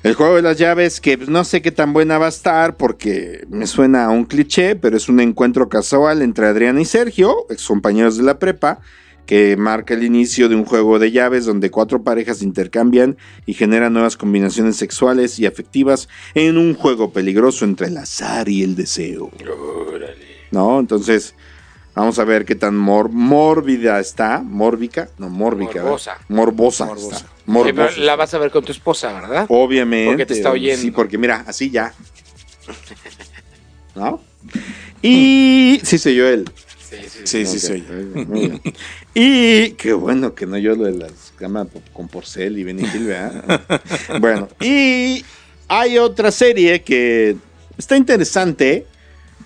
El 0.04 0.14
juego 0.14 0.36
de 0.36 0.42
las 0.44 0.58
llaves, 0.58 1.02
que 1.02 1.18
no 1.18 1.44
sé 1.44 1.62
qué 1.62 1.72
tan 1.72 1.92
buena 1.92 2.20
va 2.20 2.28
a 2.28 2.30
estar 2.30 2.78
porque 2.78 3.46
me 3.50 3.66
suena 3.66 4.06
a 4.06 4.10
un 4.10 4.26
cliché, 4.26 4.76
pero 4.76 4.96
es 4.96 5.10
un 5.10 5.20
encuentro 5.20 5.70
casual 5.70 6.22
entre 6.22 6.46
Adriana 6.46 6.80
y 6.80 6.86
Sergio, 6.86 7.48
ex 7.50 7.66
compañeros 7.66 8.16
de 8.16 8.24
la 8.24 8.38
prepa, 8.38 8.80
que 9.28 9.56
marca 9.58 9.94
el 9.94 10.04
inicio 10.04 10.50
de 10.50 10.56
un 10.56 10.66
juego 10.66 10.98
de 10.98 11.12
llaves 11.12 11.46
donde 11.46 11.70
cuatro 11.70 12.02
parejas 12.02 12.42
intercambian 12.42 13.18
y 13.46 13.54
generan 13.54 13.94
nuevas 13.94 14.18
combinaciones 14.18 14.78
sexuales 14.78 15.38
y 15.38 15.46
afectivas 15.46 16.08
en 16.34 16.58
un 16.58 16.74
juego 16.74 17.12
peligroso 17.12 17.66
entre 17.66 17.88
el 17.88 17.98
azar 17.98 18.50
y 18.50 18.64
el 18.64 18.76
deseo. 18.76 19.30
¿No? 20.52 20.80
Entonces, 20.80 21.36
vamos 21.94 22.18
a 22.20 22.24
ver 22.24 22.46
qué 22.46 22.56
tan 22.56 22.76
mor- 22.78 23.10
mórbida 23.12 24.00
está. 24.00 24.42
¿Mórbica? 24.42 25.10
No, 25.18 25.30
mórbica. 25.30 25.74
¿verdad? 25.84 25.90
Morbosa. 25.90 26.18
Morbosa. 26.30 26.86
Morbosa. 27.46 27.70
está. 27.70 27.90
Sí, 27.92 28.02
la 28.02 28.16
vas 28.16 28.34
a 28.34 28.38
ver 28.38 28.50
con 28.50 28.64
tu 28.64 28.72
esposa, 28.72 29.12
¿verdad? 29.12 29.46
Obviamente. 29.50 30.10
Porque 30.12 30.26
te 30.26 30.34
está 30.36 30.52
oyendo. 30.52 30.82
Sí, 30.82 30.92
porque 30.92 31.18
mira, 31.18 31.44
así 31.46 31.70
ya. 31.70 31.94
¿No? 33.96 34.22
Y 35.02 35.80
sí 35.84 35.98
se 35.98 36.12
oyó 36.12 36.28
él. 36.30 36.50
Sí, 37.24 37.46
sí, 37.46 37.60
sí. 37.60 37.84
Y 39.14 39.72
qué 39.72 39.94
bueno 39.94 40.34
que 40.36 40.46
no 40.46 40.58
yo 40.58 40.76
lo 40.76 40.86
de 40.86 40.94
las 40.94 41.34
camas 41.38 41.68
con 41.94 42.08
porcel 42.08 42.58
y 42.58 42.64
Benny 42.64 42.84
Hill, 42.84 43.08
¿verdad? 43.08 43.62
bueno, 44.22 44.48
y 44.62 45.26
hay 45.68 45.98
otra 45.98 46.32
serie 46.32 46.82
que 46.82 47.36
está 47.78 47.98
interesante 47.98 48.86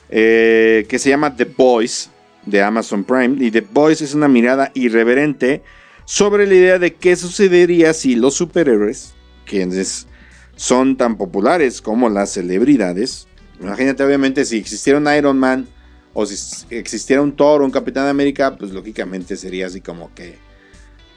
eh, 0.09 0.85
que 0.89 0.99
se 0.99 1.09
llama 1.09 1.35
The 1.35 1.45
Boys 1.45 2.09
de 2.45 2.61
Amazon 2.61 3.03
Prime. 3.03 3.37
Y 3.39 3.49
The 3.49 3.61
Boys 3.61 4.01
es 4.01 4.13
una 4.13 4.27
mirada 4.27 4.71
irreverente 4.73 5.63
sobre 6.05 6.45
la 6.45 6.53
idea 6.53 6.79
de 6.79 6.93
qué 6.93 7.15
sucedería 7.15 7.93
si 7.93 8.15
los 8.15 8.35
superhéroes, 8.35 9.13
quienes 9.45 10.07
son 10.55 10.97
tan 10.97 11.17
populares 11.17 11.81
como 11.81 12.09
las 12.09 12.31
celebridades, 12.33 13.27
imagínate 13.59 14.03
obviamente 14.03 14.45
si 14.45 14.57
existiera 14.57 14.99
un 14.99 15.07
Iron 15.15 15.39
Man 15.39 15.67
o 16.13 16.25
si 16.25 16.65
existiera 16.75 17.21
un 17.21 17.33
Thor 17.35 17.61
o 17.61 17.65
un 17.65 17.71
Capitán 17.71 18.07
América, 18.07 18.55
pues 18.57 18.71
lógicamente 18.71 19.35
sería 19.35 19.67
así 19.67 19.81
como 19.81 20.13
que 20.13 20.37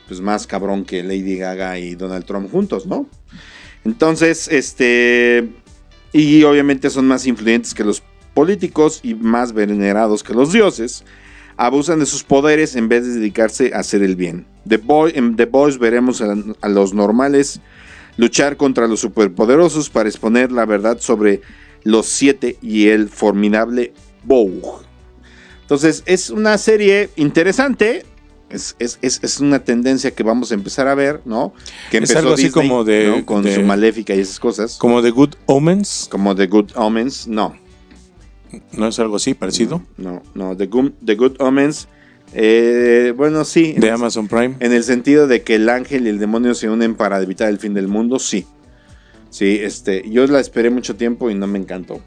pues 0.07 0.21
más 0.21 0.47
cabrón 0.47 0.85
que 0.85 1.03
Lady 1.03 1.37
Gaga 1.37 1.79
y 1.79 1.95
Donald 1.95 2.27
Trump 2.27 2.51
juntos, 2.51 2.87
¿no? 2.87 3.09
Entonces, 3.85 4.49
este 4.49 5.49
y 6.13 6.45
obviamente 6.45 6.91
son 6.91 7.07
más 7.07 7.27
influyentes 7.27 7.75
que 7.75 7.85
los 7.85 8.03
políticos 8.35 9.01
y 9.03 9.15
más 9.15 9.53
venerados 9.53 10.23
que 10.23 10.35
los 10.35 10.53
dioses. 10.53 11.05
Abusan 11.57 12.01
de 12.01 12.07
sus 12.07 12.25
poderes 12.25 12.75
en 12.75 12.89
vez 12.89 13.07
de 13.07 13.15
dedicarse 13.15 13.73
a 13.75 13.79
hacer 13.79 14.03
el 14.03 14.17
bien. 14.17 14.47
The 14.69 14.81
en 15.15 15.37
The 15.37 15.47
Boys 15.47 15.79
veremos 15.79 16.21
a, 16.21 16.35
a 16.61 16.69
los 16.69 16.95
normales 16.95 17.61
luchar 18.17 18.57
contra 18.57 18.87
los 18.87 19.01
superpoderosos 19.01 19.91
para 19.91 20.09
exponer 20.09 20.53
la 20.53 20.67
verdad 20.67 20.99
sobre 21.01 21.43
los 21.83 22.07
siete 22.07 22.57
y 22.63 22.89
el 22.89 23.09
formidable 23.09 23.93
Bow. 24.25 24.84
Entonces, 25.65 26.03
es 26.07 26.31
una 26.31 26.59
serie 26.59 27.11
interesante. 27.17 28.05
Es, 28.51 28.77
es- 28.79 28.99
es- 29.03 29.19
es 29.23 29.41
una 29.41 29.65
tendencia 29.65 30.11
que 30.13 30.23
vamos 30.23 30.53
a 30.53 30.55
empezar 30.55 30.87
a 30.87 30.95
ver, 30.95 31.23
¿no? 31.25 31.55
Que 31.91 31.99
Es 31.99 32.15
algo 32.15 32.35
así 32.35 32.51
como 32.51 32.85
de- 32.85 33.09
¿no? 33.09 33.27
Con 33.27 33.43
de- 33.43 33.55
su 33.55 33.63
maléfica 33.63 34.15
y 34.15 34.21
esas 34.21 34.39
cosas. 34.39 34.77
Como 34.77 35.03
The 35.03 35.11
Good 35.11 35.35
Omens, 35.47 36.07
Como 36.11 36.35
The 36.37 36.47
Good 36.47 36.71
Omens, 36.77 37.27
no. 37.27 37.57
¿no 38.73 38.87
es 38.89 38.99
algo 39.01 39.17
así 39.17 39.35
parecido? 39.35 39.83
No, 39.97 40.23
no. 40.35 40.57
The 40.57 40.67
Good, 40.67 40.93
The 41.05 41.15
Good 41.17 41.37
Omens, 41.41 41.89
eh, 42.35 43.13
bueno, 43.17 43.45
sí. 43.45 43.73
De 43.79 43.91
Amazon 43.91 44.29
Prime. 44.29 44.57
En 44.61 44.73
el 44.73 44.85
sentido 44.85 45.27
de 45.27 45.43
que 45.43 45.55
el 45.57 45.69
ángel 45.69 46.07
y 46.07 46.11
el 46.11 46.19
demonio 46.19 46.55
se 46.55 46.69
unen 46.69 46.95
para 46.95 47.21
evitar 47.23 47.49
el 47.49 47.59
fin 47.59 47.75
del 47.75 47.89
mundo, 47.89 48.19
sí. 48.19 48.47
Sí, 49.31 49.59
este, 49.63 50.09
yo 50.09 50.27
la 50.29 50.39
esperé 50.39 50.71
mucho 50.71 50.95
tiempo 50.95 51.29
y 51.31 51.35
no 51.35 51.47
me 51.49 51.59
encantó. 51.59 52.01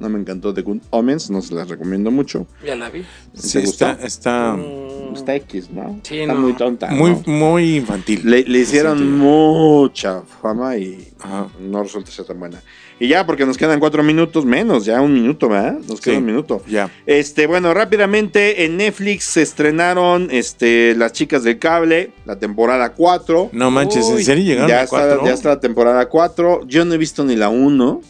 No 0.00 0.08
me 0.08 0.18
encantó 0.18 0.52
The 0.52 0.62
Good 0.62 0.78
Omens, 0.90 1.30
no 1.30 1.40
se 1.42 1.54
las 1.54 1.68
recomiendo 1.68 2.10
mucho. 2.10 2.46
Ya 2.66 2.74
la 2.74 2.90
vi. 2.90 3.04
Sí, 3.34 3.58
está, 3.58 3.92
está 4.02 4.56
Mm, 4.56 5.14
Está 5.14 5.34
X, 5.36 5.70
¿no? 5.70 5.98
Sí, 6.04 6.20
Está 6.20 6.34
no. 6.34 6.40
muy 6.40 6.52
tonta. 6.54 6.86
muy, 6.90 7.10
¿no? 7.10 7.22
muy 7.26 7.76
infantil. 7.78 8.20
Le, 8.24 8.44
le 8.44 8.58
hicieron 8.60 9.18
mucha 9.18 10.22
fama 10.40 10.76
y 10.76 11.08
Ajá. 11.20 11.48
no 11.60 11.82
resulta 11.82 12.10
ser 12.10 12.24
tan 12.26 12.38
buena. 12.38 12.62
Y 12.98 13.08
ya, 13.08 13.24
porque 13.26 13.44
nos 13.46 13.56
quedan 13.56 13.80
cuatro 13.80 14.02
minutos 14.02 14.44
menos, 14.44 14.84
ya 14.84 15.00
un 15.00 15.12
minuto, 15.14 15.48
¿verdad? 15.48 15.78
Nos 15.88 16.00
queda 16.00 16.14
Sí. 16.14 16.18
un 16.20 16.26
minuto. 16.26 16.62
Ya. 16.68 16.90
Este, 17.06 17.46
bueno, 17.46 17.72
rápidamente 17.74 18.64
en 18.64 18.76
Netflix 18.76 19.24
se 19.24 19.42
estrenaron 19.42 20.28
este, 20.30 20.94
Las 20.96 21.12
Chicas 21.12 21.42
del 21.42 21.58
Cable, 21.58 22.12
la 22.26 22.38
temporada 22.38 22.92
4. 22.92 23.50
No 23.52 23.70
manches, 23.70 24.06
¿en 24.08 24.22
serio 24.24 24.44
llegaron 24.44 24.68
Ya 24.68 24.80
a 24.80 24.84
está, 24.84 24.96
cuatro? 24.96 25.24
ya 25.26 25.32
está 25.32 25.48
la 25.50 25.60
temporada 25.60 26.08
4. 26.08 26.66
Yo 26.66 26.84
no 26.84 26.94
he 26.94 26.98
visto 26.98 27.24
ni 27.24 27.36
la 27.36 27.48
1, 27.48 28.00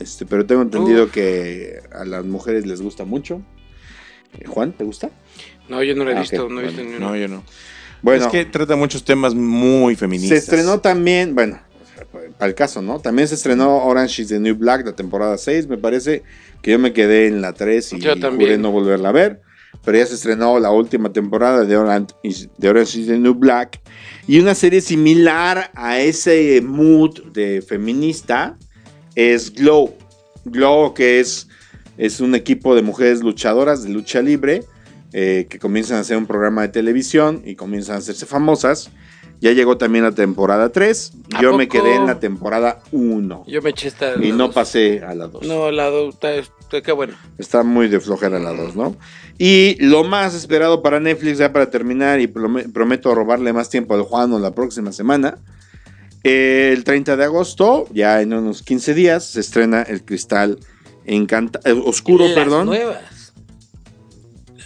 este, 0.00 0.26
pero 0.26 0.46
tengo 0.46 0.62
entendido 0.62 1.04
Uf. 1.04 1.10
que 1.12 1.80
a 1.92 2.04
las 2.04 2.24
mujeres 2.24 2.66
les 2.66 2.80
gusta 2.80 3.04
mucho. 3.04 3.42
Eh, 4.38 4.44
Juan, 4.46 4.72
¿te 4.72 4.84
gusta? 4.84 5.10
No, 5.68 5.82
yo 5.82 5.94
no 5.94 6.04
la 6.04 6.12
he 6.12 6.16
Ah, 6.16 6.20
visto, 6.20 6.48
no 6.48 6.60
he 6.60 6.64
visto 6.64 6.82
bueno. 6.82 6.90
ni 6.90 6.96
una. 6.96 7.06
No, 7.08 7.16
yo 7.16 7.28
no. 7.28 7.44
Bueno, 8.02 8.24
es 8.26 8.30
que 8.30 8.44
trata 8.44 8.76
muchos 8.76 9.04
temas 9.04 9.34
muy 9.34 9.94
se 9.94 10.00
feministas. 10.00 10.38
estrenó 10.38 10.80
también, 10.80 11.34
bueno, 11.34 11.60
para 12.38 12.48
el 12.48 12.54
caso, 12.54 12.80
¿no? 12.80 13.00
También 13.00 13.26
se 13.26 13.34
estrenó 13.34 13.84
Orange 13.84 14.22
is 14.22 14.28
the 14.28 14.38
New 14.38 14.54
Black, 14.54 14.86
la 14.86 14.94
temporada 14.94 15.36
6, 15.36 15.66
me 15.66 15.78
parece, 15.78 16.22
que 16.62 16.70
yo 16.70 16.78
me 16.78 16.92
quedé 16.92 17.26
en 17.26 17.40
la 17.40 17.54
3 17.54 17.94
y 17.94 17.98
Yo 18.00 18.14
juré 18.14 18.56
no 18.56 18.70
volverla 18.70 19.08
a 19.08 19.12
ver. 19.12 19.42
Pero 19.84 19.98
ya 19.98 20.06
se 20.06 20.14
estrenó 20.14 20.58
la 20.58 20.70
última 20.70 21.12
temporada 21.12 21.64
de 21.64 21.76
Orange 21.76 22.14
is, 22.22 22.48
de 22.56 22.68
Orange 22.68 23.00
is 23.00 23.06
the 23.08 23.18
New 23.18 23.34
Black. 23.34 23.80
Y 24.26 24.38
una 24.40 24.54
serie 24.54 24.80
similar 24.80 25.70
a 25.74 26.00
ese 26.00 26.62
mood 26.64 27.22
de 27.32 27.62
feminista 27.62 28.56
es 29.14 29.52
Glow. 29.52 29.94
Glow, 30.44 30.94
que 30.94 31.20
es, 31.20 31.48
es 31.96 32.20
un 32.20 32.34
equipo 32.34 32.74
de 32.74 32.82
mujeres 32.82 33.20
luchadoras 33.22 33.82
de 33.82 33.90
lucha 33.90 34.22
libre 34.22 34.64
eh, 35.12 35.46
que 35.48 35.58
comienzan 35.58 35.96
a 35.98 36.00
hacer 36.00 36.16
un 36.16 36.26
programa 36.26 36.62
de 36.62 36.68
televisión 36.68 37.42
y 37.44 37.54
comienzan 37.54 37.96
a 37.96 37.98
hacerse 37.98 38.26
famosas. 38.26 38.90
Ya 39.40 39.52
llegó 39.52 39.78
también 39.78 40.02
la 40.02 40.10
temporada 40.12 40.70
3. 40.70 41.12
¿A 41.34 41.40
Yo 41.42 41.56
me 41.56 41.68
quedé 41.68 41.94
en 41.94 42.06
la 42.06 42.18
temporada 42.18 42.80
1 42.90 43.44
Yo 43.46 43.62
me 43.62 43.70
eché 43.70 43.86
esta. 43.86 44.14
y 44.20 44.32
no 44.32 44.46
dos. 44.46 44.54
pasé 44.54 45.00
a 45.04 45.14
la 45.14 45.28
2. 45.28 45.46
No, 45.46 45.70
la 45.70 45.86
do- 45.90 46.08
está, 46.08 46.30
Qué- 46.82 46.90
bueno. 46.92 47.14
Está 47.38 47.62
muy 47.62 47.86
de 47.88 48.00
flojera 48.00 48.40
la 48.40 48.52
2, 48.52 48.74
¿no? 48.74 48.96
Y 49.38 49.76
lo 49.80 50.02
más 50.02 50.34
esperado 50.34 50.82
para 50.82 50.98
Netflix, 50.98 51.38
ya 51.38 51.52
para 51.52 51.70
terminar, 51.70 52.20
y 52.20 52.26
prome- 52.26 52.70
prometo 52.72 53.14
robarle 53.14 53.52
más 53.52 53.70
tiempo 53.70 53.94
al 53.94 54.02
Juano 54.02 54.40
la 54.40 54.54
próxima 54.54 54.90
semana. 54.92 55.38
El 56.28 56.84
30 56.84 57.16
de 57.16 57.24
agosto, 57.24 57.86
ya 57.92 58.20
en 58.22 58.32
unos 58.32 58.62
15 58.62 58.94
días, 58.94 59.24
se 59.24 59.40
estrena 59.40 59.82
El 59.82 60.04
Cristal 60.04 60.58
encanta 61.04 61.60
eh, 61.64 61.72
Oscuro, 61.72 62.24
Las 62.26 62.34
perdón. 62.34 62.66
nuevas. 62.66 63.32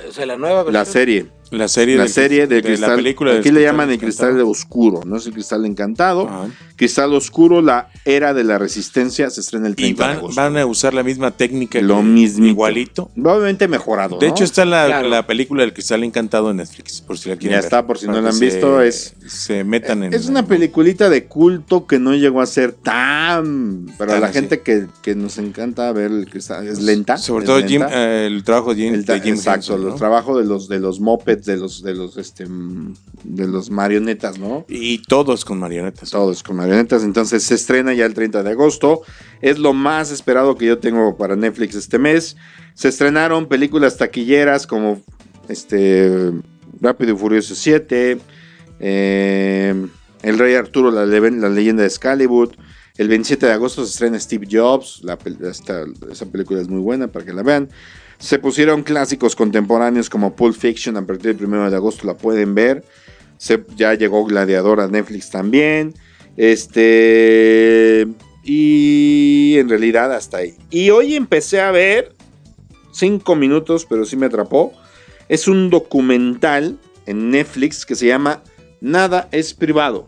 O 0.09 0.13
sea, 0.13 0.27
la 0.27 0.37
nueva 0.37 0.65
La 0.65 0.81
versión. 0.81 0.87
serie. 0.87 1.27
La 1.53 1.69
serie, 1.69 1.97
La 1.97 2.05
del- 2.05 2.13
serie 2.13 2.47
de, 2.47 2.57
de 2.57 2.63
cristal. 2.63 2.91
la 2.91 2.97
película 2.97 3.31
del 3.33 3.41
aquí 3.41 3.51
le 3.53 3.63
llaman 3.63 3.91
el 3.91 3.99
cristal 3.99 4.41
oscuro, 4.41 5.03
no 5.07 5.17
es 5.17 5.27
el 5.27 5.33
cristal 5.35 5.65
encantado. 5.67 6.29
Ajá. 6.29 6.49
Cristal 6.77 7.13
oscuro, 7.15 7.63
la 7.63 7.89
era 8.05 8.35
de 8.35 8.43
la 8.43 8.59
resistencia, 8.59 9.31
se 9.31 9.41
estrena 9.41 9.67
el 9.69 9.75
Y 9.75 9.77
30 9.95 10.03
de 10.03 10.09
van, 10.09 10.17
agosto. 10.19 10.41
van 10.41 10.57
a 10.57 10.67
usar 10.67 10.95
la 10.95 11.03
misma 11.05 11.31
técnica. 11.31 11.81
Lo 11.81 12.03
mismo. 12.03 12.47
Igualito. 12.47 13.11
Obviamente 13.17 13.69
mejorado. 13.69 14.19
De 14.19 14.27
¿no? 14.27 14.33
hecho, 14.35 14.43
está 14.45 14.65
la, 14.65 14.87
Claro. 14.87 15.09
la 15.09 15.27
película 15.27 15.63
del 15.63 15.73
Cristal 15.73 16.03
Encantado 16.03 16.51
en 16.51 16.57
Netflix, 16.57 17.01
por 17.03 17.19
si 17.19 17.29
la 17.29 17.37
quieren 17.37 17.51
Ya 17.53 17.57
ver. 17.59 17.65
está, 17.65 17.87
por 17.87 17.99
si 17.99 18.07
no 18.07 18.21
la 18.21 18.31
han 18.31 18.35
se- 18.35 18.45
visto, 18.47 18.81
es- 18.81 19.15
Se 19.27 19.63
metan 19.63 20.03
en... 20.05 20.15
Es 20.15 20.27
una 20.27 20.47
peliculita 20.47 21.09
de 21.09 21.27
culto 21.27 21.87
que 21.87 21.99
no 22.01 22.15
llegó 22.15 22.41
a 22.41 22.47
ser 22.47 22.73
tan. 22.73 23.87
Pero 23.99 24.15
a 24.15 24.19
la 24.21 24.27
así. 24.29 24.35
gente 24.41 24.61
que, 24.63 24.87
que 25.03 25.15
nos 25.15 25.39
encanta 25.39 25.93
ver 25.93 26.11
el 26.11 26.29
cristal 26.29 26.67
es 26.67 26.81
lenta. 26.81 27.17
Sobre 27.19 27.45
es 27.45 27.47
todo 27.47 27.59
lenta. 27.59 27.71
Jim, 27.71 27.83
eh, 27.91 28.27
el 28.27 28.43
trabajo 28.43 28.75
de 28.75 28.83
Jim, 28.83 28.95
El 28.95 29.05
de 29.05 29.21
Jim 29.21 29.35
exacto, 29.35 29.75
Henson, 29.75 29.89
¿no? 29.91 29.95
trabajos 29.95 30.39
de 30.39 30.45
los 30.45 30.69
de 30.69 30.81
los 30.81 31.01
de 31.45 31.57
los 31.57 31.82
de 31.82 31.95
los 31.95 32.16
este 32.16 32.47
mm, 32.47 32.95
de 33.24 33.47
los 33.49 33.70
marionetas, 33.70 34.38
¿no? 34.38 34.64
Y 34.68 35.03
todos 35.03 35.45
con 35.45 35.59
marionetas. 35.59 36.11
Todos 36.11 36.43
con 36.43 36.57
marionetas. 36.57 37.03
Entonces 37.05 37.43
se 37.43 37.55
estrena 37.55 37.93
ya 37.95 38.05
el 38.07 38.14
30 38.14 38.43
de 38.43 38.51
agosto. 38.51 39.03
Es 39.40 39.59
lo 39.59 39.72
más 39.72 40.11
esperado 40.11 40.57
que 40.57 40.66
yo 40.66 40.78
tengo 40.78 41.16
para 41.16 41.36
Netflix 41.36 41.74
este 41.74 41.99
mes. 41.99 42.36
Se 42.74 42.88
estrenaron 42.88 43.49
películas 43.49 43.97
taquilleras 43.97 44.66
como 44.66 45.01
este 45.49 46.32
Rápido 46.80 47.14
y 47.14 47.18
Furioso 47.18 47.55
7, 47.55 48.18
eh, 48.80 49.86
El 50.22 50.38
Rey 50.38 50.55
Arturo, 50.55 50.90
la, 50.90 51.05
la 51.07 51.49
leyenda 51.49 51.82
de 51.82 51.88
Excalibur. 51.88 52.51
El 52.99 53.09
27 53.09 53.47
de 53.47 53.53
agosto 53.53 53.84
se 53.84 53.90
estrena 53.93 54.18
Steve 54.20 54.47
Jobs. 54.51 55.01
La 55.03 55.18
esta- 55.49 55.84
esa 56.11 56.26
película 56.26 56.61
es 56.61 56.68
muy 56.68 56.80
buena 56.80 57.09
para 57.09 57.24
que 57.24 57.32
la 57.32 57.43
vean. 57.43 57.68
Se 58.23 58.39
pusieron 58.39 58.85
clásicos 58.85 59.35
contemporáneos 59.35 60.09
como 60.09 60.37
Pulp 60.37 60.57
Fiction. 60.57 60.97
A 60.97 61.05
partir 61.05 61.37
del 61.37 61.47
1 61.47 61.70
de 61.70 61.77
agosto 61.77 62.07
la 62.07 62.14
pueden 62.14 62.55
ver. 62.55 62.85
Ya 63.77 63.95
llegó 63.95 64.25
Gladiador 64.25 64.81
a 64.81 64.87
Netflix 64.87 65.29
también. 65.29 65.93
Este. 66.37 68.07
Y 68.45 69.57
en 69.59 69.68
realidad 69.68 70.12
hasta 70.14 70.37
ahí. 70.37 70.55
Y 70.70 70.91
hoy 70.91 71.16
empecé 71.16 71.61
a 71.61 71.73
ver. 71.73 72.14
Cinco 72.93 73.35
minutos, 73.35 73.87
pero 73.91 74.05
sí 74.05 74.16
me 74.16 74.27
atrapó. 74.27 74.73
Es 75.29 75.49
un 75.49 75.68
documental 75.68 76.79
en 77.07 77.31
Netflix 77.33 77.85
que 77.85 77.97
se 77.97 78.07
llama 78.07 78.45
Nada 78.81 79.29
es 79.33 79.53
privado. 79.53 80.07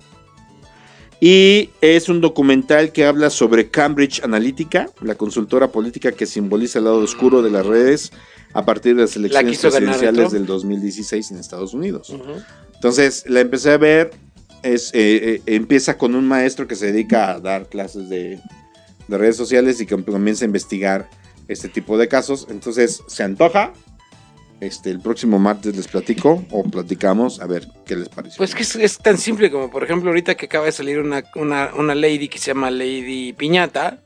Y 1.27 1.70
es 1.81 2.11
un 2.11 2.20
documental 2.20 2.93
que 2.93 3.07
habla 3.07 3.31
sobre 3.31 3.70
Cambridge 3.70 4.22
Analytica, 4.22 4.91
la 5.01 5.14
consultora 5.14 5.68
política 5.68 6.12
que 6.12 6.27
simboliza 6.27 6.81
el 6.81 6.85
lado 6.85 6.99
oscuro 6.99 7.41
de 7.41 7.51
las 7.51 7.64
redes 7.64 8.12
a 8.53 8.66
partir 8.66 8.95
de 8.95 9.01
las 9.05 9.16
elecciones 9.16 9.59
presidenciales 9.59 10.33
del 10.33 10.45
2016 10.45 11.31
en 11.31 11.39
Estados 11.39 11.72
Unidos. 11.72 12.14
Entonces 12.75 13.25
la 13.27 13.41
empecé 13.41 13.70
a 13.70 13.79
ver. 13.79 14.11
Es, 14.62 14.91
eh, 14.93 15.37
eh, 15.37 15.43
empieza 15.47 15.97
con 15.97 16.14
un 16.14 16.29
maestro 16.29 16.68
que 16.68 16.77
se 16.77 16.93
dedica 16.93 17.31
a 17.31 17.41
dar 17.41 17.70
clases 17.70 18.11
de, 18.11 18.39
de 19.09 19.18
redes 19.18 19.39
sociales 19.39 19.81
y 19.81 19.87
que 19.87 19.97
comienza 20.05 20.45
a 20.45 20.49
investigar 20.49 21.09
este 21.49 21.70
tipo 21.70 21.97
de 21.97 22.07
casos. 22.07 22.49
Entonces 22.51 23.03
se 23.07 23.22
antoja. 23.22 23.72
Este, 24.61 24.91
el 24.91 25.01
próximo 25.01 25.39
martes 25.39 25.77
les 25.77 25.89
platico 25.89 26.45
o 26.51 26.63
platicamos 26.65 27.41
a 27.41 27.47
ver 27.47 27.69
qué 27.85 27.97
les 27.97 28.09
pareció. 28.09 28.39
Pues 28.39 28.55
que 28.55 28.63
es, 28.63 28.77
es 28.77 28.99
tan 28.99 29.19
simple 29.19 29.51
como, 29.51 29.71
por 29.71 29.85
ejemplo, 29.85 30.09
ahorita 30.11 30.37
que 30.37 30.47
acaba 30.47 30.65
de 30.67 30.73
salir 30.73 31.01
una, 31.01 31.23
una, 31.35 31.71
una 31.77 31.95
lady 31.95 32.29
que 32.29 32.39
se 32.39 32.47
llama 32.47 32.71
Lady 32.71 33.33
Piñata, 33.35 33.99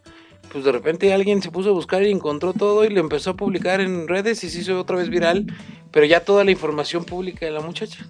pues 0.51 0.65
de 0.65 0.73
repente 0.73 1.13
alguien 1.13 1.43
se 1.43 1.51
puso 1.51 1.69
a 1.69 1.73
buscar 1.73 2.03
y 2.03 2.11
encontró 2.11 2.55
todo 2.55 2.85
y 2.85 2.89
lo 2.89 3.01
empezó 3.01 3.31
a 3.31 3.37
publicar 3.37 3.81
en 3.81 4.09
redes 4.09 4.43
y 4.43 4.51
se 4.51 4.61
hizo 4.61 4.81
otra 4.81 4.97
vez 4.97 5.11
viral, 5.11 5.47
pero 5.93 6.07
ya 6.07 6.21
toda 6.25 6.43
la 6.45 6.51
información 6.51 7.05
pública 7.05 7.45
de 7.47 7.53
la 7.53 7.61
muchacha. 7.61 8.07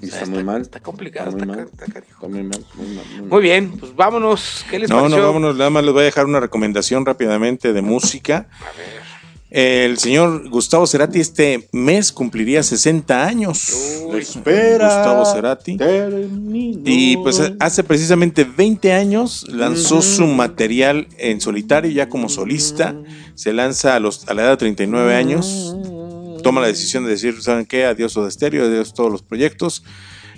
Y 0.00 0.06
O 0.06 0.10
sea, 0.10 0.20
está, 0.22 0.30
muy 0.30 0.44
mal. 0.44 0.62
Está 0.62 0.80
complicado, 0.80 1.30
Está 1.30 1.44
muy 1.44 1.54
ca- 1.54 1.60
mal. 1.62 1.70
está 1.72 1.86
canijo. 1.92 2.12
Está 2.14 2.28
muy 2.28 2.42
mal. 2.44 2.64
Muy 2.76 2.86
mal, 2.86 3.04
muy 3.10 3.20
mal. 3.20 3.28
Muy 3.28 3.42
bien, 3.42 3.72
pues 3.72 3.94
vámonos. 3.94 4.64
¿Qué 4.70 4.78
les 4.78 4.88
No, 4.88 4.96
pareció? 5.00 5.18
no, 5.18 5.26
vámonos. 5.26 5.56
Nada 5.56 5.70
más 5.70 5.84
les 5.84 5.92
voy 5.92 6.02
a 6.02 6.04
dejar 6.04 6.26
una 6.26 6.40
recomendación 6.40 7.04
rápidamente 7.04 7.72
de 7.72 7.82
música. 7.82 8.48
A 8.60 8.76
ver. 8.78 9.04
El 9.56 9.98
señor 9.98 10.48
Gustavo 10.48 10.84
Cerati 10.84 11.20
este 11.20 11.68
mes 11.70 12.10
cumpliría 12.10 12.64
60 12.64 13.24
años. 13.24 14.00
Uy, 14.04 14.18
Espera. 14.18 14.86
Gustavo 14.86 15.24
Cerati. 15.32 15.76
Termino. 15.76 16.80
Y 16.84 17.16
pues 17.18 17.40
hace 17.60 17.84
precisamente 17.84 18.42
20 18.42 18.92
años 18.92 19.46
lanzó 19.48 20.02
su 20.02 20.26
material 20.26 21.06
en 21.18 21.40
solitario, 21.40 21.88
ya 21.92 22.08
como 22.08 22.28
solista. 22.28 22.96
Se 23.36 23.52
lanza 23.52 23.94
a, 23.94 24.00
los, 24.00 24.26
a 24.26 24.34
la 24.34 24.42
edad 24.42 24.50
de 24.50 24.56
39 24.56 25.14
años. 25.14 25.76
Toma 26.42 26.60
la 26.60 26.66
decisión 26.66 27.04
de 27.04 27.10
decir, 27.10 27.40
¿saben 27.40 27.64
qué? 27.64 27.84
Adiós 27.84 28.12
Soda 28.12 28.32
Stereo, 28.32 28.64
adiós 28.64 28.92
todos 28.92 29.12
los 29.12 29.22
proyectos. 29.22 29.84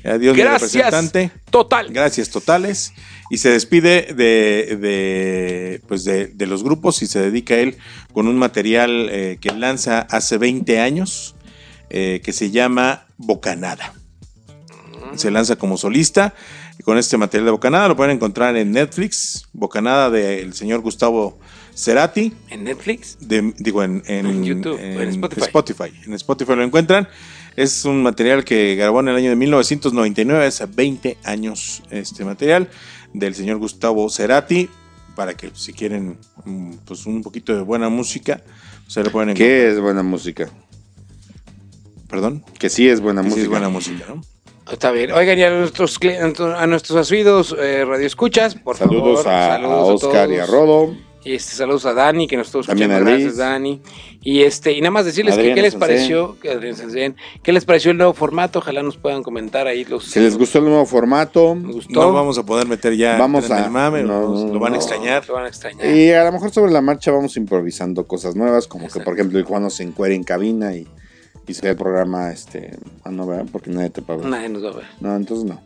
Adiós 0.04 0.36
mi 0.36 0.42
Gracias. 0.42 0.74
representante. 0.74 1.30
Total. 1.48 1.90
Gracias 1.90 2.28
totales. 2.28 2.92
Y 3.30 3.38
se 3.38 3.50
despide 3.50 4.12
de, 4.14 4.76
de, 4.80 5.80
pues 5.88 6.04
de, 6.04 6.28
de 6.28 6.46
los 6.46 6.62
grupos 6.62 7.02
y 7.02 7.06
se 7.06 7.20
dedica 7.20 7.56
él 7.56 7.76
con 8.12 8.28
un 8.28 8.36
material 8.38 9.08
eh, 9.10 9.38
que 9.40 9.50
lanza 9.50 10.00
hace 10.00 10.38
20 10.38 10.78
años 10.80 11.34
eh, 11.90 12.20
que 12.24 12.32
se 12.32 12.50
llama 12.50 13.06
Bocanada. 13.16 13.94
Se 15.16 15.30
lanza 15.30 15.56
como 15.56 15.76
solista 15.76 16.34
con 16.84 16.98
este 16.98 17.16
material 17.16 17.46
de 17.46 17.50
Bocanada 17.50 17.88
lo 17.88 17.96
pueden 17.96 18.14
encontrar 18.14 18.56
en 18.56 18.70
Netflix. 18.70 19.48
Bocanada 19.52 20.08
del 20.10 20.52
señor 20.54 20.82
Gustavo 20.82 21.38
Cerati. 21.74 22.32
¿En 22.48 22.62
Netflix? 22.64 23.16
de- 23.20 23.54
digo, 23.58 23.82
en, 23.82 24.02
en, 24.06 24.26
En 24.26 24.44
YouTube, 24.44 24.78
en 24.78 25.08
Spotify. 25.08 25.40
Spotify. 25.46 25.92
En 26.06 26.12
Spotify 26.14 26.54
lo 26.54 26.62
encuentran. 26.62 27.08
Es 27.56 27.86
un 27.86 28.02
material 28.02 28.44
que 28.44 28.76
grabó 28.76 29.00
en 29.00 29.08
el 29.08 29.16
año 29.16 29.30
de 29.30 29.36
1999, 29.36 30.44
hace 30.46 30.66
20 30.66 31.16
años 31.24 31.82
este 31.90 32.24
material 32.24 32.68
del 33.12 33.34
señor 33.34 33.58
Gustavo 33.58 34.08
Cerati, 34.10 34.68
para 35.14 35.34
que 35.34 35.50
si 35.54 35.72
quieren 35.72 36.18
mm, 36.44 36.72
pues 36.84 37.06
un 37.06 37.22
poquito 37.22 37.54
de 37.54 37.62
buena 37.62 37.88
música, 37.88 38.42
se 38.86 39.02
lo 39.02 39.10
pueden 39.10 39.30
encontrar. 39.30 39.48
¿Qué 39.48 39.68
es 39.70 39.80
buena 39.80 40.02
música? 40.02 40.48
Perdón. 42.08 42.44
Que 42.58 42.68
sí 42.70 42.88
es 42.88 43.00
buena 43.00 43.22
Que 43.22 43.28
sí 43.28 43.30
música. 43.30 43.44
es 43.44 43.50
buena 43.50 43.68
música, 43.68 44.04
¿no? 44.08 44.20
Está 44.70 44.90
bien. 44.90 45.12
Oigan, 45.12 45.38
y 45.38 45.42
a 45.44 45.50
nuestros, 45.50 45.98
a 46.56 46.66
nuestros 46.66 46.98
asiduos 46.98 47.54
eh, 47.58 47.84
radioescuchas, 47.84 48.56
por 48.56 48.76
Saludos, 48.76 49.22
favor. 49.22 49.28
a, 49.32 49.54
a 49.54 49.56
saludos 49.60 50.04
Oscar 50.04 50.30
y 50.30 50.36
a. 50.38 50.46
Rodo. 50.46 50.96
Y 51.26 51.34
este, 51.34 51.56
saludos 51.56 51.84
a 51.86 51.92
Dani, 51.92 52.28
que 52.28 52.36
nos 52.36 52.46
estuvo 52.46 52.62
También 52.62 52.88
escuchando. 52.92 53.10
a. 53.10 53.18
Gracias, 53.18 53.36
Dani. 53.38 53.80
Y 54.22 54.42
este, 54.42 54.72
y 54.72 54.80
nada 54.80 54.92
más 54.92 55.04
decirles 55.06 55.34
que 55.36 55.54
qué 55.54 55.60
les 55.62 55.74
pareció, 55.74 56.36
qué 56.40 57.52
les 57.52 57.64
pareció 57.64 57.90
el 57.90 57.96
nuevo 57.96 58.14
formato. 58.14 58.60
Ojalá 58.60 58.82
nos 58.84 58.96
puedan 58.96 59.24
comentar 59.24 59.66
ahí 59.66 59.84
los. 59.84 60.04
Si 60.04 60.20
les 60.20 60.38
gustó 60.38 60.58
el 60.58 60.66
nuevo 60.66 60.86
formato. 60.86 61.56
Gustó. 61.56 62.00
No 62.00 62.12
vamos 62.12 62.38
a 62.38 62.46
poder 62.46 62.68
meter 62.68 62.96
ya 62.96 63.18
Vamos 63.18 63.46
en 63.46 63.52
a- 63.54 63.64
el 63.64 63.70
mame, 63.72 64.04
no, 64.04 64.20
nos- 64.28 64.52
lo 64.52 64.60
van 64.60 64.74
a 64.74 64.76
no. 64.76 64.82
extrañar. 64.82 65.26
Lo 65.26 65.34
van 65.34 65.46
a 65.46 65.48
extrañar. 65.48 65.84
Y 65.96 66.12
a 66.12 66.24
lo 66.26 66.30
mejor 66.32 66.52
sobre 66.52 66.70
la 66.70 66.80
marcha 66.80 67.10
vamos 67.10 67.36
improvisando 67.36 68.06
cosas 68.06 68.36
nuevas, 68.36 68.68
como 68.68 68.86
que 68.88 69.00
por 69.00 69.14
ejemplo 69.14 69.38
el 69.40 69.44
Juan 69.44 69.68
se 69.70 69.82
encuere 69.82 70.14
en 70.14 70.22
cabina 70.22 70.76
y, 70.76 70.86
y 71.48 71.54
se 71.54 71.62
ve 71.62 71.70
el 71.70 71.76
programa, 71.76 72.30
este, 72.30 72.76
ah, 73.02 73.10
no, 73.10 73.26
¿verdad? 73.26 73.46
Porque 73.50 73.70
nadie 73.70 73.90
te 73.90 74.00
paga. 74.00 74.28
Nadie 74.28 74.48
nos 74.48 74.64
va 74.64 74.68
a 74.70 74.74
ver. 74.74 74.84
No, 75.00 75.16
entonces 75.16 75.44
no. 75.44 75.60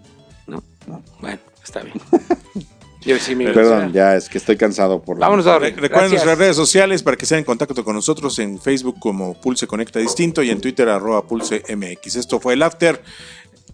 ¿no? 0.46 0.62
No. 0.86 1.02
Bueno, 1.20 1.38
está 1.62 1.80
bien. 1.82 2.00
Yo 3.02 3.18
sí 3.18 3.34
me 3.34 3.46
Perdón, 3.52 3.92
ya 3.92 4.14
es 4.16 4.28
que 4.28 4.36
estoy 4.38 4.56
cansado 4.56 5.00
por 5.02 5.18
la- 5.18 5.26
Vámonos 5.26 5.46
a. 5.46 5.58
Recuerden 5.58 5.88
Gracias. 5.90 6.10
nuestras 6.12 6.38
redes 6.38 6.56
sociales 6.56 7.02
para 7.02 7.16
que 7.16 7.24
sean 7.26 7.38
en 7.38 7.44
contacto 7.44 7.82
con 7.84 7.94
nosotros 7.96 8.38
en 8.38 8.60
Facebook 8.60 8.96
como 9.00 9.40
Pulse 9.40 9.66
Conecta 9.66 9.98
Distinto 9.98 10.42
y 10.42 10.50
en 10.50 10.60
Twitter 10.60 10.88
arroba 10.88 11.26
Pulse 11.26 11.62
MX. 11.74 12.16
Esto 12.16 12.40
fue 12.40 12.52
el 12.54 12.62
After. 12.62 13.02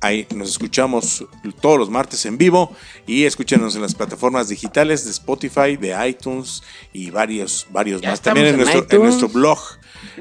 Ahí 0.03 0.27
nos 0.35 0.51
escuchamos 0.51 1.25
todos 1.61 1.79
los 1.79 1.89
martes 1.89 2.27
en 2.27 2.37
vivo 2.37 2.71
y 3.07 3.25
escúchenos 3.25 3.75
en 3.77 3.83
las 3.83 3.95
plataformas 3.95 4.49
digitales 4.51 5.05
de 5.07 5.11
Spotify, 5.11 5.77
de 5.77 5.97
iTunes 6.07 6.63
y 6.93 7.11
varios, 7.11 7.67
varios 7.71 8.03
Ya 8.03 8.11
más. 8.11 8.21
También 8.21 8.47
en 8.49 8.57
nuestro, 8.59 8.81
en 8.81 8.85
iTunes. 8.85 9.03
nuestro 9.17 9.29
blog 9.31 9.59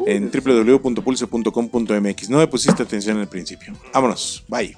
en 0.08 0.32
www.pulse.com.mx. 0.32 2.30
No 2.30 2.38
me 2.38 2.48
pusiste 2.48 2.82
atención 2.84 3.20
al 3.20 3.28
principio. 3.28 3.74
Vámonos. 3.94 4.44
Bye. 4.48 4.78